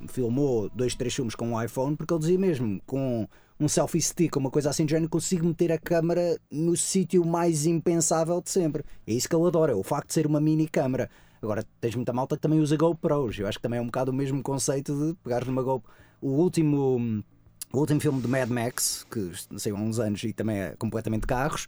Filmou 0.08 0.70
dois, 0.74 0.94
três 0.94 1.14
filmes 1.14 1.34
com 1.34 1.52
um 1.52 1.62
iPhone, 1.62 1.96
porque 1.96 2.12
ele 2.12 2.20
dizia 2.20 2.38
mesmo, 2.38 2.80
com 2.86 3.28
um 3.60 3.68
selfie 3.68 4.00
stick 4.00 4.34
ou 4.36 4.40
uma 4.40 4.50
coisa 4.50 4.70
assim 4.70 4.86
de 4.86 4.92
género, 4.92 5.10
consigo 5.10 5.46
meter 5.46 5.70
a 5.70 5.78
câmera 5.78 6.38
no 6.50 6.76
sítio 6.76 7.24
mais 7.24 7.66
impensável 7.66 8.40
de 8.40 8.50
sempre. 8.50 8.82
É 9.06 9.12
isso 9.12 9.28
que 9.28 9.36
ele 9.36 9.46
adora, 9.46 9.72
é 9.72 9.74
o 9.74 9.82
facto 9.82 10.08
de 10.08 10.14
ser 10.14 10.26
uma 10.26 10.40
mini 10.40 10.66
câmera. 10.66 11.10
Agora, 11.42 11.64
tens 11.80 11.94
muita 11.94 12.12
malta 12.12 12.36
que 12.36 12.42
também 12.42 12.60
usa 12.60 12.76
GoPros. 12.76 13.38
Eu 13.38 13.46
acho 13.46 13.58
que 13.58 13.62
também 13.62 13.78
é 13.78 13.82
um 13.82 13.86
bocado 13.86 14.10
o 14.10 14.14
mesmo 14.14 14.42
conceito 14.42 14.94
de 14.94 15.14
pegar 15.22 15.44
numa 15.44 15.62
GoPro. 15.62 15.90
O 16.20 16.28
último, 16.28 17.22
o 17.72 17.78
último 17.78 18.00
filme 18.00 18.20
de 18.20 18.28
Mad 18.28 18.48
Max, 18.50 19.06
que 19.10 19.32
saiu 19.58 19.76
há 19.76 19.80
uns 19.80 19.98
anos 19.98 20.22
e 20.22 20.32
também 20.32 20.58
é 20.58 20.76
completamente 20.76 21.26
carros, 21.26 21.66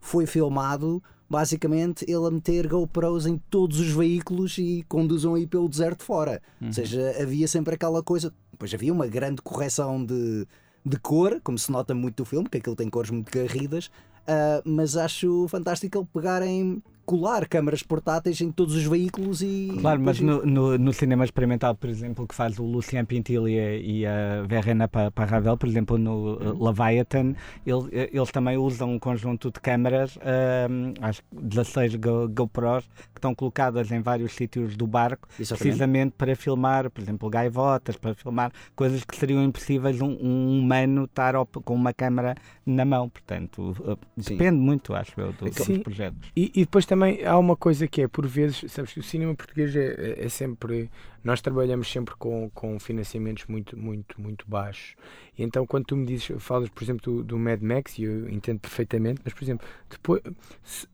foi 0.00 0.26
filmado 0.26 1.02
basicamente 1.30 2.04
ele 2.08 2.26
a 2.26 2.30
meter 2.30 2.66
GoPros 2.66 3.24
em 3.24 3.38
todos 3.38 3.78
os 3.78 3.88
veículos 3.92 4.58
e 4.58 4.84
conduzam 4.88 5.36
aí 5.36 5.46
pelo 5.46 5.68
deserto 5.68 6.02
fora. 6.02 6.42
Uhum. 6.60 6.66
Ou 6.66 6.72
seja, 6.72 7.14
havia 7.22 7.46
sempre 7.46 7.74
aquela 7.74 8.02
coisa. 8.02 8.34
Depois 8.50 8.74
havia 8.74 8.92
uma 8.92 9.06
grande 9.06 9.40
correção 9.40 10.04
de, 10.04 10.44
de 10.84 10.98
cor, 10.98 11.40
como 11.44 11.56
se 11.56 11.70
nota 11.70 11.94
muito 11.94 12.16
do 12.16 12.24
filme, 12.24 12.48
que 12.48 12.58
aquilo 12.58 12.74
tem 12.74 12.90
cores 12.90 13.10
muito 13.10 13.30
garridas. 13.30 13.86
uh, 13.86 14.60
mas 14.64 14.96
acho 14.96 15.46
fantástico 15.48 15.98
ele 15.98 16.08
pegarem 16.12 16.82
colar 17.10 17.48
câmaras 17.48 17.82
portáteis 17.82 18.40
em 18.40 18.52
todos 18.52 18.76
os 18.76 18.84
veículos 18.84 19.42
e. 19.42 19.68
Claro, 19.80 20.00
mas 20.00 20.20
no, 20.20 20.46
no, 20.46 20.78
no, 20.78 20.92
cinema 20.92 21.24
experimental, 21.24 21.74
por 21.74 21.90
exemplo, 21.90 22.24
que 22.24 22.32
faz 22.32 22.56
o 22.56 22.62
Lucien 22.62 23.04
Pintilia 23.04 23.76
e 23.76 24.06
a 24.06 24.42
Verena 24.46 24.86
Parravel, 24.86 25.56
por 25.56 25.68
exemplo, 25.68 25.98
no 25.98 26.34
uh, 26.34 26.64
Leviathan, 26.64 27.34
ele, 27.66 27.88
eh, 27.90 28.10
eles 28.12 28.30
também 28.30 28.56
usam 28.56 28.92
um 28.92 28.98
conjunto 29.00 29.50
de 29.50 29.58
câmaras, 29.58 30.14
uh, 30.18 30.94
acho 31.00 31.20
que 31.22 31.42
16 31.42 31.96
Go, 31.96 32.28
GoPros, 32.28 32.88
estão 33.20 33.34
colocadas 33.34 33.90
em 33.90 34.00
vários 34.00 34.32
sítios 34.32 34.76
do 34.76 34.86
barco, 34.86 35.28
Exatamente. 35.38 35.62
precisamente 35.62 36.14
para 36.16 36.36
filmar, 36.36 36.90
por 36.90 37.02
exemplo, 37.02 37.28
gaivotas, 37.28 37.96
para 37.96 38.14
filmar 38.14 38.52
coisas 38.74 39.04
que 39.04 39.16
seriam 39.16 39.42
impossíveis 39.42 40.00
um, 40.00 40.16
um 40.20 40.60
humano 40.60 41.04
estar 41.04 41.34
com 41.46 41.74
uma 41.74 41.92
câmara 41.92 42.36
na 42.64 42.84
mão. 42.84 43.08
Portanto, 43.08 43.74
uh, 43.80 43.98
depende 44.16 44.56
muito, 44.56 44.94
acho 44.94 45.20
eu, 45.20 45.32
do, 45.32 45.44
dos 45.46 45.78
projetos. 45.78 46.30
E, 46.36 46.52
e 46.54 46.60
depois 46.60 46.86
também 46.86 47.00
também 47.00 47.24
há 47.24 47.38
uma 47.38 47.56
coisa 47.56 47.88
que 47.88 48.02
é, 48.02 48.08
por 48.08 48.26
vezes, 48.26 48.70
sabes 48.70 48.92
que 48.92 49.00
o 49.00 49.02
cinema 49.02 49.34
português 49.34 49.74
é, 49.74 50.24
é, 50.24 50.28
sempre. 50.28 50.90
Nós 51.24 51.40
trabalhamos 51.40 51.90
sempre 51.90 52.14
com, 52.16 52.50
com 52.50 52.78
financiamentos 52.78 53.44
muito, 53.46 53.76
muito, 53.76 54.20
muito 54.20 54.44
baixos. 54.48 54.94
E 55.36 55.42
então, 55.42 55.66
quando 55.66 55.86
tu 55.86 55.96
me 55.96 56.06
dizes, 56.06 56.30
falas, 56.38 56.68
por 56.68 56.82
exemplo, 56.82 57.12
do, 57.12 57.24
do 57.24 57.38
Mad 57.38 57.60
Max, 57.60 57.98
e 57.98 58.04
eu 58.04 58.28
entendo 58.28 58.60
perfeitamente, 58.60 59.20
mas, 59.24 59.34
por 59.34 59.42
exemplo, 59.42 59.66
depois. 59.88 60.22
Se, 60.62 60.86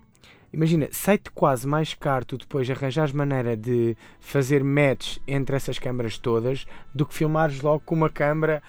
imagina, 0.52 0.88
sai-te 0.90 1.30
quase 1.30 1.66
mais 1.66 1.94
caro 1.94 2.24
tu 2.24 2.38
depois 2.38 2.68
arranjares 2.70 3.12
maneira 3.12 3.56
de 3.56 3.96
fazer 4.20 4.62
match 4.62 5.18
entre 5.26 5.56
essas 5.56 5.78
câmaras 5.78 6.18
todas 6.18 6.66
do 6.94 7.04
que 7.06 7.14
filmares 7.14 7.60
logo 7.60 7.80
com 7.80 7.94
uma 7.94 8.10
câmara 8.10 8.62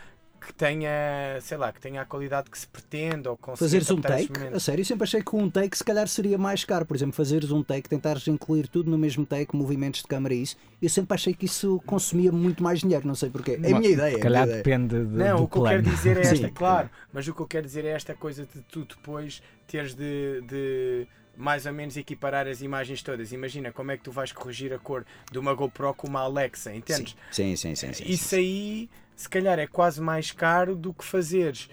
que 0.47 0.53
tenha, 0.53 1.37
sei 1.41 1.57
lá, 1.57 1.71
que 1.73 1.81
tenha 1.81 2.01
a 2.01 2.05
qualidade 2.05 2.49
que 2.49 2.57
se 2.57 2.67
pretende 2.67 3.27
ou 3.27 3.37
Fazeres 3.55 3.89
um 3.91 3.99
take? 3.99 4.31
A 4.53 4.59
sério, 4.59 4.81
eu 4.81 4.85
sempre 4.85 5.03
achei 5.03 5.21
que 5.21 5.35
um 5.35 5.49
take 5.49 5.77
se 5.77 5.83
calhar 5.83 6.07
seria 6.07 6.37
mais 6.37 6.63
caro. 6.63 6.85
Por 6.85 6.95
exemplo, 6.95 7.13
fazeres 7.13 7.51
um 7.51 7.61
take, 7.61 7.89
tentares 7.89 8.25
incluir 8.27 8.67
tudo 8.67 8.89
no 8.89 8.97
mesmo 8.97 9.25
take, 9.25 9.55
movimentos 9.55 10.01
de 10.01 10.07
câmara 10.07 10.33
e 10.33 10.43
isso. 10.43 10.55
Eu 10.81 10.89
sempre 10.89 11.15
achei 11.15 11.33
que 11.33 11.45
isso 11.45 11.81
consumia 11.85 12.31
muito 12.31 12.63
mais 12.63 12.79
dinheiro, 12.79 13.05
não 13.05 13.15
sei 13.15 13.29
porquê. 13.29 13.59
É 13.61 13.73
a 13.73 13.79
minha 13.79 13.91
ideia. 13.91 14.15
Se 14.15 14.21
calhar 14.21 14.47
depende 14.47 15.03
de, 15.03 15.17
Não, 15.17 15.37
do 15.37 15.43
o 15.43 15.47
que 15.47 15.59
plano. 15.59 15.77
eu 15.79 15.83
quero 15.83 15.95
dizer 15.95 16.17
é 16.17 16.21
esta, 16.21 16.35
Sim, 16.35 16.49
claro, 16.53 16.89
mas 17.11 17.27
o 17.27 17.33
que 17.33 17.41
eu 17.41 17.47
quero 17.47 17.65
dizer 17.65 17.83
é 17.83 17.89
esta 17.89 18.13
coisa 18.13 18.45
de 18.45 18.61
tu 18.61 18.85
depois 18.85 19.41
teres 19.67 19.93
de, 19.93 20.41
de 20.47 21.07
mais 21.37 21.65
ou 21.65 21.73
menos 21.73 21.95
equiparar 21.95 22.47
as 22.47 22.61
imagens 22.61 23.01
todas. 23.03 23.31
Imagina 23.31 23.71
como 23.71 23.91
é 23.91 23.97
que 23.97 24.03
tu 24.03 24.11
vais 24.11 24.31
corrigir 24.31 24.73
a 24.73 24.79
cor 24.79 25.05
de 25.31 25.37
uma 25.37 25.53
GoPro 25.53 25.93
com 25.93 26.07
uma 26.07 26.21
Alexa, 26.21 26.73
entendes? 26.73 27.15
Sim, 27.31 27.55
sim, 27.55 27.75
sim. 27.75 27.93
sim, 27.93 27.93
sim 27.93 28.11
Isso 28.11 28.35
aí 28.35 28.89
se 29.17 29.27
calhar 29.27 29.57
é 29.57 29.65
quase 29.65 29.99
mais 29.99 30.31
caro 30.31 30.75
do 30.75 30.93
que 30.93 31.03
fazeres 31.03 31.67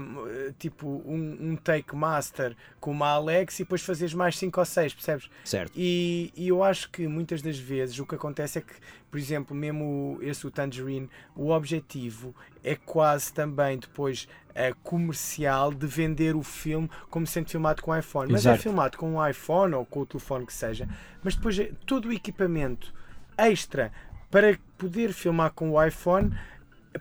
um, 0.00 0.52
tipo 0.58 0.88
um, 1.04 1.50
um, 1.50 1.56
take 1.56 1.94
master 1.94 2.56
com 2.80 2.90
uma 2.90 3.08
Alex 3.08 3.60
e 3.60 3.62
depois 3.62 3.82
fazeres 3.82 4.14
mais 4.14 4.38
5 4.38 4.58
ou 4.58 4.64
6, 4.64 4.94
percebes? 4.94 5.30
Certo. 5.44 5.70
E, 5.76 6.32
e, 6.34 6.48
eu 6.48 6.64
acho 6.64 6.90
que 6.90 7.06
muitas 7.06 7.42
das 7.42 7.58
vezes 7.58 7.98
o 7.98 8.06
que 8.06 8.14
acontece 8.14 8.58
é 8.58 8.62
que, 8.62 8.72
por 9.10 9.18
exemplo, 9.18 9.54
mesmo 9.54 10.18
esse 10.22 10.46
o 10.46 10.50
Tangerine, 10.50 11.10
o 11.36 11.50
objetivo 11.50 12.34
é 12.64 12.74
quase 12.74 13.34
também 13.34 13.78
depois 13.78 14.26
uh, 14.52 14.74
comercial 14.82 15.74
de 15.74 15.86
vender 15.86 16.34
o 16.34 16.42
filme 16.42 16.90
como 17.10 17.26
sendo 17.26 17.50
filmado 17.50 17.82
com 17.82 17.94
iPhone. 17.94 18.32
Mas 18.32 18.46
é 18.46 18.48
Exato. 18.48 18.60
é 18.60 18.62
filmado 18.62 18.96
com 18.96 19.16
um 19.16 19.28
iPhone 19.28 19.74
ou 19.74 19.84
com 19.84 20.00
o 20.00 20.06
telefone 20.06 20.46
que 20.46 20.54
seja, 20.54 20.88
mas 21.22 21.36
depois 21.36 21.58
é 21.58 21.70
todo 21.84 22.08
o 22.08 22.12
equipamento 22.14 22.94
extra 23.36 23.92
para 24.30 24.58
poder 24.78 25.12
filmar 25.12 25.52
com 25.52 25.70
o 25.72 25.84
iPhone 25.84 26.32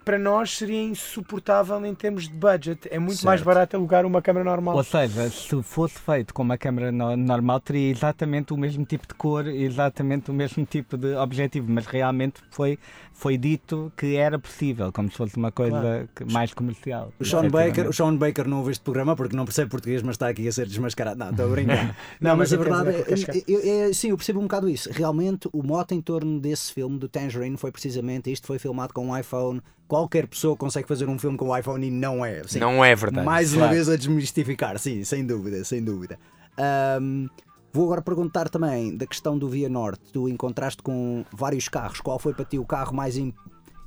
para 0.04 0.20
nós 0.20 0.58
seria 0.58 0.84
insuportável 0.84 1.84
em 1.86 1.96
termos 1.96 2.28
de 2.28 2.34
budget. 2.34 2.88
É 2.92 3.00
muito 3.00 3.16
certo. 3.16 3.26
mais 3.26 3.42
barato 3.42 3.76
alugar 3.76 4.06
uma 4.06 4.22
câmera 4.22 4.44
normal. 4.44 4.76
Ou 4.76 4.84
seja, 4.84 5.30
se 5.30 5.62
fosse 5.64 6.00
feito 6.00 6.34
com 6.34 6.44
uma 6.44 6.58
câmera 6.58 6.92
no 6.92 7.16
normal, 7.16 7.60
teria 7.60 7.90
exatamente 7.90 8.54
o 8.54 8.58
mesmo 8.58 8.86
tipo 8.86 9.08
de 9.08 9.14
cor, 9.14 9.48
exatamente 9.48 10.30
o 10.30 10.34
mesmo 10.34 10.66
tipo 10.66 10.98
de 10.98 11.16
objetivo, 11.16 11.72
mas 11.72 11.86
realmente 11.86 12.42
foi, 12.52 12.78
foi 13.14 13.38
dito 13.38 13.92
que 13.96 14.16
era 14.16 14.38
possível, 14.38 14.92
como 14.92 15.10
se 15.10 15.18
fosse 15.18 15.38
uma 15.38 15.52
coisa 15.52 16.08
claro. 16.14 16.34
mais 16.34 16.54
comercial. 16.54 17.14
O 17.20 17.26
Sean, 17.26 17.50
Baker, 17.50 17.88
o 17.88 17.94
Sean 17.94 18.16
Baker 18.16 18.48
não 18.48 18.58
ouve 18.58 18.72
este 18.72 18.84
programa 18.84 19.16
porque 19.16 19.36
não 19.36 19.46
percebe 19.46 19.72
português, 19.72 20.02
mas 20.02 20.16
está 20.16 20.28
aqui 20.28 20.48
a 20.48 20.52
ser 20.52 20.68
desmascarado. 20.68 21.18
Não, 21.18 21.30
estou 21.30 21.46
a 21.46 21.50
brincar. 21.50 21.96
não, 22.20 22.32
não, 22.32 22.38
mas, 22.38 22.52
a 22.52 22.58
verdade 22.58 22.90
é, 22.90 23.90
é, 23.90 23.94
sim, 23.94 24.10
eu 24.10 24.18
percebo 24.18 24.40
um 24.40 24.44
bocado 24.44 24.70
isso. 24.70 24.90
Realmente, 24.92 25.50
o 25.54 25.64
mote 25.64 25.96
em 25.96 26.02
torno 26.02 26.40
desse 26.40 26.74
filme, 26.74 27.00
do 27.00 27.08
Tangerine, 27.08 27.58
foi 27.58 27.72
precisamente 27.72 28.32
isto: 28.32 28.46
foi 28.46 28.60
filmado 28.60 28.94
com 28.94 29.08
um 29.08 29.18
iPhone 29.18 29.62
qualquer 29.88 30.28
pessoa 30.28 30.56
consegue 30.56 30.88
fazer 30.88 31.08
um 31.08 31.18
filme 31.18 31.38
com 31.38 31.50
o 31.50 31.58
iPhone 31.58 31.86
e 31.88 31.90
não 31.90 32.24
é. 32.26 32.44
Sim, 32.46 32.60
não 32.60 32.84
é 32.84 32.96
verdade. 32.96 33.26
Mais 33.26 33.54
claro. 33.54 33.66
uma 33.66 33.74
vez 33.74 33.90
a 33.90 33.96
desmistificar, 33.96 34.78
sim, 34.78 35.04
sem 35.04 35.26
dúvida, 35.26 35.64
sem 35.64 35.84
dúvida. 35.84 36.20
Um, 37.02 37.28
vou 37.72 37.86
agora 37.86 38.02
perguntar 38.02 38.50
também 38.50 38.96
da 38.96 39.08
questão 39.08 39.38
do 39.38 39.50
Via 39.50 39.70
Norte. 39.70 40.12
Tu 40.12 40.28
encontraste 40.28 40.82
com 40.82 41.24
vários 41.32 41.68
carros. 41.68 42.02
Qual 42.02 42.20
foi 42.20 42.34
para 42.34 42.46
ti 42.46 42.60
o 42.60 42.66
carro 42.66 42.94
mais 42.94 43.16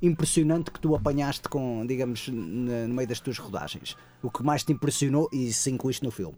impressionante 0.00 0.70
que 0.70 0.80
tu 0.80 0.94
apanhaste 0.94 1.48
com, 1.48 1.84
digamos, 1.86 2.28
no 2.28 2.94
meio 2.94 3.08
das 3.08 3.20
tuas 3.20 3.38
rodagens? 3.38 3.96
O 4.22 4.30
que 4.30 4.42
mais 4.42 4.64
te 4.64 4.72
impressionou 4.72 5.28
e 5.32 5.52
se 5.52 5.70
incluíste 5.70 6.04
no 6.04 6.10
filme? 6.10 6.36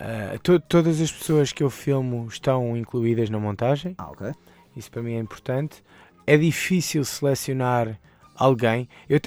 Uh, 0.00 0.38
to 0.42 0.58
todas 0.58 0.98
as 1.00 1.12
pessoas 1.12 1.52
que 1.52 1.62
eu 1.62 1.68
filmo 1.68 2.26
estão 2.26 2.76
incluídas 2.76 3.28
na 3.28 3.38
montagem. 3.38 3.94
Ah, 3.98 4.10
ok. 4.10 4.32
Isso 4.74 4.90
para 4.90 5.02
mim 5.02 5.14
é 5.14 5.18
importante. 5.18 5.82
É 6.26 6.36
difícil 6.36 7.04
selecionar 7.04 7.98
alguém. 8.40 8.88
Eu, 9.08 9.20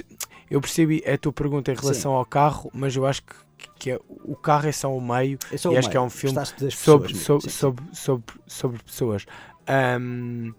eu 0.50 0.60
percebi 0.60 1.02
a 1.06 1.16
tua 1.16 1.32
pergunta 1.32 1.72
em 1.72 1.74
relação 1.74 2.12
Sim. 2.12 2.18
ao 2.18 2.26
carro, 2.26 2.70
mas 2.74 2.96
eu 2.96 3.06
acho 3.06 3.22
que, 3.22 3.34
que 3.78 3.90
é, 3.92 4.00
o 4.08 4.34
carro 4.34 4.68
é 4.68 4.72
só 4.72 4.94
o 4.94 5.00
meio 5.00 5.38
é 5.52 5.56
só 5.56 5.72
e 5.72 5.78
acho 5.78 5.86
meio. 5.86 5.90
que 5.92 5.96
é 5.96 6.00
um 6.00 6.10
filme 6.10 6.44
sobre, 6.44 7.14
sobre, 7.14 7.14
sobre, 7.50 7.50
sobre, 7.92 8.34
sobre, 8.46 8.82
pessoas. 8.82 9.24
Um, 10.00 10.52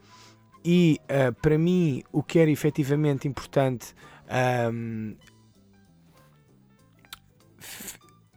e 0.63 0.99
uh, 1.03 1.33
para 1.41 1.57
mim, 1.57 2.01
o 2.11 2.23
que 2.23 2.39
era 2.39 2.49
efetivamente 2.49 3.27
importante 3.27 3.93
um, 4.73 5.15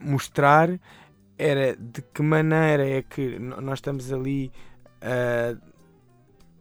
mostrar 0.00 0.78
era 1.38 1.76
de 1.76 2.02
que 2.02 2.20
maneira 2.20 2.86
é 2.86 3.00
que 3.00 3.38
nós 3.38 3.78
estamos 3.78 4.12
ali 4.12 4.50
uh, 5.02 5.58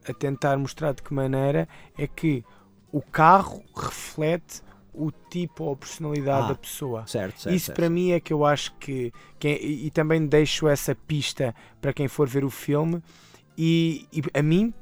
a 0.08 0.14
tentar 0.14 0.58
mostrar 0.58 0.93
de 0.93 1.01
que 1.01 1.14
maneira 1.14 1.68
é 1.97 2.08
que 2.08 2.45
o 2.98 3.02
carro 3.02 3.64
reflete 3.76 4.64
o 4.91 5.12
tipo 5.30 5.66
ou 5.66 5.74
a 5.74 5.76
personalidade 5.76 6.45
ah, 6.45 6.48
da 6.50 6.56
pessoa. 6.56 7.06
Certo, 7.06 7.41
certo, 7.41 7.56
Isso 7.56 7.68
certo. 7.68 7.78
para 7.78 7.89
mim 7.89 8.12
é 8.12 8.20
que 8.20 8.34
eu 8.34 8.43
acho 8.43 8.74
que, 8.80 9.14
que 9.38 9.48
é, 9.48 9.64
e 9.64 9.91
também 9.91 10.26
deixo 10.26 10.68
essa 10.68 10.95
pista 10.95 11.54
para 11.80 11.93
quem 11.93 12.08
for 12.08 12.28
ver 12.28 12.43
o 12.43 12.50
filme 12.50 13.04
e, 13.56 14.08
e 14.12 14.24
a 14.34 14.41
mim 14.41 14.74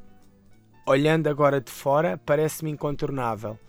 olhando 0.86 1.28
agora 1.28 1.60
de 1.60 1.70
fora 1.70 2.18
parece-me 2.26 2.72
incontornável 2.72 3.60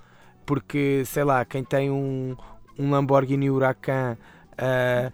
porque 0.45 1.03
sei 1.05 1.25
lá 1.25 1.45
quem 1.45 1.65
tem 1.65 1.91
um, 1.91 2.37
um 2.79 2.91
Lamborghini 2.91 3.51
Huracan 3.51 4.17
uh, 4.53 5.13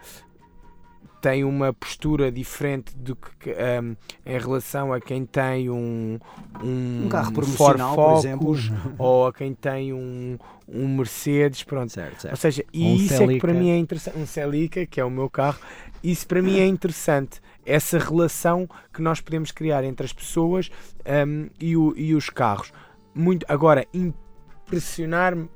tem 1.22 1.44
uma 1.44 1.72
postura 1.72 2.32
diferente 2.32 2.92
do 2.96 3.14
que 3.14 3.50
um, 3.50 3.96
em 4.26 4.38
relação 4.38 4.92
a 4.92 5.00
quem 5.00 5.24
tem 5.24 5.70
um 5.70 6.18
um, 6.62 7.04
um 7.04 7.08
carro 7.08 7.32
promocional, 7.32 7.94
por 7.94 8.18
exemplo, 8.18 8.56
ou 8.98 9.28
a 9.28 9.32
quem 9.32 9.54
tem 9.54 9.92
um, 9.92 10.36
um 10.68 10.96
Mercedes, 10.96 11.62
pronto. 11.62 11.92
Certo, 11.92 12.22
certo. 12.22 12.32
Ou 12.32 12.36
seja, 12.36 12.64
e 12.72 12.84
um 12.84 12.96
isso 12.96 13.16
Celica. 13.16 13.32
é 13.32 13.34
que 13.34 13.40
para 13.40 13.54
mim 13.54 13.70
é 13.70 13.78
interessante, 13.78 14.18
um 14.18 14.26
Celica, 14.26 14.84
que 14.84 15.00
é 15.00 15.04
o 15.04 15.10
meu 15.10 15.30
carro, 15.30 15.60
isso 16.02 16.26
para 16.26 16.42
mim 16.42 16.58
é 16.58 16.66
interessante, 16.66 17.40
essa 17.64 17.98
relação 17.98 18.68
que 18.92 19.00
nós 19.00 19.20
podemos 19.20 19.52
criar 19.52 19.84
entre 19.84 20.04
as 20.04 20.12
pessoas 20.12 20.70
um, 21.06 21.48
e, 21.60 21.76
o, 21.76 21.94
e 21.96 22.14
os 22.16 22.28
carros. 22.28 22.72
Muito, 23.14 23.46
agora, 23.48 23.86
impressionar-me 23.94 25.48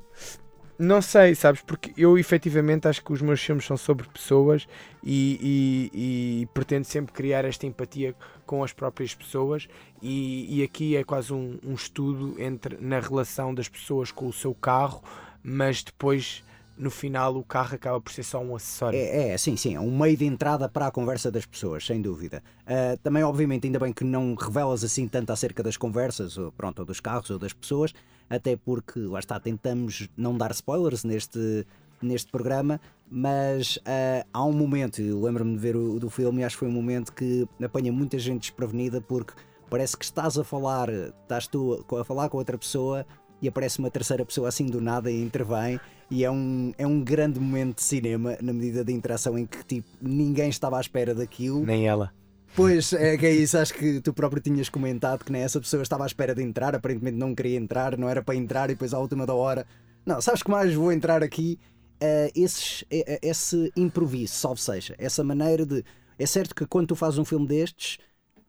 não 0.78 1.00
sei, 1.00 1.34
sabes? 1.34 1.62
Porque 1.62 1.92
eu 1.96 2.18
efetivamente 2.18 2.86
acho 2.86 3.02
que 3.02 3.12
os 3.12 3.22
meus 3.22 3.40
filmes 3.40 3.64
são 3.64 3.76
sobre 3.76 4.06
pessoas 4.08 4.68
e, 5.02 5.90
e, 5.94 6.42
e 6.42 6.46
pretendo 6.52 6.84
sempre 6.84 7.12
criar 7.12 7.44
esta 7.44 7.66
empatia 7.66 8.14
com 8.44 8.62
as 8.62 8.72
próprias 8.72 9.14
pessoas. 9.14 9.68
E, 10.02 10.58
e 10.58 10.62
aqui 10.62 10.96
é 10.96 11.02
quase 11.02 11.32
um, 11.32 11.58
um, 11.64 11.74
estudo 11.74 12.34
entre 12.38 12.76
na 12.78 13.00
relação 13.00 13.54
das 13.54 13.68
pessoas 13.68 14.10
com 14.10 14.26
o 14.26 14.32
seu 14.32 14.54
carro, 14.54 15.02
mas 15.42 15.82
depois. 15.82 16.44
No 16.78 16.90
final, 16.90 17.34
o 17.34 17.42
carro 17.42 17.74
acaba 17.74 17.98
por 17.98 18.12
ser 18.12 18.22
só 18.22 18.38
um 18.38 18.54
acessório. 18.54 18.98
É, 18.98 19.30
é 19.30 19.38
sim, 19.38 19.56
sim, 19.56 19.74
é 19.76 19.80
um 19.80 19.96
meio 19.98 20.14
de 20.14 20.26
entrada 20.26 20.68
para 20.68 20.88
a 20.88 20.90
conversa 20.90 21.30
das 21.30 21.46
pessoas, 21.46 21.86
sem 21.86 22.02
dúvida. 22.02 22.42
Uh, 22.66 22.98
também, 22.98 23.22
obviamente, 23.22 23.66
ainda 23.66 23.78
bem 23.78 23.94
que 23.94 24.04
não 24.04 24.34
revelas 24.34 24.84
assim 24.84 25.08
tanto 25.08 25.32
acerca 25.32 25.62
das 25.62 25.78
conversas, 25.78 26.36
ou, 26.36 26.52
pronto, 26.52 26.80
ou 26.80 26.84
dos 26.84 27.00
carros 27.00 27.30
ou 27.30 27.38
das 27.38 27.54
pessoas, 27.54 27.94
até 28.28 28.56
porque, 28.56 28.98
lá 29.00 29.18
está, 29.18 29.38
tentamos 29.38 30.08
não 30.16 30.36
dar 30.36 30.50
spoilers 30.50 31.04
neste, 31.04 31.66
neste 32.02 32.30
programa, 32.30 32.80
mas 33.10 33.76
uh, 33.78 34.26
há 34.32 34.44
um 34.44 34.52
momento, 34.52 35.00
eu 35.00 35.22
lembro-me 35.22 35.54
de 35.54 35.58
ver 35.58 35.76
o 35.76 35.98
do 35.98 36.10
filme 36.10 36.44
acho 36.44 36.56
que 36.56 36.60
foi 36.60 36.68
um 36.68 36.72
momento 36.72 37.12
que 37.12 37.46
apanha 37.62 37.92
muita 37.92 38.18
gente 38.18 38.42
desprevenida 38.42 39.00
porque 39.00 39.32
parece 39.70 39.96
que 39.96 40.04
estás 40.04 40.36
a 40.38 40.44
falar, 40.44 40.88
estás 40.88 41.46
tu 41.46 41.84
a 41.98 42.04
falar 42.04 42.28
com 42.28 42.38
outra 42.38 42.58
pessoa 42.58 43.06
e 43.40 43.48
aparece 43.48 43.78
uma 43.78 43.90
terceira 43.90 44.24
pessoa 44.24 44.48
assim 44.48 44.66
do 44.66 44.80
nada 44.80 45.10
e 45.10 45.22
intervém 45.22 45.78
E 46.10 46.24
é 46.24 46.30
um, 46.30 46.72
é 46.78 46.86
um 46.86 47.02
grande 47.02 47.38
momento 47.38 47.76
de 47.76 47.82
cinema, 47.82 48.36
na 48.40 48.52
medida 48.52 48.84
de 48.84 48.92
interação 48.92 49.38
em 49.38 49.44
que 49.46 49.64
tipo, 49.64 49.88
ninguém 50.00 50.48
estava 50.48 50.78
à 50.78 50.80
espera 50.80 51.14
daquilo. 51.14 51.64
Nem 51.64 51.86
ela. 51.86 52.12
Pois 52.54 52.92
é 52.92 53.16
que 53.18 53.26
é 53.26 53.32
isso, 53.32 53.58
acho 53.58 53.74
que 53.74 54.00
tu 54.00 54.14
próprio 54.14 54.40
tinhas 54.40 54.68
comentado 54.68 55.24
que 55.24 55.32
nem 55.32 55.42
essa 55.42 55.60
pessoa 55.60 55.82
estava 55.82 56.04
à 56.04 56.06
espera 56.06 56.34
de 56.34 56.42
entrar, 56.42 56.74
aparentemente 56.74 57.16
não 57.16 57.34
queria 57.34 57.58
entrar, 57.58 57.98
não 57.98 58.08
era 58.08 58.22
para 58.22 58.34
entrar 58.34 58.70
e 58.70 58.74
depois 58.74 58.94
à 58.94 58.98
última 58.98 59.26
da 59.26 59.34
hora. 59.34 59.66
Não, 60.06 60.20
sabes 60.20 60.42
que 60.42 60.50
mais 60.50 60.72
vou 60.72 60.92
entrar 60.92 61.22
aqui? 61.22 61.58
Uh, 61.96 62.30
esses, 62.34 62.82
uh, 62.82 63.18
esse 63.22 63.72
improviso, 63.76 64.34
salve 64.34 64.60
seja, 64.60 64.94
essa 64.98 65.24
maneira 65.24 65.66
de. 65.66 65.84
É 66.18 66.24
certo 66.24 66.54
que 66.54 66.66
quando 66.66 66.88
tu 66.88 66.96
fazes 66.96 67.18
um 67.18 67.24
filme 67.24 67.46
destes, 67.46 67.98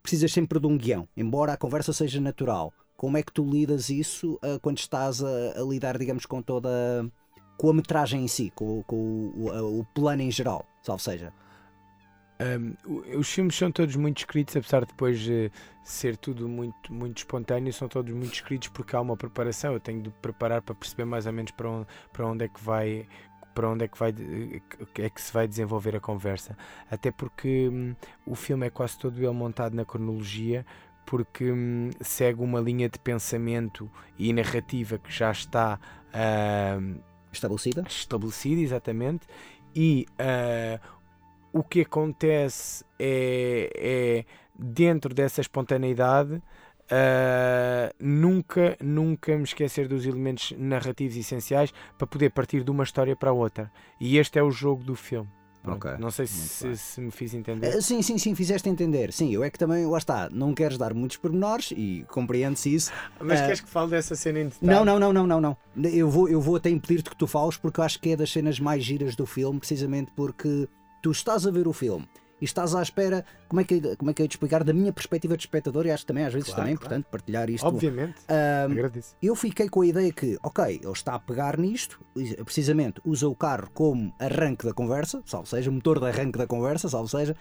precisas 0.01 0.31
sempre 0.31 0.59
de 0.59 0.67
um 0.67 0.77
guião, 0.77 1.07
embora 1.17 1.53
a 1.53 1.57
conversa 1.57 1.91
seja 1.91 2.21
natural. 2.21 2.73
Como 2.95 3.17
é 3.17 3.23
que 3.23 3.31
tu 3.31 3.45
lidas 3.45 3.89
isso 3.89 4.35
uh, 4.35 4.59
quando 4.61 4.77
estás 4.77 5.23
a, 5.23 5.59
a, 5.59 5.61
lidar, 5.63 5.97
digamos, 5.97 6.25
com 6.25 6.41
toda. 6.41 6.69
com 7.57 7.69
a 7.69 7.73
metragem 7.73 8.23
em 8.23 8.27
si, 8.27 8.51
com, 8.55 8.83
com 8.83 8.95
o, 8.95 9.49
o, 9.49 9.79
o 9.79 9.85
plano 9.93 10.21
em 10.21 10.31
geral, 10.31 10.65
salve 10.81 11.03
seja? 11.03 11.33
Um, 12.39 13.17
os 13.17 13.29
filmes 13.29 13.55
são 13.55 13.71
todos 13.71 13.95
muito 13.95 14.19
escritos, 14.19 14.55
apesar 14.55 14.81
de 14.81 14.87
depois 14.87 15.27
uh, 15.27 15.51
ser 15.83 16.15
tudo 16.17 16.47
muito, 16.47 16.93
muito 16.93 17.17
espontâneo, 17.17 17.73
são 17.73 17.87
todos 17.87 18.13
muito 18.13 18.33
escritos 18.33 18.67
porque 18.69 18.95
há 18.95 19.01
uma 19.01 19.17
preparação. 19.17 19.73
Eu 19.73 19.79
tenho 19.79 20.01
de 20.01 20.09
preparar 20.09 20.61
para 20.61 20.75
perceber 20.75 21.05
mais 21.05 21.25
ou 21.25 21.33
menos 21.33 21.51
para 21.51 21.69
onde, 21.69 21.87
para 22.13 22.27
onde 22.27 22.45
é 22.45 22.47
que 22.47 22.63
vai 22.63 23.07
para 23.55 23.71
onde 23.71 23.85
é 23.85 23.87
que, 23.87 23.97
vai, 23.97 24.13
é 24.99 25.09
que 25.09 25.19
se 25.19 25.33
vai 25.33 25.47
desenvolver 25.47 25.95
a 25.95 25.99
conversa. 25.99 26.55
Até 26.91 27.09
porque 27.09 27.67
hum, 27.67 27.95
o 28.23 28.35
filme 28.35 28.67
é 28.67 28.69
quase 28.69 28.99
todo 28.99 29.17
ele 29.17 29.33
montado 29.33 29.73
na 29.73 29.83
cronologia, 29.83 30.63
porque 31.07 31.51
hum, 31.51 31.89
segue 31.99 32.39
uma 32.43 32.59
linha 32.59 32.87
de 32.87 32.99
pensamento 32.99 33.89
e 34.15 34.31
narrativa 34.31 34.99
que 34.99 35.11
já 35.11 35.31
está 35.31 35.79
uh, 36.13 37.01
estabelecida. 37.31 37.83
Estabelecida, 37.87 38.61
exatamente. 38.61 39.25
E 39.75 40.05
uh, 40.19 40.79
o 41.53 41.63
que 41.63 41.81
acontece 41.81 42.83
é, 42.99 43.69
é 43.75 44.25
dentro 44.57 45.13
dessa 45.13 45.41
espontaneidade 45.41 46.41
uh, 46.87 47.93
nunca, 47.99 48.77
nunca 48.81 49.35
me 49.37 49.43
esquecer 49.43 49.87
dos 49.87 50.05
elementos 50.05 50.53
narrativos 50.57 51.17
essenciais 51.17 51.73
para 51.97 52.07
poder 52.07 52.31
partir 52.31 52.63
de 52.63 52.71
uma 52.71 52.83
história 52.83 53.15
para 53.15 53.31
outra. 53.31 53.71
E 53.99 54.17
este 54.17 54.39
é 54.39 54.43
o 54.43 54.51
jogo 54.51 54.83
do 54.83 54.95
filme. 54.95 55.29
Okay. 55.65 55.97
Não 55.99 56.09
sei 56.09 56.25
se, 56.27 56.77
se, 56.77 57.01
me 57.01 57.11
fiz 57.11 57.33
entender. 57.33 57.75
Uh, 57.75 57.81
sim, 57.81 58.01
sim, 58.01 58.17
sim, 58.17 58.33
fizeste 58.33 58.69
entender. 58.69 59.11
Sim, 59.11 59.33
eu 59.33 59.43
é 59.43 59.49
que 59.49 59.59
também, 59.59 59.85
lá 59.85 59.97
está, 59.97 60.29
não 60.29 60.53
queres 60.53 60.77
dar 60.77 60.93
muitos 60.93 61.17
pormenores 61.17 61.73
e 61.75 62.05
compreende-se 62.07 62.73
isso. 62.73 62.91
Mas 63.19 63.41
uh, 63.41 63.43
queres 63.43 63.59
que 63.59 63.69
fale 63.69 63.89
dessa 63.89 64.15
cena 64.15 64.39
em 64.39 64.45
detalhe? 64.45 64.71
Não, 64.71 64.85
não, 64.85 64.97
não, 64.97 65.11
não, 65.11 65.27
não, 65.27 65.41
não. 65.41 65.57
Eu 65.83 66.09
vou, 66.09 66.29
eu 66.29 66.39
vou 66.39 66.55
até 66.55 66.69
impedir-te 66.69 67.09
que 67.09 67.17
tu 67.17 67.27
fales 67.27 67.57
porque 67.57 67.81
eu 67.81 67.83
acho 67.83 67.99
que 67.99 68.11
é 68.11 68.15
das 68.15 68.31
cenas 68.31 68.61
mais 68.61 68.81
giras 68.81 69.13
do 69.13 69.25
filme, 69.25 69.59
precisamente 69.59 70.09
porque 70.15 70.69
tu 71.07 71.11
estás 71.11 71.47
a 71.47 71.51
ver 71.51 71.69
o 71.69 71.71
filme 71.73 72.05
e 72.41 72.43
estás 72.43 72.75
à 72.75 72.81
espera, 72.81 73.23
como 73.47 73.61
é 73.61 73.63
que, 73.63 73.95
como 73.95 74.11
é 74.11 74.13
que 74.13 74.21
eu 74.21 74.25
ia 74.25 74.27
te 74.27 74.33
explicar, 74.33 74.61
da 74.61 74.73
minha 74.73 74.91
perspectiva 74.91 75.37
de 75.37 75.43
espectador, 75.43 75.85
e 75.85 75.91
acho 75.91 76.03
que 76.03 76.07
também 76.07 76.25
às 76.25 76.33
vezes 76.33 76.49
claro, 76.49 76.61
também 76.61 76.73
é 76.73 76.77
claro. 76.77 76.95
importante 76.95 77.09
partilhar 77.09 77.49
isto. 77.49 77.65
Obviamente, 77.65 78.15
um, 78.29 78.71
agradeço. 78.73 79.15
Eu 79.23 79.33
fiquei 79.33 79.69
com 79.69 79.81
a 79.81 79.87
ideia 79.87 80.11
que, 80.11 80.37
ok, 80.43 80.81
ele 80.83 80.91
está 80.91 81.15
a 81.15 81.19
pegar 81.19 81.57
nisto, 81.57 81.97
precisamente 82.43 82.99
usa 83.05 83.25
o 83.27 83.33
carro 83.33 83.71
como 83.73 84.13
arranque 84.19 84.65
da 84.65 84.73
conversa, 84.73 85.23
salvo 85.25 85.47
seja, 85.47 85.71
motor 85.71 85.97
de 85.97 86.07
arranque 86.07 86.37
da 86.37 86.45
conversa, 86.45 86.89
salvo 86.89 87.07
seja, 87.07 87.35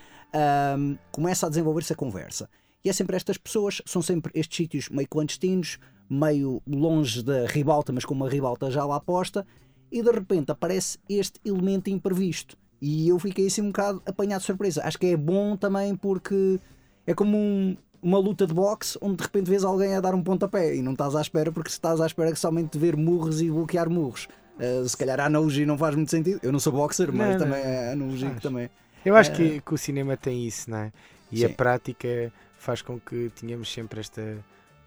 um, 0.79 0.97
começa 1.11 1.47
a 1.47 1.49
desenvolver-se 1.49 1.93
a 1.93 1.97
conversa. 1.97 2.49
E 2.85 2.89
é 2.89 2.93
sempre 2.93 3.17
estas 3.17 3.37
pessoas, 3.37 3.83
são 3.85 4.01
sempre 4.01 4.31
estes 4.33 4.57
sítios 4.57 4.89
meio 4.91 5.09
clandestinos, 5.09 5.79
meio 6.09 6.63
longe 6.65 7.21
da 7.21 7.47
ribalta, 7.47 7.93
mas 7.93 8.05
com 8.05 8.15
uma 8.15 8.31
ribalta 8.31 8.71
já 8.71 8.85
lá 8.85 9.01
posta, 9.01 9.45
e 9.91 10.01
de 10.01 10.11
repente 10.13 10.53
aparece 10.53 10.99
este 11.09 11.41
elemento 11.45 11.91
imprevisto 11.91 12.57
e 12.81 13.09
eu 13.09 13.19
fiquei 13.19 13.47
assim 13.47 13.63
um 13.63 13.69
bocado 13.69 14.03
apanhado 14.07 14.41
de 14.41 14.47
surpresa. 14.47 14.83
Acho 14.85 14.99
que 14.99 15.07
é 15.07 15.17
bom 15.17 15.57
também 15.57 15.95
porque 15.97 16.61
é 17.07 17.15
como 17.15 17.37
um, 17.37 17.77
uma 18.03 18.19
luta 18.19 18.47
de 18.47 18.55
boxe 18.55 18.99
onde 19.01 19.17
de 19.17 19.23
repente 19.23 19.51
vês 19.51 19.65
alguém 19.65 19.95
a 19.95 20.01
dar 20.01 20.15
um 20.15 20.23
pontapé 20.23 20.75
e 20.75 20.83
não 20.83 20.93
estás 20.93 21.15
à 21.17 21.21
espera 21.21 21.51
porque 21.51 21.71
estás 21.71 22.01
à 22.01 22.07
espera 22.07 22.33
que 22.33 22.39
somente 22.39 22.79
ver 22.79 22.97
murros 22.97 23.41
e 23.41 23.51
bloquear 23.51 23.89
murros. 23.89 24.29
Uh, 24.57 24.89
se 24.89 24.97
calhar 24.97 25.21
a 25.21 25.27
analogia 25.27 25.67
não 25.67 25.77
faz 25.77 25.95
muito 25.95 26.11
sentido. 26.11 26.41
Eu 26.43 26.53
não 26.53 26.59
sou 26.59 26.73
boxer, 26.73 27.13
mas 27.13 27.33
não, 27.33 27.39
também 27.39 27.63
não. 27.63 27.71
é 27.71 27.93
analogia 27.93 28.31
que 28.31 28.41
também. 28.41 28.71
Eu 29.05 29.15
acho 29.15 29.33
que, 29.33 29.61
que, 29.61 29.75
o 29.75 29.79
cinema 29.79 30.17
tem 30.17 30.47
isso, 30.47 30.69
não 30.71 30.79
é? 30.79 30.93
E 31.31 31.39
sim. 31.39 31.45
a 31.45 31.49
prática 31.51 32.33
faz 32.59 32.83
com 32.83 32.99
que 32.99 33.31
tenhamos 33.39 33.73
sempre 33.73 34.01
esta. 34.01 34.23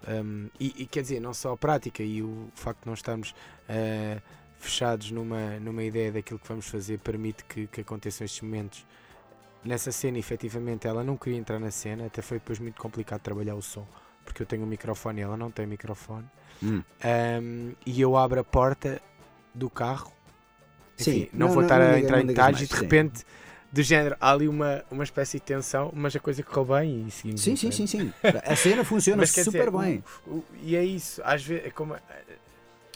Um, 0.08 0.48
e, 0.58 0.74
e, 0.78 0.86
quer 0.86 1.02
dizer, 1.02 1.20
não 1.20 1.32
só 1.32 1.52
a 1.52 1.56
prática 1.56 2.02
e 2.02 2.22
o 2.22 2.48
facto 2.54 2.80
de 2.80 2.86
não 2.86 2.94
estarmos. 2.94 3.30
Uh, 3.68 4.20
fechados 4.60 5.10
numa, 5.10 5.58
numa 5.58 5.82
ideia 5.82 6.12
daquilo 6.12 6.38
que 6.38 6.46
vamos 6.46 6.68
fazer 6.68 6.98
permite 6.98 7.44
que, 7.44 7.66
que 7.66 7.80
aconteçam 7.80 8.24
estes 8.24 8.40
momentos. 8.42 8.86
Nessa 9.64 9.92
cena, 9.92 10.18
efetivamente, 10.18 10.86
ela 10.86 11.02
não 11.04 11.16
queria 11.16 11.38
entrar 11.38 11.58
na 11.58 11.70
cena, 11.70 12.06
até 12.06 12.22
foi 12.22 12.38
depois 12.38 12.58
muito 12.58 12.80
complicado 12.80 13.20
trabalhar 13.20 13.54
o 13.54 13.62
som, 13.62 13.86
porque 14.24 14.42
eu 14.42 14.46
tenho 14.46 14.62
um 14.62 14.66
microfone 14.66 15.20
e 15.20 15.22
ela 15.22 15.36
não 15.36 15.50
tem 15.50 15.66
microfone. 15.66 16.26
Hum. 16.62 16.82
Um, 17.42 17.72
e 17.84 18.00
eu 18.00 18.16
abro 18.16 18.40
a 18.40 18.44
porta 18.44 19.00
do 19.54 19.68
carro. 19.68 20.12
Enfim, 20.98 21.12
Sim, 21.12 21.28
não, 21.32 21.48
não 21.48 21.54
vou 21.54 21.62
estar 21.62 21.78
não, 21.78 21.94
a 21.94 21.98
entrar 21.98 22.20
em 22.20 22.26
detalhes 22.26 22.60
e 22.60 22.66
de 22.66 22.74
repente. 22.74 23.24
do 23.72 23.82
género, 23.82 24.16
há 24.20 24.32
ali 24.32 24.48
uma, 24.48 24.84
uma 24.90 25.04
espécie 25.04 25.38
de 25.38 25.44
tensão, 25.44 25.90
mas 25.94 26.14
a 26.14 26.20
coisa 26.20 26.42
correu 26.42 26.76
bem 26.76 27.06
e 27.06 27.10
seguimos. 27.10 27.40
Sim, 27.40 27.56
sim, 27.56 27.70
sim, 27.70 27.86
sim. 27.86 28.12
A 28.44 28.56
cena 28.56 28.84
funciona 28.84 29.24
super 29.26 29.44
dizer, 29.44 29.70
bem. 29.70 30.04
O, 30.26 30.30
o, 30.30 30.44
e 30.62 30.76
é 30.76 30.84
isso, 30.84 31.20
às 31.24 31.42
vezes, 31.42 31.66
é 31.66 31.70
como, 31.70 31.96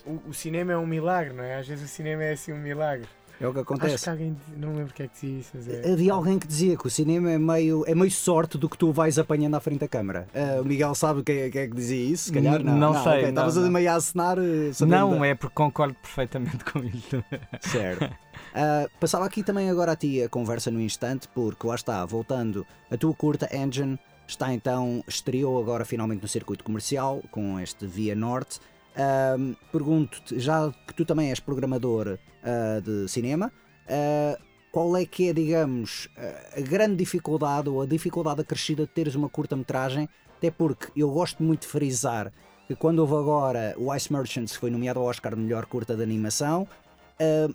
o, 0.07 0.31
o, 0.31 0.35
cinema 0.35 0.73
é 0.73 0.77
um 0.77 0.87
milagre, 0.87 1.33
não 1.33 1.45
é? 1.45 1.57
Às 1.57 1.67
vezes 1.67 1.85
o 1.85 1.89
cinema 1.89 2.25
é 2.25 2.33
assim 2.33 2.53
um 2.53 2.59
milagre. 2.59 3.09
É 3.41 3.49
o 3.49 3.53
que 3.53 3.61
acontece. 3.61 3.95
Acho 3.95 4.05
que 4.05 4.11
alguém, 4.11 4.37
não 4.57 4.75
lembro 4.75 4.95
quem 4.95 5.07
é 5.07 5.09
que 5.09 5.15
dizia 5.15 5.41
isso. 5.41 5.51
Mas 5.55 5.69
é... 5.69 5.93
Havia 5.93 6.13
alguém 6.13 6.39
que 6.39 6.47
dizia 6.47 6.77
que 6.77 6.87
o 6.87 6.91
cinema 6.91 7.31
é 7.31 7.39
meio, 7.39 7.85
é 7.87 7.95
meio 7.95 8.11
sorte 8.11 8.57
do 8.57 8.69
que 8.69 8.79
tu 8.79 8.93
vais 8.93 9.19
apanhando 9.19 9.57
à 9.57 9.61
frente 9.61 9.81
da 9.81 9.89
câmara. 9.89 10.29
Uh, 10.33 10.63
o 10.63 10.65
Miguel 10.65 10.95
sabe 10.95 11.23
quem 11.23 11.39
é, 11.39 11.51
quem 11.51 11.63
é 11.63 11.67
que 11.67 11.75
dizia 11.75 12.13
isso? 12.13 12.27
Se 12.27 12.33
calhar 12.33 12.63
não. 12.63 12.77
Não, 12.77 12.93
não 12.93 13.03
sei. 13.03 13.25
Estavas 13.25 13.57
okay. 13.57 13.71
meio 13.71 13.91
a 13.91 13.95
acenar. 13.95 14.39
Eh, 14.39 14.71
não, 14.87 15.19
da... 15.19 15.27
é 15.27 15.35
porque 15.35 15.55
concordo 15.55 15.95
perfeitamente 15.95 16.65
com 16.71 16.79
isso. 16.85 17.25
Certo. 17.61 18.05
Uh, 18.05 18.89
passava 19.01 19.25
aqui 19.27 19.43
também 19.43 19.69
agora 19.69 19.93
a 19.93 19.97
ti 19.97 20.23
a 20.23 20.29
conversa 20.29 20.71
no 20.71 20.81
instante, 20.81 21.27
porque 21.29 21.67
lá 21.67 21.75
está, 21.75 22.05
voltando, 22.05 22.65
a 22.91 22.97
tua 22.97 23.15
curta 23.15 23.49
Engine 23.55 23.99
está 24.27 24.53
então, 24.53 25.03
estreou 25.07 25.61
agora 25.61 25.85
finalmente 25.85 26.23
no 26.23 26.29
circuito 26.29 26.65
comercial 26.65 27.23
com 27.31 27.59
este 27.59 27.87
Via 27.87 28.15
Norte. 28.15 28.61
Uh, 28.95 29.57
Pergunto-te, 29.73 30.39
já 30.39 30.73
que 30.87 30.95
tu 30.95 31.05
também 31.05 31.31
és 31.31 31.41
programador 31.41 32.17
uh, 32.17 32.81
de 32.81 33.09
cinema, 33.09 33.53
uh, 33.87 34.43
qual 34.71 34.97
é 34.97 35.05
que 35.05 35.29
é, 35.29 35.33
digamos, 35.33 36.09
a 36.57 36.61
grande 36.61 36.97
dificuldade 36.97 37.69
ou 37.69 37.83
a 37.83 37.87
dificuldade 37.87 38.41
acrescida 38.41 38.83
de 38.83 38.89
teres 38.89 39.15
uma 39.15 39.29
curta-metragem? 39.29 40.09
Até 40.37 40.51
porque 40.51 40.89
eu 40.97 41.11
gosto 41.11 41.43
muito 41.43 41.63
de 41.63 41.69
frisar 41.69 42.33
que 42.67 42.75
quando 42.75 42.99
houve 42.99 43.15
agora 43.15 43.75
o 43.77 43.95
Ice 43.95 44.13
Merchants, 44.13 44.55
que 44.55 44.59
foi 44.59 44.71
nomeado 44.71 44.99
ao 44.99 45.07
Oscar 45.07 45.35
de 45.35 45.41
melhor 45.41 45.67
curta 45.67 45.95
de 45.95 46.03
animação, 46.03 46.67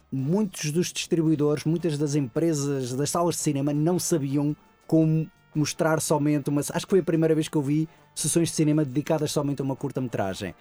muitos 0.10 0.72
dos 0.72 0.94
distribuidores, 0.94 1.66
muitas 1.66 1.98
das 1.98 2.16
empresas 2.16 2.94
das 2.94 3.10
salas 3.10 3.36
de 3.36 3.42
cinema 3.42 3.74
não 3.74 4.00
sabiam 4.00 4.56
como 4.88 5.30
mostrar 5.54 6.00
somente 6.00 6.50
uma. 6.50 6.62
Acho 6.62 6.86
que 6.86 6.90
foi 6.90 7.00
a 7.00 7.04
primeira 7.04 7.36
vez 7.36 7.50
que 7.50 7.58
eu 7.58 7.62
vi 7.62 7.90
sessões 8.16 8.50
de 8.50 8.56
cinema 8.56 8.86
dedicadas 8.86 9.32
somente 9.32 9.62
a 9.62 9.66
uma 9.66 9.76
curta-metragem. 9.76 10.56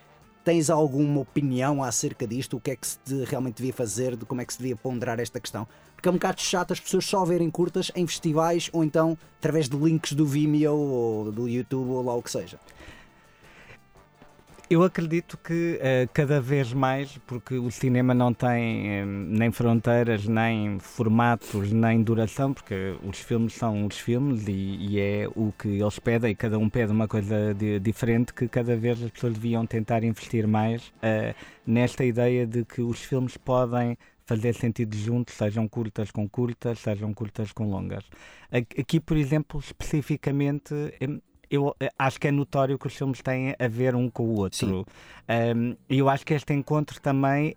Tens 0.49 0.71
alguma 0.71 1.21
opinião 1.21 1.85
acerca 1.85 2.27
disto? 2.27 2.57
O 2.57 2.61
que 2.61 2.71
é 2.71 2.77
que 2.77 2.87
se 2.87 2.99
realmente 3.27 3.57
devia 3.57 3.71
fazer? 3.75 4.17
De 4.17 4.25
como 4.25 4.41
é 4.41 4.47
que 4.47 4.53
se 4.55 4.59
devia 4.59 4.75
ponderar 4.75 5.21
esta 5.21 5.39
questão? 5.39 5.69
Porque 5.95 6.09
é 6.09 6.11
um 6.11 6.15
bocado 6.15 6.41
chato 6.41 6.73
as 6.73 6.81
pessoas 6.81 7.05
só 7.05 7.23
verem 7.23 7.51
curtas 7.51 7.93
em 7.95 8.07
festivais 8.07 8.71
ou 8.73 8.83
então 8.83 9.19
através 9.39 9.69
de 9.69 9.77
links 9.77 10.15
do 10.15 10.25
Vimeo 10.25 10.73
ou 10.73 11.31
do 11.31 11.47
YouTube 11.47 11.91
ou 11.91 12.03
lá 12.03 12.15
o 12.15 12.23
que 12.23 12.31
seja. 12.31 12.59
Eu 14.71 14.83
acredito 14.83 15.39
que 15.39 15.81
uh, 15.81 16.11
cada 16.13 16.43
vez 16.43 16.75
mais, 16.75 17.17
porque 17.27 17.55
o 17.55 17.71
cinema 17.71 18.13
não 18.13 18.35
tem 18.35 19.03
uh, 19.03 19.07
nem 19.07 19.51
fronteiras, 19.51 20.27
nem 20.27 20.79
formatos, 20.79 21.73
nem 21.73 22.03
duração, 22.03 22.53
porque 22.53 22.95
os 23.03 23.19
filmes 23.19 23.55
são 23.55 23.87
os 23.87 23.99
filmes 23.99 24.47
e, 24.47 24.77
e 24.79 25.01
é 25.01 25.27
o 25.35 25.55
que 25.59 25.81
eles 25.81 25.99
pedem, 25.99 26.33
e 26.33 26.35
cada 26.35 26.59
um 26.59 26.69
pede 26.69 26.93
uma 26.93 27.09
coisa 27.09 27.55
de, 27.55 27.81
diferente, 27.81 28.35
que 28.35 28.47
cada 28.47 28.77
vez 28.77 29.03
as 29.03 29.11
pessoas 29.11 29.33
deviam 29.33 29.65
tentar 29.65 30.05
investir 30.05 30.47
mais 30.47 30.89
uh, 30.89 31.35
nesta 31.67 32.05
ideia 32.05 32.47
de 32.47 32.63
que 32.67 32.83
os 32.83 33.03
filmes 33.03 33.39
podem 33.39 33.97
fazer 34.27 34.55
sentido 34.55 34.95
juntos, 34.95 35.35
sejam 35.35 35.67
curtas 35.67 36.11
com 36.11 36.29
curtas, 36.29 36.81
sejam 36.81 37.15
curtas 37.15 37.53
com 37.53 37.71
longas. 37.71 38.05
Aqui, 38.53 39.01
por 39.01 39.17
exemplo, 39.17 39.59
especificamente, 39.61 40.75
eu 41.51 41.75
eh, 41.81 41.91
acho 41.99 42.21
que 42.21 42.29
é 42.29 42.31
notório 42.31 42.79
que 42.79 42.87
os 42.87 42.95
filmes 42.95 43.23
têm 43.23 43.55
a 43.59 43.69
ver 43.69 43.95
um 43.95 44.09
com 44.09 44.25
o 44.25 44.37
outro. 44.39 44.87
E 45.29 45.55
um, 45.55 45.77
eu 45.89 46.09
acho 46.09 46.25
que 46.25 46.35
este 46.35 46.53
encontro 46.53 47.01
também 47.01 47.57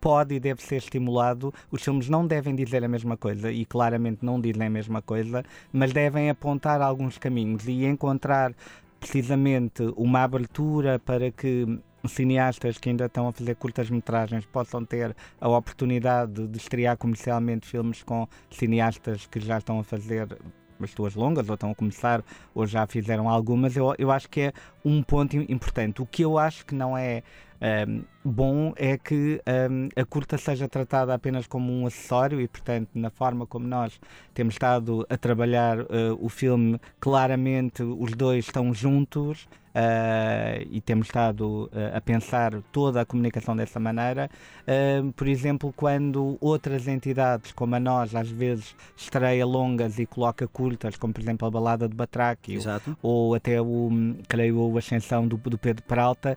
pode 0.00 0.34
e 0.34 0.40
deve 0.40 0.62
ser 0.62 0.76
estimulado. 0.76 1.52
Os 1.70 1.82
filmes 1.82 2.08
não 2.08 2.26
devem 2.26 2.54
dizer 2.54 2.84
a 2.84 2.88
mesma 2.88 3.16
coisa 3.16 3.50
e 3.50 3.64
claramente 3.64 4.24
não 4.24 4.40
dizem 4.40 4.66
a 4.66 4.70
mesma 4.70 5.02
coisa, 5.02 5.44
mas 5.72 5.92
devem 5.92 6.30
apontar 6.30 6.80
alguns 6.80 7.18
caminhos 7.18 7.66
e 7.66 7.84
encontrar 7.84 8.54
precisamente 9.00 9.82
uma 9.96 10.22
abertura 10.22 10.98
para 10.98 11.30
que 11.30 11.78
cineastas 12.06 12.78
que 12.78 12.88
ainda 12.88 13.06
estão 13.06 13.28
a 13.28 13.32
fazer 13.32 13.54
curtas-metragens 13.56 14.46
possam 14.46 14.84
ter 14.84 15.14
a 15.40 15.48
oportunidade 15.48 16.46
de 16.46 16.56
estrear 16.56 16.96
comercialmente 16.96 17.66
filmes 17.66 18.02
com 18.02 18.26
cineastas 18.50 19.26
que 19.26 19.40
já 19.40 19.58
estão 19.58 19.80
a 19.80 19.84
fazer 19.84 20.38
as 20.84 20.90
suas 20.90 21.14
longas, 21.14 21.48
ou 21.48 21.54
estão 21.54 21.70
a 21.70 21.74
começar, 21.74 22.22
ou 22.54 22.66
já 22.66 22.86
fizeram 22.86 23.28
algumas, 23.28 23.76
eu, 23.76 23.94
eu 23.98 24.10
acho 24.10 24.28
que 24.28 24.40
é 24.40 24.52
um 24.84 25.02
ponto 25.02 25.36
importante. 25.36 26.02
O 26.02 26.06
que 26.06 26.24
eu 26.24 26.38
acho 26.38 26.64
que 26.64 26.74
não 26.74 26.96
é 26.96 27.22
um, 27.60 28.04
bom 28.24 28.72
é 28.76 28.96
que 28.96 29.40
um, 29.70 29.88
a 30.00 30.04
curta 30.04 30.38
seja 30.38 30.68
tratada 30.68 31.12
apenas 31.12 31.46
como 31.46 31.72
um 31.72 31.86
acessório 31.86 32.40
e, 32.40 32.46
portanto, 32.46 32.90
na 32.94 33.10
forma 33.10 33.46
como 33.46 33.66
nós 33.66 33.98
temos 34.32 34.54
estado 34.54 35.04
a 35.08 35.16
trabalhar 35.16 35.80
uh, 35.80 35.86
o 36.20 36.28
filme, 36.28 36.80
claramente 37.00 37.82
os 37.82 38.12
dois 38.12 38.44
estão 38.46 38.72
juntos. 38.72 39.48
Uh, 39.68 40.66
e 40.72 40.80
temos 40.80 41.06
estado 41.06 41.66
uh, 41.66 41.96
a 41.96 42.00
pensar 42.00 42.52
toda 42.72 43.00
a 43.00 43.04
comunicação 43.04 43.54
dessa 43.54 43.78
maneira. 43.78 44.28
Uh, 44.66 45.12
por 45.12 45.28
exemplo, 45.28 45.72
quando 45.76 46.36
outras 46.40 46.88
entidades, 46.88 47.52
como 47.52 47.76
a 47.76 47.78
nós, 47.78 48.12
às 48.12 48.28
vezes 48.28 48.74
estreia 48.96 49.46
longas 49.46 50.00
e 50.00 50.06
coloca 50.06 50.48
curtas, 50.48 50.96
como 50.96 51.12
por 51.12 51.20
exemplo 51.20 51.46
a 51.46 51.50
Balada 51.50 51.88
de 51.88 51.94
Batraque, 51.94 52.58
ou, 52.58 52.96
ou, 53.02 53.34
até 53.36 53.60
o, 53.60 53.88
creio, 54.26 54.74
a 54.74 54.78
Ascensão 54.80 55.28
do, 55.28 55.36
do 55.36 55.58
Pedro 55.58 55.84
Peralta, 55.84 56.36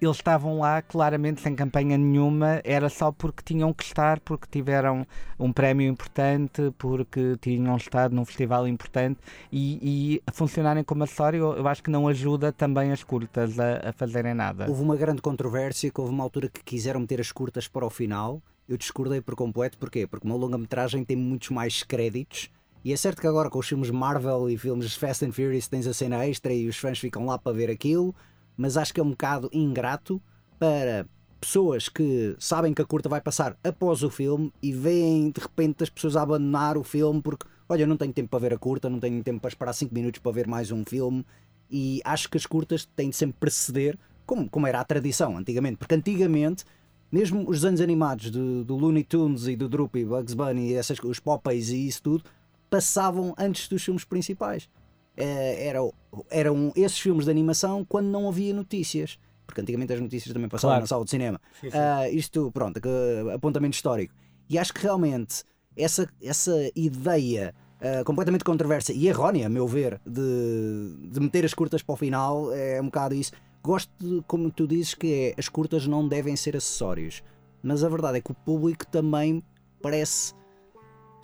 eles 0.00 0.16
estavam 0.16 0.58
lá 0.58 0.82
claramente 0.82 1.40
sem 1.40 1.54
campanha 1.54 1.96
nenhuma, 1.98 2.60
era 2.64 2.88
só 2.88 3.12
porque 3.12 3.42
tinham 3.44 3.72
que 3.72 3.84
estar, 3.84 4.20
porque 4.20 4.46
tiveram 4.50 5.06
um 5.38 5.52
prémio 5.52 5.88
importante, 5.88 6.72
porque 6.78 7.36
tinham 7.40 7.76
estado 7.76 8.14
num 8.14 8.24
festival 8.24 8.66
importante 8.66 9.20
e, 9.52 10.20
e 10.22 10.32
funcionarem 10.32 10.82
como 10.82 11.04
acessório, 11.04 11.54
eu 11.54 11.66
acho 11.68 11.82
que 11.82 11.90
não 11.90 12.08
ajuda 12.08 12.52
também 12.52 12.92
as 12.92 13.02
curtas 13.02 13.58
a, 13.58 13.90
a 13.90 13.92
fazerem 13.92 14.34
nada. 14.34 14.66
Houve 14.68 14.82
uma 14.82 14.96
grande 14.96 15.20
controvérsia 15.20 15.90
que 15.90 16.00
houve 16.00 16.12
uma 16.12 16.24
altura 16.24 16.48
que 16.48 16.62
quiseram 16.62 17.00
meter 17.00 17.20
as 17.20 17.30
curtas 17.30 17.68
para 17.68 17.84
o 17.84 17.90
final. 17.90 18.40
Eu 18.68 18.78
discordei 18.78 19.20
por 19.20 19.34
completo, 19.34 19.76
porquê? 19.76 20.06
Porque 20.06 20.26
uma 20.26 20.36
longa-metragem 20.36 21.04
tem 21.04 21.16
muitos 21.16 21.50
mais 21.50 21.82
créditos. 21.82 22.50
E 22.82 22.92
é 22.92 22.96
certo 22.96 23.20
que 23.20 23.26
agora 23.26 23.48
com 23.48 23.58
os 23.58 23.66
filmes 23.66 23.90
Marvel 23.90 24.48
e 24.48 24.58
filmes 24.58 24.94
Fast 24.94 25.24
and 25.24 25.32
Furious 25.32 25.68
tens 25.68 25.86
a 25.86 25.94
cena 25.94 26.26
extra 26.26 26.52
e 26.52 26.68
os 26.68 26.76
fãs 26.76 26.98
ficam 26.98 27.24
lá 27.26 27.38
para 27.38 27.52
ver 27.52 27.70
aquilo 27.70 28.14
mas 28.56 28.76
acho 28.76 28.92
que 28.92 29.00
é 29.00 29.02
um 29.02 29.10
bocado 29.10 29.48
ingrato 29.52 30.20
para 30.58 31.06
pessoas 31.40 31.88
que 31.88 32.34
sabem 32.38 32.72
que 32.72 32.80
a 32.80 32.86
curta 32.86 33.08
vai 33.08 33.20
passar 33.20 33.56
após 33.62 34.02
o 34.02 34.10
filme 34.10 34.52
e 34.62 34.72
veem 34.72 35.30
de 35.30 35.40
repente 35.40 35.82
as 35.82 35.90
pessoas 35.90 36.16
a 36.16 36.22
abandonar 36.22 36.78
o 36.78 36.82
filme 36.82 37.20
porque, 37.20 37.46
olha, 37.68 37.86
não 37.86 37.96
tenho 37.96 38.12
tempo 38.12 38.30
para 38.30 38.38
ver 38.38 38.54
a 38.54 38.58
curta, 38.58 38.88
não 38.88 38.98
tenho 38.98 39.22
tempo 39.22 39.40
para 39.40 39.48
esperar 39.48 39.72
5 39.74 39.94
minutos 39.94 40.20
para 40.20 40.32
ver 40.32 40.46
mais 40.46 40.70
um 40.70 40.84
filme 40.84 41.24
e 41.70 42.00
acho 42.04 42.30
que 42.30 42.36
as 42.36 42.46
curtas 42.46 42.86
têm 42.96 43.10
de 43.10 43.16
sempre 43.16 43.36
preceder, 43.38 43.98
como, 44.24 44.48
como 44.48 44.66
era 44.66 44.80
a 44.80 44.84
tradição 44.84 45.36
antigamente, 45.36 45.76
porque 45.76 45.94
antigamente, 45.94 46.64
mesmo 47.12 47.48
os 47.48 47.60
desenhos 47.60 47.80
animados 47.80 48.30
do, 48.30 48.64
do 48.64 48.76
Looney 48.76 49.04
Tunes 49.04 49.46
e 49.46 49.56
do 49.56 49.68
Droopy, 49.68 50.04
Bugs 50.04 50.34
Bunny, 50.34 50.74
essas, 50.74 50.98
os 51.00 51.18
Popeyes 51.20 51.68
e 51.68 51.86
isso 51.86 52.02
tudo, 52.02 52.24
passavam 52.70 53.34
antes 53.36 53.68
dos 53.68 53.84
filmes 53.84 54.04
principais. 54.04 54.68
Eh, 55.16 55.68
eram, 55.68 55.92
eram 56.30 56.72
esses 56.74 56.98
filmes 56.98 57.24
de 57.26 57.30
animação 57.30 57.84
quando 57.84 58.06
não 58.06 58.28
havia 58.28 58.52
notícias. 58.52 59.18
Porque 59.46 59.60
antigamente 59.60 59.92
as 59.92 60.00
notícias 60.00 60.32
também 60.32 60.48
passavam 60.48 60.70
claro. 60.72 60.82
na 60.82 60.86
sala 60.86 61.04
de 61.04 61.10
cinema. 61.10 61.40
Sim, 61.60 61.70
sim. 61.70 61.76
Uh, 61.76 62.16
isto, 62.16 62.50
pronto, 62.50 62.80
apontamento 63.34 63.74
histórico. 63.74 64.14
E 64.48 64.58
acho 64.58 64.72
que 64.72 64.82
realmente 64.82 65.44
essa, 65.76 66.08
essa 66.22 66.52
ideia 66.74 67.54
uh, 67.80 68.04
completamente 68.04 68.42
controversa 68.42 68.92
e 68.92 69.06
errónea, 69.06 69.46
a 69.46 69.50
meu 69.50 69.66
ver, 69.66 70.00
de, 70.06 71.10
de 71.10 71.20
meter 71.20 71.44
as 71.44 71.52
curtas 71.52 71.82
para 71.82 71.92
o 71.92 71.96
final 71.96 72.52
é 72.52 72.80
um 72.80 72.86
bocado 72.86 73.14
isso. 73.14 73.32
Gosto, 73.62 73.90
de, 73.98 74.22
como 74.26 74.50
tu 74.50 74.66
dizes, 74.66 74.94
que 74.94 75.34
é, 75.36 75.40
as 75.40 75.48
curtas 75.48 75.86
não 75.86 76.06
devem 76.08 76.36
ser 76.36 76.56
acessórios. 76.56 77.22
Mas 77.62 77.84
a 77.84 77.88
verdade 77.88 78.18
é 78.18 78.20
que 78.20 78.30
o 78.30 78.34
público 78.34 78.86
também 78.86 79.42
parece 79.80 80.34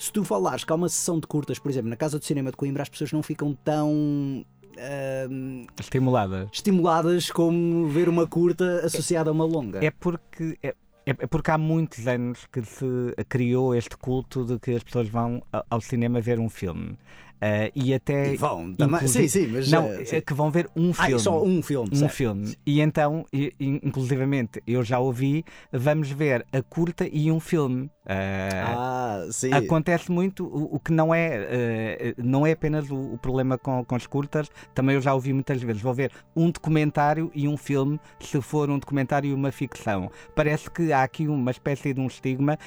se 0.00 0.10
tu 0.10 0.24
falares 0.24 0.64
que 0.64 0.72
há 0.72 0.74
uma 0.74 0.88
sessão 0.88 1.20
de 1.20 1.26
curtas, 1.26 1.58
por 1.58 1.70
exemplo, 1.70 1.90
na 1.90 1.96
Casa 1.96 2.18
do 2.18 2.24
Cinema 2.24 2.50
de 2.50 2.56
Coimbra, 2.56 2.82
as 2.82 2.88
pessoas 2.88 3.12
não 3.12 3.22
ficam 3.22 3.54
tão. 3.62 3.92
Uh, 3.92 5.66
estimuladas. 5.78 6.48
estimuladas 6.50 7.30
como 7.30 7.86
ver 7.86 8.08
uma 8.08 8.26
curta 8.26 8.80
associada 8.82 9.28
a 9.28 9.32
uma 9.32 9.44
longa. 9.44 9.84
É 9.84 9.90
porque. 9.90 10.58
É... 10.62 10.74
É, 11.06 11.10
é 11.12 11.26
porque 11.26 11.50
há 11.50 11.58
muitos 11.58 12.06
anos 12.06 12.46
que 12.52 12.62
se 12.62 12.84
criou 13.28 13.74
este 13.74 13.96
culto 13.96 14.44
de 14.44 14.58
que 14.58 14.72
as 14.72 14.82
pessoas 14.82 15.08
vão 15.08 15.42
ao 15.68 15.80
cinema 15.80 16.20
ver 16.20 16.38
um 16.38 16.48
filme. 16.48 16.96
Uh, 17.40 17.72
e 17.74 17.94
até. 17.94 18.34
E 18.34 18.36
vão 18.36 18.74
também. 18.74 19.06
Sim, 19.08 19.26
sim, 19.26 19.46
mas. 19.46 19.70
Não, 19.70 19.88
uh, 19.88 20.06
sim. 20.06 20.20
que 20.20 20.34
vão 20.34 20.50
ver 20.50 20.68
um 20.76 20.92
filme. 20.92 21.14
Ah, 21.14 21.18
só 21.18 21.42
um 21.42 21.62
filme. 21.62 21.88
Um 21.90 21.96
certo. 21.96 22.12
filme. 22.12 22.54
E 22.66 22.80
então, 22.82 23.24
inclusivamente, 23.58 24.62
eu 24.66 24.84
já 24.84 24.98
ouvi, 24.98 25.42
vamos 25.72 26.10
ver 26.10 26.46
a 26.52 26.62
curta 26.62 27.08
e 27.10 27.32
um 27.32 27.40
filme. 27.40 27.86
Uh, 28.04 28.66
ah, 28.66 29.26
sim. 29.30 29.52
Acontece 29.54 30.12
muito, 30.12 30.44
o, 30.44 30.76
o 30.76 30.80
que 30.80 30.92
não 30.92 31.14
é, 31.14 32.14
não 32.18 32.46
é 32.46 32.52
apenas 32.52 32.90
o, 32.90 33.14
o, 33.14 33.18
problema 33.18 33.56
com, 33.56 33.82
com 33.84 33.94
as 33.94 34.06
curtas, 34.06 34.50
também 34.74 34.96
eu 34.96 35.00
já 35.00 35.14
ouvi 35.14 35.32
muitas 35.32 35.62
vezes. 35.62 35.80
Vou 35.80 35.94
ver 35.94 36.12
um 36.36 36.50
documentário 36.50 37.30
e 37.34 37.48
um 37.48 37.56
filme, 37.56 37.98
se 38.20 38.40
for 38.42 38.68
um 38.68 38.78
documentário 38.78 39.30
e 39.30 39.32
uma 39.32 39.50
ficção. 39.50 40.10
Parece 40.34 40.70
que 40.70 40.92
há 40.92 41.02
aqui 41.02 41.26
uma 41.26 41.50
espécie 41.50 41.94
de 41.94 42.00
um 42.00 42.06
estigma 42.06 42.58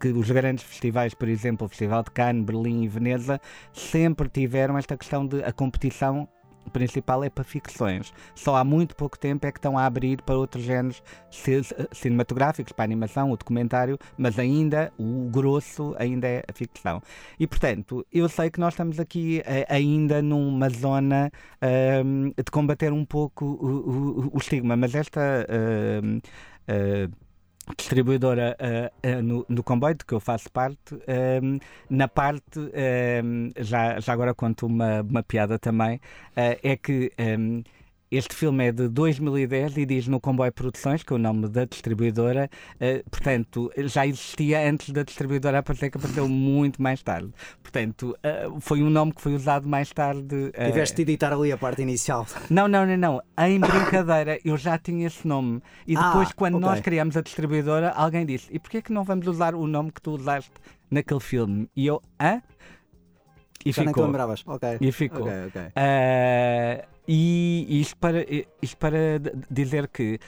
que 0.00 0.08
os 0.08 0.30
grandes 0.30 0.64
festivais, 0.64 1.14
por 1.14 1.28
exemplo, 1.28 1.66
o 1.66 1.68
Festival 1.68 2.02
de 2.02 2.10
Cannes, 2.10 2.44
Berlim 2.44 2.82
e 2.82 2.88
Veneza, 2.88 3.40
sempre 3.72 4.28
tiveram 4.28 4.78
esta 4.78 4.96
questão 4.96 5.26
de 5.26 5.44
a 5.44 5.52
competição 5.52 6.28
principal 6.72 7.24
é 7.24 7.30
para 7.30 7.42
ficções. 7.44 8.12
Só 8.34 8.56
há 8.56 8.64
muito 8.64 8.94
pouco 8.94 9.18
tempo 9.18 9.46
é 9.46 9.52
que 9.52 9.58
estão 9.58 9.76
a 9.76 9.84
abrir 9.84 10.22
para 10.22 10.36
outros 10.36 10.62
géneros 10.64 11.02
cinematográficos, 11.92 12.72
para 12.72 12.84
a 12.84 12.86
animação, 12.86 13.30
o 13.30 13.36
documentário, 13.36 13.98
mas 14.16 14.38
ainda 14.38 14.92
o 14.98 15.28
grosso 15.30 15.94
ainda 15.98 16.28
é 16.28 16.44
a 16.48 16.52
ficção. 16.52 17.02
E 17.38 17.46
portanto, 17.46 18.06
eu 18.12 18.28
sei 18.28 18.50
que 18.50 18.60
nós 18.60 18.74
estamos 18.74 19.00
aqui 19.00 19.42
eh, 19.44 19.66
ainda 19.68 20.22
numa 20.22 20.68
zona 20.68 21.30
um, 21.60 22.26
ehm, 22.26 22.32
de 22.36 22.50
combater 22.50 22.92
um 22.92 23.04
pouco 23.04 23.44
o, 23.44 24.28
o, 24.28 24.30
o 24.34 24.38
estigma, 24.38 24.76
mas 24.76 24.94
esta 24.94 25.20
uh, 25.48 26.18
uh, 26.18 27.29
distribuidora 27.76 28.56
uh, 28.60 29.08
uh, 29.08 29.22
no, 29.22 29.46
no 29.48 29.62
comboio, 29.62 29.94
de 29.94 30.04
que 30.04 30.12
eu 30.14 30.20
faço 30.20 30.50
parte, 30.50 30.94
uh, 30.94 31.60
na 31.88 32.08
parte, 32.08 32.60
já, 33.58 34.00
já 34.00 34.12
agora 34.12 34.34
conto 34.34 34.66
uma, 34.66 35.02
uma 35.02 35.22
piada 35.22 35.58
também, 35.58 36.00
é 36.36 36.76
que 36.76 37.12
um, 37.18 37.62
este 38.10 38.34
filme 38.34 38.66
é 38.66 38.72
de 38.72 38.88
2010 38.88 39.76
e 39.76 39.86
diz 39.86 40.08
no 40.08 40.20
Comboio 40.20 40.52
Produções, 40.52 41.02
que 41.02 41.12
é 41.12 41.16
o 41.16 41.18
nome 41.18 41.48
da 41.48 41.64
distribuidora, 41.64 42.50
uh, 42.74 43.10
portanto, 43.10 43.70
já 43.76 44.04
existia 44.04 44.68
antes 44.68 44.90
da 44.90 45.04
distribuidora 45.04 45.58
aparecer, 45.58 45.90
que 45.90 45.96
apareceu 45.96 46.28
muito 46.28 46.82
mais 46.82 47.02
tarde. 47.02 47.30
Portanto, 47.62 48.16
uh, 48.18 48.60
foi 48.60 48.82
um 48.82 48.90
nome 48.90 49.12
que 49.12 49.20
foi 49.20 49.34
usado 49.34 49.68
mais 49.68 49.92
tarde. 49.92 50.34
Uh... 50.34 50.66
Tiveste 50.66 50.96
de 50.96 51.02
editar 51.02 51.32
ali 51.32 51.52
a 51.52 51.56
parte 51.56 51.82
inicial. 51.82 52.26
Não, 52.50 52.66
não, 52.66 52.84
não, 52.84 52.96
não. 52.96 53.22
Em 53.38 53.60
brincadeira, 53.60 54.40
eu 54.44 54.56
já 54.56 54.76
tinha 54.76 55.06
esse 55.06 55.26
nome. 55.26 55.62
E 55.86 55.94
depois, 55.94 56.30
ah, 56.30 56.34
quando 56.34 56.56
okay. 56.56 56.68
nós 56.68 56.80
criamos 56.80 57.16
a 57.16 57.20
distribuidora, 57.20 57.90
alguém 57.90 58.26
disse: 58.26 58.48
e 58.50 58.58
porquê 58.58 58.82
que 58.82 58.92
não 58.92 59.04
vamos 59.04 59.28
usar 59.28 59.54
o 59.54 59.66
nome 59.68 59.92
que 59.92 60.02
tu 60.02 60.10
usaste 60.12 60.50
naquele 60.90 61.20
filme? 61.20 61.70
E 61.76 61.86
eu, 61.86 62.02
hã? 62.20 62.42
E 63.64 63.72
já 63.72 63.82
ficou. 63.82 63.84
nem 63.84 63.94
te 63.94 64.00
lembravas. 64.00 64.42
Ok. 64.46 64.78
E 64.80 64.90
ficou. 64.90 65.22
Okay, 65.22 65.46
okay. 65.46 65.66
Uh, 65.66 66.90
e 67.08 67.80
isto 67.80 67.96
para, 67.96 68.24
isto 68.62 68.76
para 68.76 69.20
dizer 69.50 69.88
que 69.88 70.18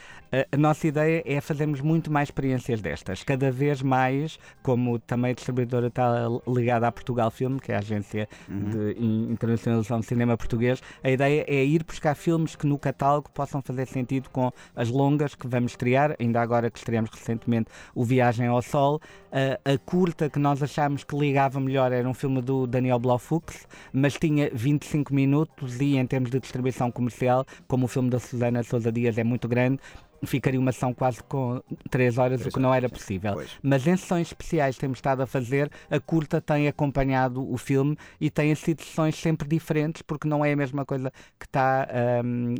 a, 0.51 0.57
nossa 0.57 0.87
ideia 0.87 1.21
é 1.25 1.39
fazermos 1.39 1.79
muito 1.79 2.11
mais 2.11 2.29
experiências 2.29 2.81
destas, 2.81 3.23
cada 3.23 3.51
vez 3.51 3.81
mais, 3.81 4.39
como 4.63 4.97
também 4.97 5.31
a 5.31 5.33
distribuidora 5.33 5.87
está 5.87 6.27
ligada 6.47 6.87
à 6.87 6.91
Portugal 6.91 7.29
Filme, 7.29 7.59
que 7.59 7.71
é 7.71 7.75
a 7.75 7.79
agência 7.79 8.27
uhum. 8.49 8.69
de 8.69 9.31
internacionalização 9.31 9.99
de 9.99 10.07
cinema 10.07 10.35
português, 10.35 10.81
a 11.03 11.09
ideia 11.11 11.45
é 11.47 11.63
ir 11.63 11.83
buscar 11.83 12.15
filmes 12.15 12.55
que 12.55 12.65
no 12.65 12.79
catálogo 12.79 13.29
possam 13.29 13.61
fazer 13.61 13.85
sentido 13.87 14.29
com 14.29 14.51
as 14.75 14.89
longas 14.89 15.35
que 15.35 15.47
vamos 15.47 15.73
estrear, 15.73 16.15
ainda 16.19 16.41
agora 16.41 16.71
que 16.71 16.79
estreamos 16.79 17.11
recentemente 17.11 17.69
o 17.93 18.03
Viagem 18.03 18.47
ao 18.47 18.61
Sol, 18.61 18.99
a, 19.31 19.73
a 19.73 19.77
curta 19.77 20.29
que 20.29 20.39
nós 20.39 20.61
achámos 20.63 21.03
que 21.03 21.15
ligava 21.15 21.59
melhor 21.59 21.91
era 21.91 22.07
um 22.09 22.13
filme 22.13 22.41
do 22.41 22.65
Daniel 22.65 22.99
Blaufux, 22.99 23.67
mas 23.91 24.13
tinha 24.13 24.49
25 24.53 25.13
minutos 25.13 25.79
e 25.79 25.97
em 25.97 26.05
termos 26.07 26.31
de 26.31 26.39
distribuição 26.39 26.72
comercial, 26.91 27.45
como 27.67 27.85
o 27.85 27.87
filme 27.87 28.09
da 28.09 28.19
Susana 28.19 28.63
Sousa 28.63 28.91
Dias 28.91 29.17
é 29.17 29.23
muito 29.23 29.47
grande, 29.47 29.79
ficaria 30.25 30.59
uma 30.59 30.71
sessão 30.71 30.93
quase 30.93 31.23
com 31.23 31.61
3 31.89 32.17
horas, 32.17 32.39
três 32.41 32.53
o 32.53 32.55
que 32.55 32.61
não 32.61 32.73
era 32.73 32.89
possível. 32.89 33.33
Pois. 33.33 33.51
Mas 33.61 33.85
em 33.87 33.95
sessões 33.95 34.27
especiais 34.27 34.77
temos 34.77 34.97
estado 34.97 35.21
a 35.21 35.27
fazer, 35.27 35.69
a 35.89 35.99
curta 35.99 36.41
tem 36.41 36.67
acompanhado 36.67 37.51
o 37.51 37.57
filme 37.57 37.97
e 38.19 38.29
tem 38.29 38.53
sido 38.55 38.81
sessões 38.81 39.15
sempre 39.15 39.47
diferentes, 39.47 40.01
porque 40.01 40.27
não 40.27 40.43
é 40.43 40.53
a 40.53 40.55
mesma 40.55 40.85
coisa 40.85 41.11
que 41.39 41.45
está 41.45 41.87
um, 42.23 42.55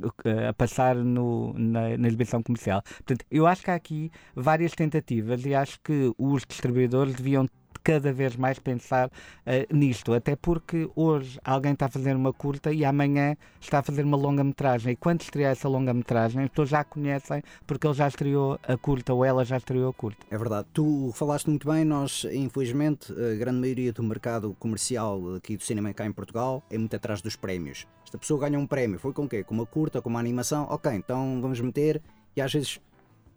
a 0.48 0.54
passar 0.54 0.96
no, 0.96 1.54
na, 1.58 1.98
na, 1.98 2.08
exibição 2.08 2.42
comercial. 2.42 2.82
Portanto, 2.82 3.26
eu 3.32 3.48
acho 3.48 3.64
que 3.64 3.72
há 3.72 3.76
aqui 3.76 4.12
várias 4.36 4.74
tentativas 4.74 5.46
e 5.46 5.56
acho 5.56 5.80
que 5.84 6.14
os 6.18 6.44
distribuidores 6.46 7.16
deviam 7.16 7.48
cada 7.84 8.14
vez 8.14 8.36
mais 8.36 8.58
pensar 8.60 9.08
uh, 9.08 9.76
nisto, 9.76 10.14
até 10.14 10.36
porque 10.36 10.90
hoje 10.96 11.40
alguém 11.44 11.74
está 11.74 11.88
a 11.88 11.90
fazer 11.90 12.16
uma 12.16 12.32
curta 12.32 12.72
e 12.72 12.86
amanhã 12.86 13.36
está 13.60 13.80
a 13.80 13.84
fazer 13.84 14.04
uma 14.04 14.18
longa-metragem. 14.18 14.94
E 14.94 14.96
quando 14.96 15.22
estrear 15.22 15.52
essa 15.52 15.68
longa-metragem, 15.68 16.44
as 16.44 16.50
pessoas 16.50 16.70
já 16.70 16.84
conhecem 16.84 17.44
porque 17.68 17.86
ele 17.86 17.94
já 17.94 18.08
estreou 18.08 18.60
a 18.68 18.78
curta 18.78 19.14
ou 19.14 19.26
ela 19.26 19.44
já 19.44 19.58
estreou 19.58 19.90
a 19.90 19.94
curta. 19.94 20.26
É 20.32 20.38
verdade. 20.38 20.68
Tu 20.74 21.12
falaste 21.14 21.48
muito 21.48 21.68
bem, 21.68 21.84
nós, 21.84 22.26
infelizmente, 22.32 23.12
a 23.12 23.36
grande 23.36 23.60
maioria 23.60 23.92
do 23.92 24.04
mercado 24.04 24.56
comercial 24.60 25.36
aqui 25.36 25.58
do 25.58 25.64
cinema 25.64 25.94
cá 25.94 26.06
em 26.06 26.12
Portugal 26.12 26.64
é 26.70 26.78
muito 26.78 26.96
atrás 26.96 27.22
dos 27.22 27.36
prémios. 27.36 27.86
Esta 28.06 28.18
pessoa 28.18 28.40
ganha 28.40 28.60
um 28.60 28.68
prémio, 28.68 29.00
foi 29.00 29.12
com 29.12 29.26
o 29.26 29.30
quê? 29.30 29.44
Com 29.44 29.56
uma 29.56 29.66
curta, 29.66 30.02
com 30.02 30.10
uma 30.10 30.20
animação? 30.20 30.68
Ok, 30.70 30.92
então 30.94 31.42
vamos 31.42 31.60
meter 31.60 32.02
e 32.36 32.42
às 32.42 32.54
vezes, 32.54 32.80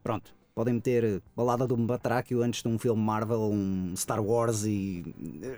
pronto, 0.02 0.34
podem 0.56 0.72
meter 0.72 1.22
balada 1.36 1.66
do 1.66 1.76
Batráquio 1.76 2.42
antes 2.42 2.62
de 2.62 2.68
um 2.68 2.78
filme 2.78 3.00
Marvel, 3.00 3.42
um 3.42 3.92
Star 3.94 4.24
Wars 4.24 4.64
e 4.64 5.04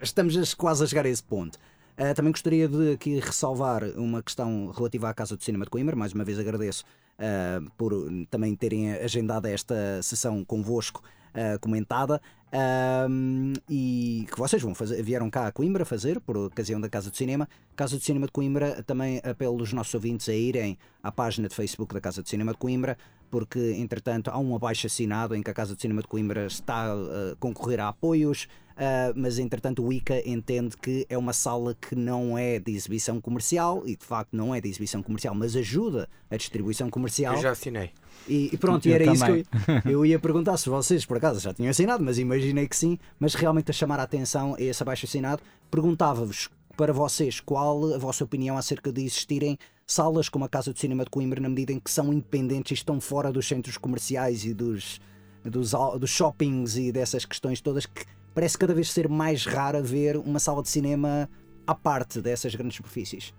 estamos 0.03 0.55
quase 0.55 0.83
a 0.83 0.87
chegar 0.89 1.07
a 1.07 1.09
esse 1.09 1.23
ponto. 1.23 1.57
Uh, 1.97 2.13
também 2.17 2.33
gostaria 2.33 2.67
de 2.67 2.93
aqui 2.93 3.21
ressalvar 3.21 3.85
uma 3.97 4.21
questão 4.21 4.73
relativa 4.77 5.09
à 5.09 5.15
Casa 5.15 5.37
do 5.37 5.45
Cinema 5.45 5.65
de 5.65 5.71
Coimbra. 5.71 5.95
Mais 5.95 6.13
uma 6.13 6.25
vez 6.25 6.37
agradeço 6.37 6.85
uh, 7.15 7.71
por 7.77 7.93
também 8.29 8.57
terem 8.57 8.93
agendado 8.95 9.47
esta 9.47 10.03
sessão 10.03 10.45
convosco 10.45 11.01
uh, 11.29 11.61
comentada. 11.61 12.21
Um, 12.51 13.53
e 13.69 14.27
que 14.31 14.39
vocês 14.39 14.63
vão 14.63 14.75
fazer, 14.75 15.03
vieram 15.03 15.29
cá 15.29 15.47
a 15.47 15.53
Coimbra 15.53 15.85
fazer 15.85 16.19
por 16.19 16.37
ocasião 16.37 16.81
da 16.81 16.89
Casa 16.89 17.11
do 17.11 17.17
Cinema. 17.17 17.49
Casa 17.77 17.97
do 17.97 18.03
Cinema 18.03 18.27
de 18.27 18.33
Coimbra 18.33 18.83
também 18.83 19.21
apelo 19.23 19.63
os 19.63 19.73
nossos 19.73 19.95
ouvintes 19.95 20.29
a 20.29 20.35
irem 20.35 20.79
à 21.03 21.13
página 21.13 21.47
de 21.47 21.55
Facebook 21.55 21.93
da 21.93 22.01
Casa 22.01 22.23
do 22.23 22.29
Cinema 22.29 22.53
de 22.53 22.59
Coimbra, 22.59 22.97
porque 23.31 23.75
entretanto 23.79 24.31
há 24.31 24.39
um 24.39 24.55
abaixo 24.55 24.87
assinado 24.87 25.35
em 25.35 25.43
que 25.43 25.51
a 25.51 25.55
Casa 25.55 25.75
do 25.75 25.81
Cinema 25.81 26.03
de 26.03 26.09
Coimbra 26.09 26.47
está 26.47 26.93
a 26.93 27.37
concorrer 27.39 27.81
a 27.81 27.89
apoios. 27.89 28.49
Uh, 28.79 29.11
mas 29.17 29.41
entretanto 29.41 29.85
o 29.85 29.93
ICA 29.93 30.23
entende 30.25 30.77
que 30.77 31.05
é 31.11 31.19
uma 31.19 31.33
sala 31.33 31.75
que 31.75 31.97
não 31.97 32.39
é 32.39 32.61
de 32.61 32.71
exibição 32.71 33.21
comercial 33.21 33.83
e 33.85 33.97
de 33.97 34.05
facto 34.05 34.37
não 34.37 34.55
é 34.55 34.61
de 34.61 34.69
exibição 34.69 35.03
comercial, 35.03 35.35
mas 35.35 35.57
ajuda 35.57 36.09
a 36.31 36.37
distribuição 36.37 36.89
comercial. 36.89 37.35
Eu 37.35 37.43
já 37.43 37.51
assinei. 37.51 37.91
E, 38.29 38.51
e 38.53 38.57
pronto, 38.57 38.87
e 38.87 38.93
era 38.93 39.13
isso 39.13 39.25
que 39.25 39.47
eu, 39.85 39.91
eu, 39.93 40.07
ia 40.07 40.19
perguntar 40.21 40.57
se 40.59 40.69
vocês 40.69 41.05
por 41.05 41.17
acaso 41.17 41.41
já 41.41 41.53
tinham 41.53 41.71
assinado, 41.71 42.05
mas 42.05 42.19
imaginei 42.19 42.69
que 42.69 42.77
sim, 42.77 42.99
mas 43.19 43.35
realmente 43.35 43.69
a 43.73 43.75
chamar 43.75 43.99
a 43.99 44.05
atenção 44.05 44.55
a 44.55 44.63
esse 44.63 44.81
abaixo 44.81 45.07
assinado, 45.07 45.43
perguntava-vos 45.69 46.49
para 46.79 46.93
vocês 46.93 47.41
qual 47.41 47.93
a 47.93 47.99
vossa 47.99 48.23
opinião 48.23 48.57
acerca 48.57 48.93
de 48.93 49.03
existirem 49.03 49.59
salas 49.85 50.29
como 50.29 50.45
a 50.45 50.49
Casa 50.49 50.73
do 50.73 50.79
Cinema 50.79 51.03
de 51.03 51.11
Coimbra 51.11 51.41
na 51.41 51.49
medida 51.49 51.73
em 51.73 51.81
que 51.81 51.91
são 51.91 52.13
independentes 52.13 52.71
e 52.71 52.75
estão 52.75 53.01
fora 53.01 53.33
dos 53.33 53.49
centros 53.49 53.77
comerciais 53.77 54.45
e 54.45 54.55
dos, 54.55 55.01
dos, 55.43 55.73
dos 55.99 56.09
shoppings 56.09 56.77
e 56.77 56.93
dessas 56.93 57.25
questões 57.25 57.61
todas 57.61 57.85
que 57.85 58.05
parece 58.33 58.57
cada 58.57 58.73
vez 58.73 58.93
ser 58.93 59.09
mais 59.09 59.45
raro 59.45 59.83
ver 59.83 60.17
uma 60.17 60.39
sala 60.39 60.63
de 60.63 60.69
cinema 60.69 61.29
à 61.67 61.75
parte 61.75 62.21
dessas 62.21 62.55
grandes 62.55 62.77
superfícies. 62.77 63.35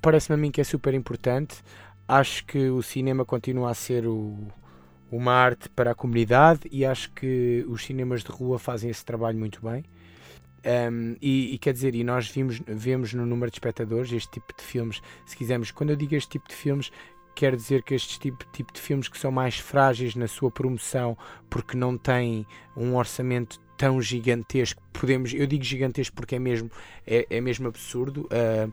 Parece-me 0.00 0.34
a 0.34 0.38
mim 0.38 0.52
que 0.52 0.60
é 0.60 0.64
super 0.64 0.94
importante. 0.94 1.56
Acho 2.06 2.46
que 2.46 2.70
o 2.70 2.80
cinema 2.80 3.24
continua 3.24 3.72
a 3.72 3.74
ser 3.74 4.06
o, 4.06 4.38
uma 5.10 5.32
arte 5.32 5.68
para 5.68 5.90
a 5.90 5.94
comunidade 5.96 6.60
e 6.70 6.84
acho 6.84 7.10
que 7.10 7.66
os 7.68 7.84
cinemas 7.84 8.22
de 8.22 8.30
rua 8.30 8.56
fazem 8.56 8.88
esse 8.88 9.04
trabalho 9.04 9.36
muito 9.36 9.60
bem. 9.60 9.84
Um, 10.64 11.16
e, 11.20 11.54
e, 11.54 11.58
quer 11.58 11.72
dizer, 11.72 11.94
e 11.94 12.04
nós 12.04 12.28
vimos, 12.28 12.60
vemos 12.66 13.12
no 13.12 13.26
número 13.26 13.50
de 13.50 13.56
espectadores 13.56 14.12
este 14.12 14.30
tipo 14.30 14.54
de 14.56 14.62
filmes, 14.62 15.02
se 15.26 15.36
quisermos, 15.36 15.70
quando 15.70 15.90
eu 15.90 15.96
digo 15.96 16.14
este 16.14 16.30
tipo 16.30 16.48
de 16.48 16.54
filmes, 16.54 16.92
quer 17.34 17.56
dizer 17.56 17.82
que 17.82 17.94
este 17.94 18.18
tipo, 18.20 18.44
tipo 18.52 18.72
de 18.72 18.80
filmes 18.80 19.08
que 19.08 19.18
são 19.18 19.32
mais 19.32 19.58
frágeis 19.58 20.14
na 20.14 20.28
sua 20.28 20.50
promoção 20.50 21.16
porque 21.50 21.76
não 21.76 21.96
têm 21.96 22.46
um 22.76 22.94
orçamento 22.94 23.60
tão 23.76 24.00
gigantesco, 24.00 24.80
podemos, 24.92 25.34
eu 25.34 25.46
digo 25.46 25.64
gigantesco 25.64 26.14
porque 26.14 26.36
é 26.36 26.38
mesmo, 26.38 26.70
é, 27.06 27.26
é 27.28 27.40
mesmo 27.40 27.66
absurdo 27.66 28.28
uh, 28.28 28.72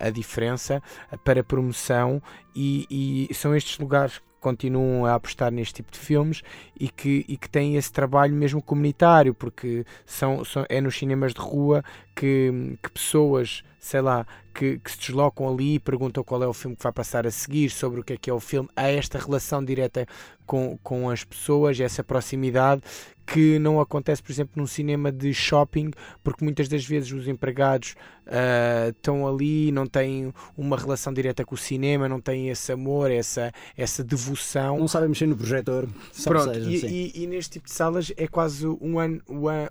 a, 0.00 0.08
a 0.08 0.10
diferença 0.10 0.82
para 1.24 1.42
promoção 1.42 2.22
e, 2.54 3.28
e 3.30 3.34
são 3.34 3.54
estes 3.54 3.78
lugares 3.78 4.20
continuam 4.40 5.04
a 5.04 5.14
apostar 5.14 5.50
neste 5.50 5.74
tipo 5.74 5.92
de 5.92 5.98
filmes 5.98 6.42
e 6.78 6.88
que, 6.88 7.24
e 7.28 7.36
que 7.36 7.48
têm 7.48 7.76
esse 7.76 7.92
trabalho 7.92 8.34
mesmo 8.34 8.62
comunitário, 8.62 9.34
porque 9.34 9.84
são, 10.06 10.44
são, 10.44 10.64
é 10.68 10.80
nos 10.80 10.96
cinemas 10.96 11.34
de 11.34 11.40
rua 11.40 11.84
que, 12.18 12.76
que 12.82 12.90
pessoas, 12.90 13.62
sei 13.78 14.00
lá, 14.00 14.26
que, 14.52 14.78
que, 14.80 14.90
se 14.90 14.98
deslocam 14.98 15.48
ali 15.48 15.74
e 15.74 15.78
perguntam 15.78 16.24
qual 16.24 16.42
é 16.42 16.48
o 16.48 16.52
filme 16.52 16.74
que 16.74 16.82
vai 16.82 16.92
passar 16.92 17.28
a 17.28 17.30
seguir, 17.30 17.70
sobre 17.70 18.00
o 18.00 18.04
que 18.04 18.14
é 18.14 18.16
que 18.16 18.28
é 18.28 18.32
o 18.32 18.40
filme. 18.40 18.68
Há 18.74 18.88
esta 18.88 19.18
relação 19.18 19.64
direta 19.64 20.04
com, 20.44 20.76
com 20.82 21.08
as 21.08 21.22
pessoas, 21.22 21.78
essa 21.78 22.02
proximidade 22.02 22.82
que 23.24 23.58
não 23.60 23.78
acontece, 23.78 24.20
por 24.20 24.32
exemplo, 24.32 24.54
num 24.56 24.66
cinema 24.66 25.12
de 25.12 25.32
shopping, 25.32 25.92
porque 26.24 26.42
muitas 26.42 26.66
das 26.66 26.84
vezes 26.84 27.12
os 27.12 27.28
empregados 27.28 27.94
uh, 28.26 28.88
estão 28.88 29.28
ali, 29.28 29.70
não 29.70 29.86
têm 29.86 30.32
uma 30.56 30.76
relação 30.76 31.12
direta 31.12 31.44
com 31.44 31.54
o 31.54 31.58
cinema, 31.58 32.08
não 32.08 32.20
têm 32.20 32.48
esse 32.48 32.72
amor, 32.72 33.12
essa, 33.12 33.52
essa 33.76 34.02
devoção. 34.02 34.78
Não 34.78 34.88
sabem 34.88 35.10
mexer 35.10 35.26
no 35.26 35.36
projetor. 35.36 35.86
Pronto, 36.24 36.54
seja, 36.54 36.86
e, 36.88 37.12
e, 37.14 37.22
e, 37.22 37.26
neste 37.28 37.52
tipo 37.52 37.66
de 37.66 37.74
salas 37.74 38.10
é 38.16 38.26
quase 38.26 38.66
um 38.66 38.98
ano. 38.98 39.20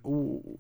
o, 0.04 0.56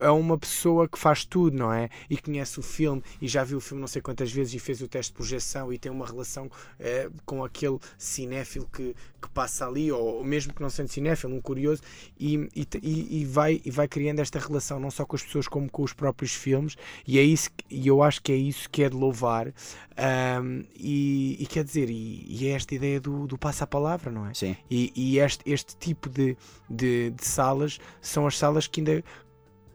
é 0.00 0.10
uma 0.10 0.38
pessoa 0.38 0.88
que 0.88 0.98
faz 0.98 1.24
tudo, 1.24 1.56
não 1.56 1.72
é? 1.72 1.88
E 2.08 2.16
conhece 2.16 2.58
o 2.58 2.62
filme 2.62 3.02
e 3.20 3.28
já 3.28 3.44
viu 3.44 3.58
o 3.58 3.60
filme 3.60 3.80
não 3.80 3.88
sei 3.88 4.02
quantas 4.02 4.30
vezes 4.30 4.54
e 4.54 4.58
fez 4.58 4.80
o 4.80 4.88
teste 4.88 5.12
de 5.12 5.16
projeção 5.16 5.72
e 5.72 5.78
tem 5.78 5.90
uma 5.90 6.06
relação 6.06 6.50
é, 6.78 7.08
com 7.24 7.44
aquele 7.44 7.78
cinéfilo 7.98 8.68
que, 8.72 8.94
que 9.20 9.28
passa 9.30 9.66
ali, 9.66 9.90
ou 9.90 10.24
mesmo 10.24 10.52
que 10.52 10.62
não 10.62 10.70
sendo 10.70 10.88
cinéfilo, 10.88 11.34
um 11.34 11.40
curioso, 11.40 11.82
e, 12.18 12.48
e, 12.54 13.20
e, 13.20 13.24
vai, 13.24 13.60
e 13.64 13.70
vai 13.70 13.88
criando 13.88 14.20
esta 14.20 14.38
relação 14.38 14.78
não 14.78 14.90
só 14.90 15.04
com 15.04 15.16
as 15.16 15.22
pessoas 15.22 15.48
como 15.48 15.70
com 15.70 15.82
os 15.82 15.92
próprios 15.92 16.32
filmes, 16.32 16.76
e 17.06 17.18
é 17.18 17.22
isso 17.22 17.50
e 17.70 17.86
eu 17.86 18.02
acho 18.02 18.22
que 18.22 18.32
é 18.32 18.36
isso 18.36 18.68
que 18.70 18.82
é 18.82 18.88
de 18.88 18.96
louvar. 18.96 19.52
Um, 19.98 20.64
e, 20.74 21.36
e, 21.40 21.46
quer 21.46 21.64
dizer, 21.64 21.88
e, 21.88 22.26
e, 22.28 22.48
é 22.48 22.50
esta 22.50 22.74
ideia 22.74 23.00
do, 23.00 23.26
do 23.26 23.38
passa-palavra, 23.38 24.10
não 24.10 24.26
é? 24.26 24.34
Sim. 24.34 24.56
E, 24.70 24.92
e 24.94 25.18
este, 25.18 25.42
este 25.50 25.76
tipo 25.76 26.08
de, 26.08 26.36
de, 26.68 27.10
de 27.10 27.26
salas 27.26 27.78
são 28.00 28.26
as 28.26 28.36
salas 28.36 28.66
que 28.66 28.80
ainda 28.80 29.02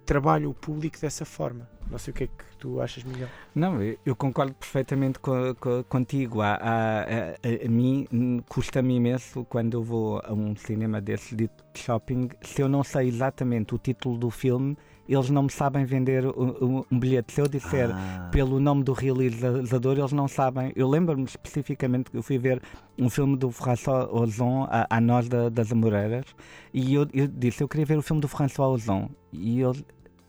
trabalho 0.06 0.50
o 0.50 0.54
público 0.54 1.00
dessa 1.00 1.26
forma. 1.26 1.70
Não 1.90 1.98
sei 1.98 2.12
o 2.12 2.16
que 2.16 2.24
é 2.24 2.28
que 2.28 2.58
tu 2.58 2.80
achas, 2.80 3.04
Miguel. 3.04 3.28
Não, 3.54 3.80
eu 4.06 4.16
concordo 4.16 4.54
perfeitamente 4.54 5.20
co, 5.20 5.54
co, 5.60 5.84
contigo. 5.90 6.42
A, 6.42 6.54
a, 6.54 7.02
a, 7.02 7.66
a 7.66 7.70
mim 7.70 8.08
custa-me 8.48 8.96
imenso 8.96 9.44
quando 9.46 9.74
eu 9.74 9.84
vou 9.84 10.22
a 10.24 10.32
um 10.32 10.56
cinema 10.56 11.02
desse 11.02 11.36
de 11.36 11.50
shopping, 11.76 12.30
se 12.42 12.62
eu 12.62 12.70
não 12.70 12.84
sei 12.84 13.08
exatamente 13.08 13.76
o 13.76 13.78
título 13.78 14.18
do 14.18 14.30
filme, 14.30 14.78
eles 15.08 15.30
não 15.30 15.44
me 15.44 15.52
sabem 15.52 15.84
vender 15.84 16.26
um, 16.26 16.84
um 16.90 17.00
bilhete. 17.00 17.34
Se 17.34 17.42
eu 17.42 17.48
disser 17.48 17.90
ah. 17.94 18.30
pelo 18.32 18.60
nome 18.60 18.84
do 18.84 18.94
realizador, 18.94 19.98
eles 19.98 20.12
não 20.12 20.28
sabem. 20.28 20.72
Eu 20.76 20.88
lembro-me 20.88 21.24
especificamente 21.24 22.12
que 22.12 22.18
eu 22.18 22.24
fui 22.24 22.38
ver 22.38 22.62
um 22.98 23.10
filme 23.10 23.36
do 23.36 23.52
François 23.52 24.08
Ozon, 24.12 24.68
a, 24.70 24.88
a 24.90 25.02
Nós 25.02 25.28
da, 25.28 25.50
das 25.50 25.72
Amoreiras, 25.72 26.26
e 26.74 26.94
eu, 26.94 27.08
eu, 27.14 27.28
disse, 27.28 27.64
eu 27.64 27.68
queria 27.68 27.86
ver 27.86 27.98
o 27.98 28.02
filme 28.02 28.22
do 28.22 28.28
François 28.28 28.70
Ozon. 28.70 29.10
E 29.34 29.62
ele 29.62 29.86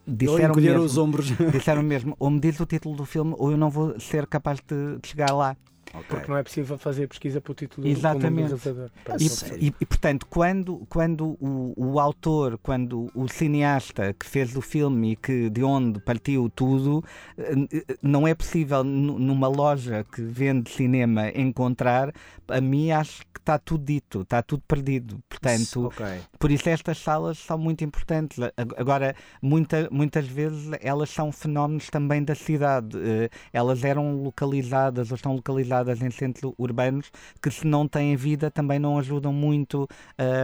disseram 0.07 0.55
mesmo, 0.55 0.81
os 0.83 0.99
ombros. 0.99 1.27
disseram 1.53 1.83
mesmo, 1.83 2.17
ou 2.19 2.31
me 2.31 2.41
diz 2.41 2.59
o 2.59 2.67
título 2.67 2.97
do 2.97 3.05
filme, 3.05 3.35
ou 3.39 3.51
eu 3.51 3.57
não 3.57 3.71
vou 3.71 3.99
ser 4.01 4.27
capaz 4.27 4.59
de, 4.61 4.99
de 4.99 5.09
chegar 5.09 5.33
lá. 5.33 5.57
Okay. 5.95 6.05
Porque 6.09 6.31
não 6.31 6.39
é 6.39 6.43
possível 6.43 6.79
fazer 6.79 7.07
pesquisa 7.07 7.41
para 7.41 7.53
o 7.53 7.55
título 7.55 7.87
Exatamente. 7.87 8.49
do 8.49 8.57
realizador. 8.57 8.91
E, 9.21 9.67
e, 9.67 9.75
e, 9.81 9.87
portanto, 9.87 10.27
quando, 10.27 10.87
quando 10.89 11.37
o, 11.39 11.75
o 11.77 12.01
autor, 12.01 12.59
quando 12.63 13.11
o 13.15 13.29
cineasta 13.29 14.15
que 14.15 14.27
fez 14.27 14.57
o 14.57 14.63
filme 14.63 15.13
e 15.13 15.17
que 15.17 15.51
de 15.51 15.63
onde 15.63 16.01
partiu 16.01 16.51
tudo, 16.55 17.05
eh, 17.37 17.97
não 18.03 18.27
é 18.27 18.35
possível 18.35 18.83
numa 18.83 19.49
loja 19.49 20.05
que 20.05 20.23
vende 20.23 20.71
cinema 20.71 21.29
encontrar, 21.29 22.13
a 22.49 22.61
mim 22.61 22.91
acho 22.91 23.23
que 23.33 23.39
está 23.39 23.59
tudo 23.59 23.85
dito, 23.85 24.23
está 24.23 24.43
tudo 24.43 24.63
perdido. 24.67 25.23
Portanto, 25.29 25.87
okay. 25.87 26.21
por 26.39 26.51
isso 26.51 26.69
estas 26.69 26.99
salas 26.99 27.39
são 27.39 27.59
muito 27.59 27.85
importantes. 27.85 28.39
Agora, 28.77 29.15
muita, 29.43 29.89
muitas 29.91 30.27
vezes 30.27 30.71
elas 30.81 31.11
são 31.11 31.31
fenómenos 31.31 31.91
também 31.91 32.23
da 32.25 32.35
cidade. 32.35 32.97
Eh, 32.97 33.29
elas 33.53 33.85
eram 33.85 34.23
localizadas 34.23 35.11
ou 35.11 35.17
estão 35.17 35.35
localizadas 35.35 35.82
em 35.89 36.11
centros 36.11 36.53
urbanos 36.59 37.11
que 37.43 37.51
se 37.51 37.67
não 37.67 37.87
têm 37.89 38.17
vida 38.17 38.51
também 38.51 38.79
não 38.79 38.99
ajudam 38.99 39.33
muito 39.33 39.89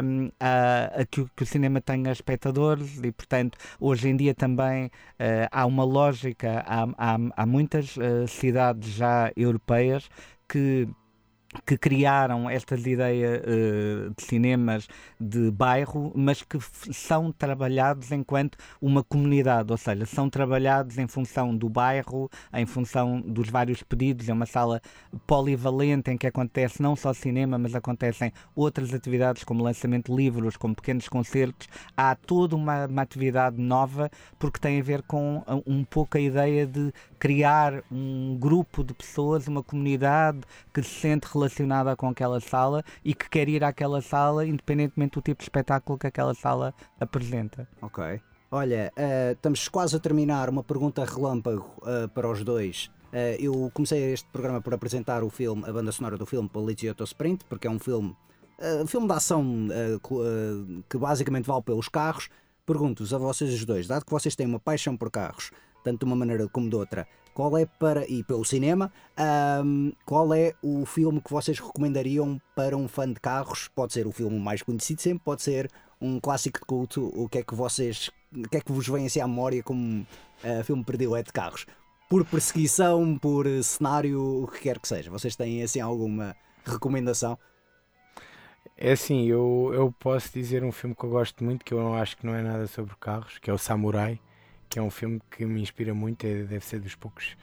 um, 0.04 0.30
a, 0.40 1.00
a 1.00 1.06
que, 1.06 1.24
que, 1.36 1.42
o 1.42 1.46
cinema 1.46 1.80
tenha 1.80 2.12
espectadores 2.12 2.98
e 3.02 3.12
portanto 3.12 3.58
hoje 3.80 4.08
em 4.08 4.16
dia 4.16 4.34
também 4.34 4.86
uh, 4.86 5.48
há 5.50 5.66
uma 5.66 5.84
lógica, 5.84 6.64
há, 6.66 6.84
há, 6.96 7.18
há 7.36 7.46
muitas 7.46 7.96
uh, 7.96 8.26
cidades 8.26 8.90
já 8.90 9.30
europeias 9.36 10.08
que 10.48 10.88
que 11.64 11.78
criaram 11.78 12.48
estas 12.48 12.86
ideias 12.86 13.40
uh, 13.40 14.14
de 14.14 14.22
cinemas 14.22 14.86
de 15.18 15.50
bairro, 15.50 16.12
mas 16.14 16.42
que 16.42 16.58
são 16.92 17.32
trabalhados 17.32 18.12
enquanto 18.12 18.58
uma 18.80 19.02
comunidade, 19.02 19.72
ou 19.72 19.78
seja, 19.78 20.04
são 20.04 20.28
trabalhados 20.28 20.98
em 20.98 21.06
função 21.06 21.56
do 21.56 21.68
bairro, 21.68 22.30
em 22.52 22.66
função 22.66 23.20
dos 23.20 23.48
vários 23.48 23.82
pedidos. 23.82 24.28
É 24.28 24.32
uma 24.32 24.44
sala 24.44 24.82
polivalente 25.26 26.10
em 26.10 26.18
que 26.18 26.26
acontece 26.26 26.82
não 26.82 26.94
só 26.94 27.14
cinema, 27.14 27.56
mas 27.56 27.74
acontecem 27.74 28.30
outras 28.54 28.92
atividades 28.92 29.42
como 29.42 29.64
lançamento 29.64 30.10
de 30.10 30.16
livros, 30.16 30.56
como 30.56 30.74
pequenos 30.74 31.08
concertos. 31.08 31.66
Há 31.96 32.14
toda 32.14 32.56
uma, 32.56 32.86
uma 32.86 33.02
atividade 33.02 33.58
nova 33.58 34.10
porque 34.38 34.58
tem 34.58 34.80
a 34.80 34.82
ver 34.82 35.02
com 35.02 35.42
um 35.66 35.82
pouco 35.82 36.18
a 36.18 36.20
ideia 36.20 36.66
de 36.66 36.92
criar 37.18 37.82
um 37.90 38.36
grupo 38.38 38.84
de 38.84 38.92
pessoas, 38.92 39.48
uma 39.48 39.62
comunidade 39.62 40.40
que 40.74 40.82
se 40.82 40.90
sente 40.90 41.37
relacionada 41.38 41.94
com 41.96 42.08
aquela 42.08 42.40
sala 42.40 42.84
e 43.04 43.14
que 43.14 43.30
quer 43.30 43.48
ir 43.48 43.62
àquela 43.62 44.02
sala, 44.02 44.44
independentemente 44.44 45.14
do 45.14 45.22
tipo 45.22 45.38
de 45.38 45.44
espetáculo 45.44 45.98
que 45.98 46.06
aquela 46.06 46.34
sala 46.34 46.74
apresenta. 47.00 47.68
Ok. 47.80 48.20
Olha, 48.50 48.92
uh, 48.96 49.32
estamos 49.32 49.68
quase 49.68 49.94
a 49.94 49.98
terminar. 49.98 50.48
Uma 50.48 50.64
pergunta 50.64 51.04
relâmpago 51.04 51.70
uh, 51.82 52.08
para 52.08 52.28
os 52.30 52.42
dois. 52.42 52.90
Uh, 53.12 53.36
eu 53.38 53.70
comecei 53.74 54.12
este 54.12 54.26
programa 54.30 54.60
por 54.60 54.74
apresentar 54.74 55.22
o 55.22 55.30
filme, 55.30 55.64
a 55.66 55.72
banda 55.72 55.92
sonora 55.92 56.16
do 56.16 56.26
filme 56.26 56.48
Poliziotto 56.48 57.04
Sprint, 57.04 57.44
porque 57.44 57.66
é 57.66 57.70
um 57.70 57.78
filme, 57.78 58.16
uh, 58.58 58.86
filme 58.86 59.06
de 59.06 59.12
ação 59.12 59.68
que 60.88 60.98
basicamente 60.98 61.46
vale 61.46 61.62
pelos 61.62 61.88
carros. 61.88 62.28
Pergunto-vos 62.66 63.14
a 63.14 63.18
vocês 63.18 63.52
os 63.52 63.64
dois, 63.64 63.86
dado 63.86 64.04
que 64.04 64.10
vocês 64.10 64.34
têm 64.34 64.46
uma 64.46 64.58
paixão 64.58 64.96
por 64.96 65.10
carros, 65.10 65.50
tanto 65.84 66.00
de 66.00 66.04
uma 66.04 66.16
maneira 66.16 66.46
como 66.48 66.68
de 66.68 66.76
outra, 66.76 67.06
qual 67.38 67.56
é 67.56 67.64
para, 67.64 68.04
e 68.10 68.24
pelo 68.24 68.44
cinema, 68.44 68.92
um, 69.64 69.92
qual 70.04 70.34
é 70.34 70.54
o 70.60 70.84
filme 70.84 71.20
que 71.20 71.30
vocês 71.30 71.60
recomendariam 71.60 72.36
para 72.56 72.76
um 72.76 72.88
fã 72.88 73.06
de 73.06 73.20
carros? 73.20 73.68
Pode 73.68 73.92
ser 73.92 74.08
o 74.08 74.10
filme 74.10 74.40
mais 74.40 74.60
conhecido 74.60 75.00
sempre, 75.00 75.20
pode 75.24 75.42
ser 75.42 75.70
um 76.00 76.18
clássico 76.18 76.58
de 76.58 76.64
culto, 76.64 77.12
o 77.14 77.28
que 77.28 77.38
é 77.38 77.44
que 77.44 77.54
vocês, 77.54 78.10
o 78.36 78.48
que 78.48 78.56
é 78.56 78.60
que 78.60 78.72
vos 78.72 78.88
vem 78.88 79.06
assim 79.06 79.20
à 79.20 79.28
memória 79.28 79.62
como 79.62 80.00
uh, 80.00 80.64
filme 80.64 80.82
predileto 80.82 81.26
de 81.26 81.32
carros? 81.32 81.64
Por 82.10 82.24
perseguição, 82.24 83.16
por 83.16 83.46
cenário, 83.62 84.42
o 84.42 84.48
que 84.48 84.62
quer 84.62 84.80
que 84.80 84.88
seja. 84.88 85.08
Vocês 85.08 85.36
têm 85.36 85.62
assim 85.62 85.78
alguma 85.78 86.34
recomendação? 86.64 87.38
É 88.76 88.90
assim, 88.90 89.26
eu, 89.26 89.70
eu 89.72 89.94
posso 90.00 90.32
dizer 90.34 90.64
um 90.64 90.72
filme 90.72 90.96
que 90.96 91.04
eu 91.04 91.10
gosto 91.10 91.44
muito, 91.44 91.64
que 91.64 91.72
eu 91.72 91.78
não 91.78 91.94
acho 91.94 92.16
que 92.16 92.26
não 92.26 92.34
é 92.34 92.42
nada 92.42 92.66
sobre 92.66 92.96
carros, 92.98 93.38
que 93.38 93.48
é 93.48 93.52
o 93.52 93.58
Samurai 93.58 94.18
que 94.68 94.78
é 94.78 94.82
um 94.82 94.90
filme 94.90 95.20
que 95.30 95.44
me 95.44 95.60
inspira 95.60 95.94
muito, 95.94 96.24
é, 96.24 96.42
deve 96.42 96.64
ser 96.64 96.80
dos 96.80 96.94
poucos, 96.94 97.36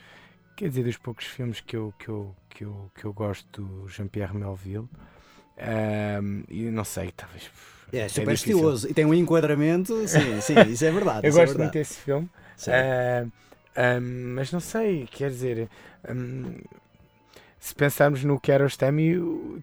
quer 0.56 0.70
dizer, 0.70 0.84
dos 0.84 0.98
poucos 0.98 1.26
filmes 1.26 1.60
que 1.60 1.76
eu, 1.76 1.94
que 1.98 2.10
eu, 2.10 2.36
que 2.50 2.64
eu, 2.64 2.92
que 2.96 3.06
eu 3.06 3.14
gosto 3.14 3.62
do 3.62 3.88
Jean-Pierre 3.88 4.36
Melville. 4.36 4.88
Um, 5.58 6.44
e 6.50 6.64
não 6.66 6.84
sei, 6.84 7.12
talvez. 7.16 7.50
É, 7.94 8.00
é 8.00 8.10
super 8.10 8.34
estiloso 8.34 8.90
e 8.90 8.94
tem 8.94 9.06
um 9.06 9.14
enquadramento, 9.14 10.08
sim, 10.08 10.42
sim, 10.42 10.60
isso 10.70 10.84
é 10.84 10.92
verdade. 10.92 11.26
eu 11.28 11.30
é 11.30 11.32
gosto 11.32 11.38
é 11.38 11.46
verdade. 11.46 11.58
muito 11.58 11.74
desse 11.74 12.00
filme, 12.00 12.30
uh, 12.68 13.32
um, 14.02 14.34
mas 14.36 14.52
não 14.52 14.60
sei, 14.60 15.08
quer 15.10 15.30
dizer, 15.30 15.70
um, 16.10 16.56
se 17.66 17.74
pensarmos 17.74 18.24
no 18.24 18.40
Kiarostami, 18.40 19.16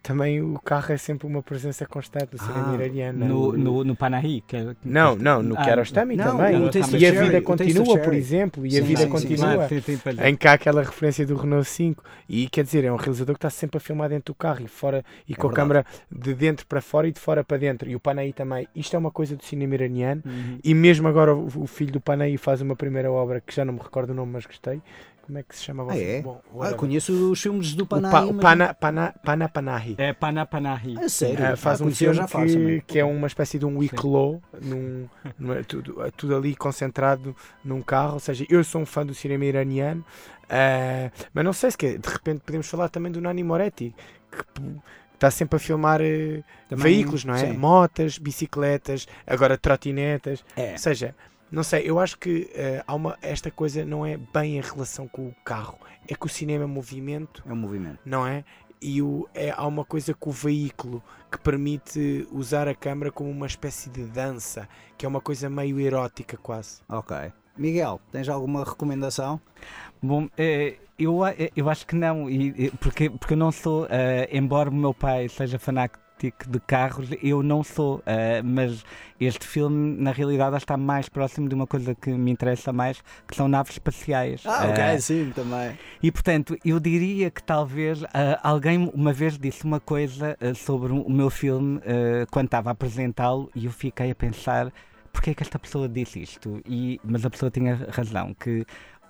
também 0.02 0.42
o 0.42 0.58
carro 0.58 0.92
é 0.92 0.96
sempre 0.96 1.24
uma 1.24 1.40
presença 1.40 1.86
constante 1.86 2.32
do 2.32 2.38
cinema 2.38 2.72
ah, 2.72 2.74
iraniano. 2.74 3.24
No, 3.24 3.52
no, 3.56 3.84
no 3.84 3.94
Panahi? 3.94 4.40
Que 4.40 4.56
é... 4.56 4.74
Não, 4.84 5.14
não, 5.14 5.40
no 5.40 5.56
ah, 5.56 5.62
Kiarostami 5.62 6.16
também. 6.16 6.68
e 6.98 7.06
a 7.06 7.12
vida 7.12 7.40
continua, 7.40 7.96
por 7.98 8.12
exemplo, 8.12 8.66
e 8.66 8.72
sim, 8.72 8.78
a 8.80 8.82
vida 8.82 9.02
sim, 9.02 9.08
continua. 9.08 9.68
Sim, 9.68 10.00
em 10.24 10.34
cá 10.34 10.54
aquela 10.54 10.82
referência 10.82 11.24
do 11.24 11.36
Renault 11.36 11.64
5. 11.68 12.02
E 12.28 12.48
quer 12.48 12.64
dizer, 12.64 12.82
é 12.82 12.92
um 12.92 12.96
realizador 12.96 13.36
que 13.36 13.38
está 13.38 13.50
sempre 13.50 13.76
a 13.76 13.80
filmar 13.80 14.08
dentro 14.08 14.34
do 14.34 14.36
carro 14.36 14.64
e, 14.64 14.68
fora, 14.68 15.04
e 15.28 15.34
é 15.34 15.36
com 15.36 15.46
verdade. 15.46 15.52
a 15.52 15.62
câmera 15.62 15.86
de 16.10 16.34
dentro 16.34 16.66
para 16.66 16.80
fora 16.80 17.06
e 17.06 17.12
de 17.12 17.20
fora 17.20 17.44
para 17.44 17.56
dentro. 17.56 17.88
E 17.88 17.94
o 17.94 18.00
Panahi 18.00 18.32
também. 18.32 18.66
Isto 18.74 18.96
é 18.96 18.98
uma 18.98 19.12
coisa 19.12 19.36
do 19.36 19.44
cinema 19.44 19.74
iraniano. 19.74 20.24
Uhum. 20.26 20.58
E 20.64 20.74
mesmo 20.74 21.06
agora 21.06 21.32
o, 21.32 21.46
o 21.54 21.66
filho 21.68 21.92
do 21.92 22.00
Panahi 22.00 22.36
faz 22.36 22.60
uma 22.62 22.74
primeira 22.74 23.12
obra 23.12 23.40
que 23.40 23.54
já 23.54 23.64
não 23.64 23.74
me 23.74 23.80
recordo 23.80 24.10
o 24.10 24.14
nome, 24.14 24.32
mas 24.32 24.44
gostei 24.44 24.82
como 25.22 25.38
é 25.38 25.42
que 25.42 25.56
se 25.56 25.62
chamava? 25.62 25.92
Ah, 25.92 25.98
é? 25.98 26.20
Bom, 26.20 26.40
ah, 26.60 26.74
conheço 26.74 27.30
os 27.30 27.40
filmes 27.40 27.74
do 27.74 27.86
Panahi. 27.86 28.10
O, 28.10 28.12
pa, 28.12 28.24
o 28.24 28.34
Pana, 28.34 28.74
Pana, 28.74 29.14
Pana 29.24 29.48
Panahi. 29.48 29.94
É 29.96 30.12
Pana 30.12 30.44
Panahi. 30.44 30.96
É 30.98 31.08
sério? 31.08 31.44
É, 31.44 31.56
faz 31.56 31.80
ah, 31.80 31.84
um 31.84 31.90
filme 31.90 32.14
já 32.14 32.26
que, 32.26 32.80
que, 32.86 32.98
é 32.98 33.04
uma 33.04 33.28
espécie 33.28 33.58
de 33.58 33.64
um 33.64 33.78
Wicklow, 33.78 34.42
num, 34.60 35.08
num, 35.38 35.62
tudo, 35.62 36.12
tudo 36.16 36.36
ali 36.36 36.56
concentrado 36.56 37.36
num 37.64 37.80
carro. 37.80 38.14
Ou 38.14 38.20
seja, 38.20 38.44
eu 38.50 38.64
sou 38.64 38.82
um 38.82 38.86
fã 38.86 39.06
do 39.06 39.14
cinema 39.14 39.44
iraniano, 39.44 40.04
uh, 40.44 41.10
mas 41.32 41.44
não 41.44 41.52
sei 41.52 41.70
se 41.70 41.78
que, 41.78 41.96
de 41.96 42.08
repente 42.08 42.40
podemos 42.44 42.68
falar 42.68 42.88
também 42.88 43.12
do 43.12 43.20
Nani 43.20 43.44
Moretti, 43.44 43.94
que 44.30 44.62
está 45.14 45.30
sempre 45.30 45.56
a 45.56 45.60
filmar 45.60 46.00
uh, 46.00 46.44
veículos, 46.76 47.24
não 47.24 47.34
é? 47.34 47.46
Sim. 47.46 47.52
Motas, 47.52 48.18
bicicletas, 48.18 49.06
agora 49.24 49.56
trotinetas. 49.56 50.44
É. 50.56 50.72
Ou 50.72 50.78
seja, 50.78 51.14
não 51.52 51.62
sei, 51.62 51.82
eu 51.84 51.98
acho 51.98 52.18
que 52.18 52.50
uh, 52.54 52.82
há 52.86 52.94
uma, 52.94 53.18
esta 53.20 53.50
coisa 53.50 53.84
não 53.84 54.06
é 54.06 54.16
bem 54.16 54.56
em 54.56 54.60
relação 54.62 55.06
com 55.06 55.28
o 55.28 55.34
carro. 55.44 55.78
É 56.08 56.14
que 56.14 56.24
o 56.24 56.28
cinema 56.28 56.64
é 56.64 56.66
movimento. 56.66 57.44
É 57.46 57.52
um 57.52 57.56
movimento. 57.56 57.98
Não 58.06 58.26
é? 58.26 58.42
E 58.80 59.02
o, 59.02 59.28
é, 59.34 59.50
há 59.50 59.66
uma 59.66 59.84
coisa 59.84 60.14
com 60.14 60.30
o 60.30 60.32
veículo 60.32 61.02
que 61.30 61.38
permite 61.38 62.26
usar 62.32 62.66
a 62.66 62.74
câmera 62.74 63.12
como 63.12 63.30
uma 63.30 63.46
espécie 63.46 63.90
de 63.90 64.04
dança, 64.04 64.66
que 64.96 65.04
é 65.04 65.08
uma 65.08 65.20
coisa 65.20 65.50
meio 65.50 65.78
erótica 65.78 66.38
quase. 66.38 66.80
Ok. 66.88 67.14
Miguel, 67.56 68.00
tens 68.10 68.30
alguma 68.30 68.64
recomendação? 68.64 69.38
Bom, 70.02 70.28
eh, 70.38 70.76
eu, 70.98 71.24
eh, 71.26 71.50
eu 71.54 71.68
acho 71.68 71.86
que 71.86 71.94
não, 71.94 72.26
porque, 72.80 73.10
porque 73.10 73.34
eu 73.34 73.38
não 73.38 73.52
sou, 73.52 73.86
embora 74.32 74.70
o 74.70 74.74
meu 74.74 74.94
pai 74.94 75.28
seja 75.28 75.58
fanático 75.58 76.01
de 76.30 76.60
carros, 76.60 77.08
eu 77.22 77.42
não 77.42 77.64
sou, 77.64 77.96
uh, 77.96 78.02
mas 78.44 78.84
este 79.18 79.46
filme 79.46 79.96
na 80.00 80.12
realidade 80.12 80.56
está 80.56 80.76
mais 80.76 81.08
próximo 81.08 81.48
de 81.48 81.54
uma 81.54 81.66
coisa 81.66 81.94
que 81.94 82.10
me 82.10 82.30
interessa 82.30 82.72
mais, 82.72 83.02
que 83.26 83.34
são 83.34 83.48
naves 83.48 83.72
espaciais. 83.72 84.42
Ah, 84.44 84.68
ok, 84.68 84.96
uh, 84.96 85.00
sim, 85.00 85.32
também. 85.34 85.78
E 86.02 86.12
portanto, 86.12 86.56
eu 86.64 86.78
diria 86.78 87.30
que 87.30 87.42
talvez 87.42 88.02
uh, 88.02 88.06
alguém 88.42 88.90
uma 88.94 89.12
vez 89.12 89.38
disse 89.38 89.64
uma 89.64 89.80
coisa 89.80 90.36
sobre 90.54 90.92
o 90.92 91.10
meu 91.10 91.30
filme 91.30 91.80
quando 92.30 92.46
estava 92.46 92.70
a 92.70 92.72
apresentá-lo 92.72 93.50
e 93.54 93.66
eu 93.66 93.72
fiquei 93.72 94.10
a 94.10 94.14
pensar 94.14 94.72
porque 95.12 95.30
é 95.30 95.34
que 95.34 95.42
esta 95.42 95.58
pessoa 95.58 95.88
disse 95.88 96.22
isto? 96.22 96.60
E, 96.66 96.98
mas 97.04 97.24
a 97.24 97.30
pessoa 97.30 97.50
tinha 97.50 97.86
razão, 97.90 98.34
que 98.34 98.64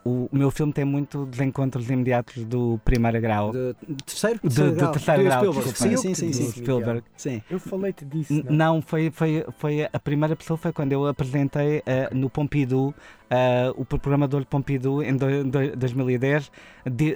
o, 0.05 0.29
meu 0.33 0.51
filme 0.51 0.73
tem 0.73 0.85
muito 0.85 1.25
dos 1.27 1.39
encontros 1.41 1.89
imediatos 1.89 2.45
do 2.45 2.81
primeiro 2.85 3.21
grau. 3.21 3.53
Do 3.53 3.75
terceiro? 4.05 4.41
Do, 4.43 4.49
terceiro, 4.49 4.73
do 4.75 4.93
terceiro 4.93 5.23
grau. 5.25 5.39
Spielberg. 5.41 5.79
Sim, 5.79 5.97
sim, 5.97 6.15
sim, 6.15 6.33
sim, 6.33 6.51
Spielberg. 6.51 7.03
Sim. 7.17 7.43
Eu 7.49 7.61
falei-te 7.61 8.05
disso. 8.05 8.33
Não, 8.45 8.75
não 8.75 8.83
foi, 8.83 9.11
foi, 9.11 9.45
foi 9.59 9.89
a 9.93 10.01
primeira 10.01 10.35
pessoa 10.35 10.57
foi 10.57 10.73
quando 10.73 10.93
eu 10.93 11.07
apresentei 11.07 11.79
uh, 11.79 12.15
no 12.15 12.29
Pompidou 12.29 12.95
uh, 13.33 13.73
o 13.81 13.85
programador 13.85 14.41
de 14.41 14.47
Pompidou 14.47 15.03
em 15.03 15.17
do, 15.17 15.45
do, 15.45 15.77
2010 15.77 16.51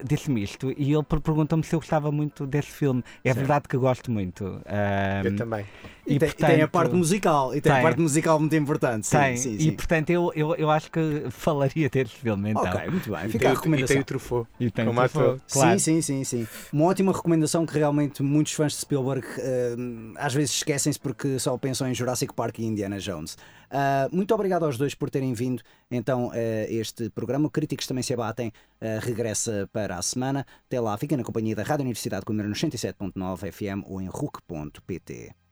disse-me 0.05 0.43
isto 0.43 0.73
e 0.77 0.93
ele 0.93 1.03
perguntou-me 1.03 1.65
se 1.65 1.75
eu 1.75 1.81
gostava 1.81 2.11
muito 2.11 2.47
desse 2.47 2.71
filme. 2.71 3.03
É 3.25 3.29
certo. 3.29 3.39
verdade 3.39 3.69
que 3.69 3.77
gosto 3.77 4.11
muito. 4.11 4.45
Uh, 4.45 5.27
eu 5.27 5.37
também. 5.37 5.67
E, 6.07 6.15
e, 6.15 6.19
tem, 6.21 6.29
portanto, 6.29 6.51
tem, 6.51 6.63
a 6.63 6.69
parte 6.69 6.95
musical, 6.95 7.51
e 7.51 7.61
tem, 7.61 7.73
tem, 7.73 7.81
a 7.81 7.83
parte 7.83 8.01
musical 8.01 8.39
muito 8.39 8.55
importante. 8.55 9.09
Sim, 9.09 9.19
tem, 9.19 9.37
sim, 9.37 9.59
sim. 9.59 9.69
E 9.69 9.73
portanto 9.73 10.11
eu, 10.11 10.33
eu, 10.37 10.55
eu 10.55 10.71
acho 10.71 10.91
que 10.91 11.27
falaria 11.31 11.89
desse 11.91 12.15
filme. 12.15 12.51
Então. 12.51 12.63
Ok, 12.63 12.91
muito 12.91 13.11
bem. 13.11 13.29
Fica 13.29 13.51
a 13.51 13.55
recomendação. 13.55 13.85
E 13.85 13.89
tem 13.89 14.01
o 14.01 14.05
Truffaut. 14.05 14.49
E 14.61 14.71
tem 14.71 14.89
o 14.89 14.95
Truffaut. 14.95 15.43
Claro. 15.51 15.79
Sim, 15.81 16.01
sim, 16.01 16.25
sim, 16.25 16.25
sim. 16.25 16.49
Uma 16.73 16.85
ótima 16.85 17.13
recomendação 17.13 17.67
que 17.67 17.77
realmente 17.77 18.23
muitos 18.23 18.53
fãs 18.53 18.73
de 18.73 18.79
Spielberg 18.79 19.27
uh, 19.27 20.15
às 20.17 20.33
vezes 20.33 20.53
esquecem-se 20.53 21.01
porque 21.01 21.39
só 21.41 21.57
pensam 21.59 21.89
em 21.89 21.95
Jurassic 21.95 22.33
Park 22.33 22.61
e 22.61 22.65
Indiana 22.65 22.99
Jones. 23.01 23.37
Uh, 23.77 24.09
muito 24.11 24.33
obrigado 24.35 24.65
aos 24.65 24.79
dois 24.79 24.95
por 24.95 25.11
terem 25.11 25.35
vindo 25.35 25.63
então 25.91 26.31
a 26.31 26.39
este 26.73 27.11
programa. 27.11 27.51
Críticos 27.51 27.87
também 27.87 28.03
se 28.03 28.15
abatem, 28.15 28.49
uh, 28.49 29.01
regressa 29.03 29.69
para 29.71 29.99
a 29.99 30.03
semana. 30.03 30.47
Até 30.67 30.81
lá, 30.81 30.97
fiquem 30.97 31.19
na 31.19 31.25
companhia 31.25 31.55
da 31.55 31.63
Rádio 31.63 31.83
Universidade 31.83 32.25
Coimbra 32.25 32.49
no 32.49 32.55
107.9 32.55 33.53
FM 33.53 33.85
ou 33.87 34.01
em 34.01 34.09
RUC.pt. 34.09 35.46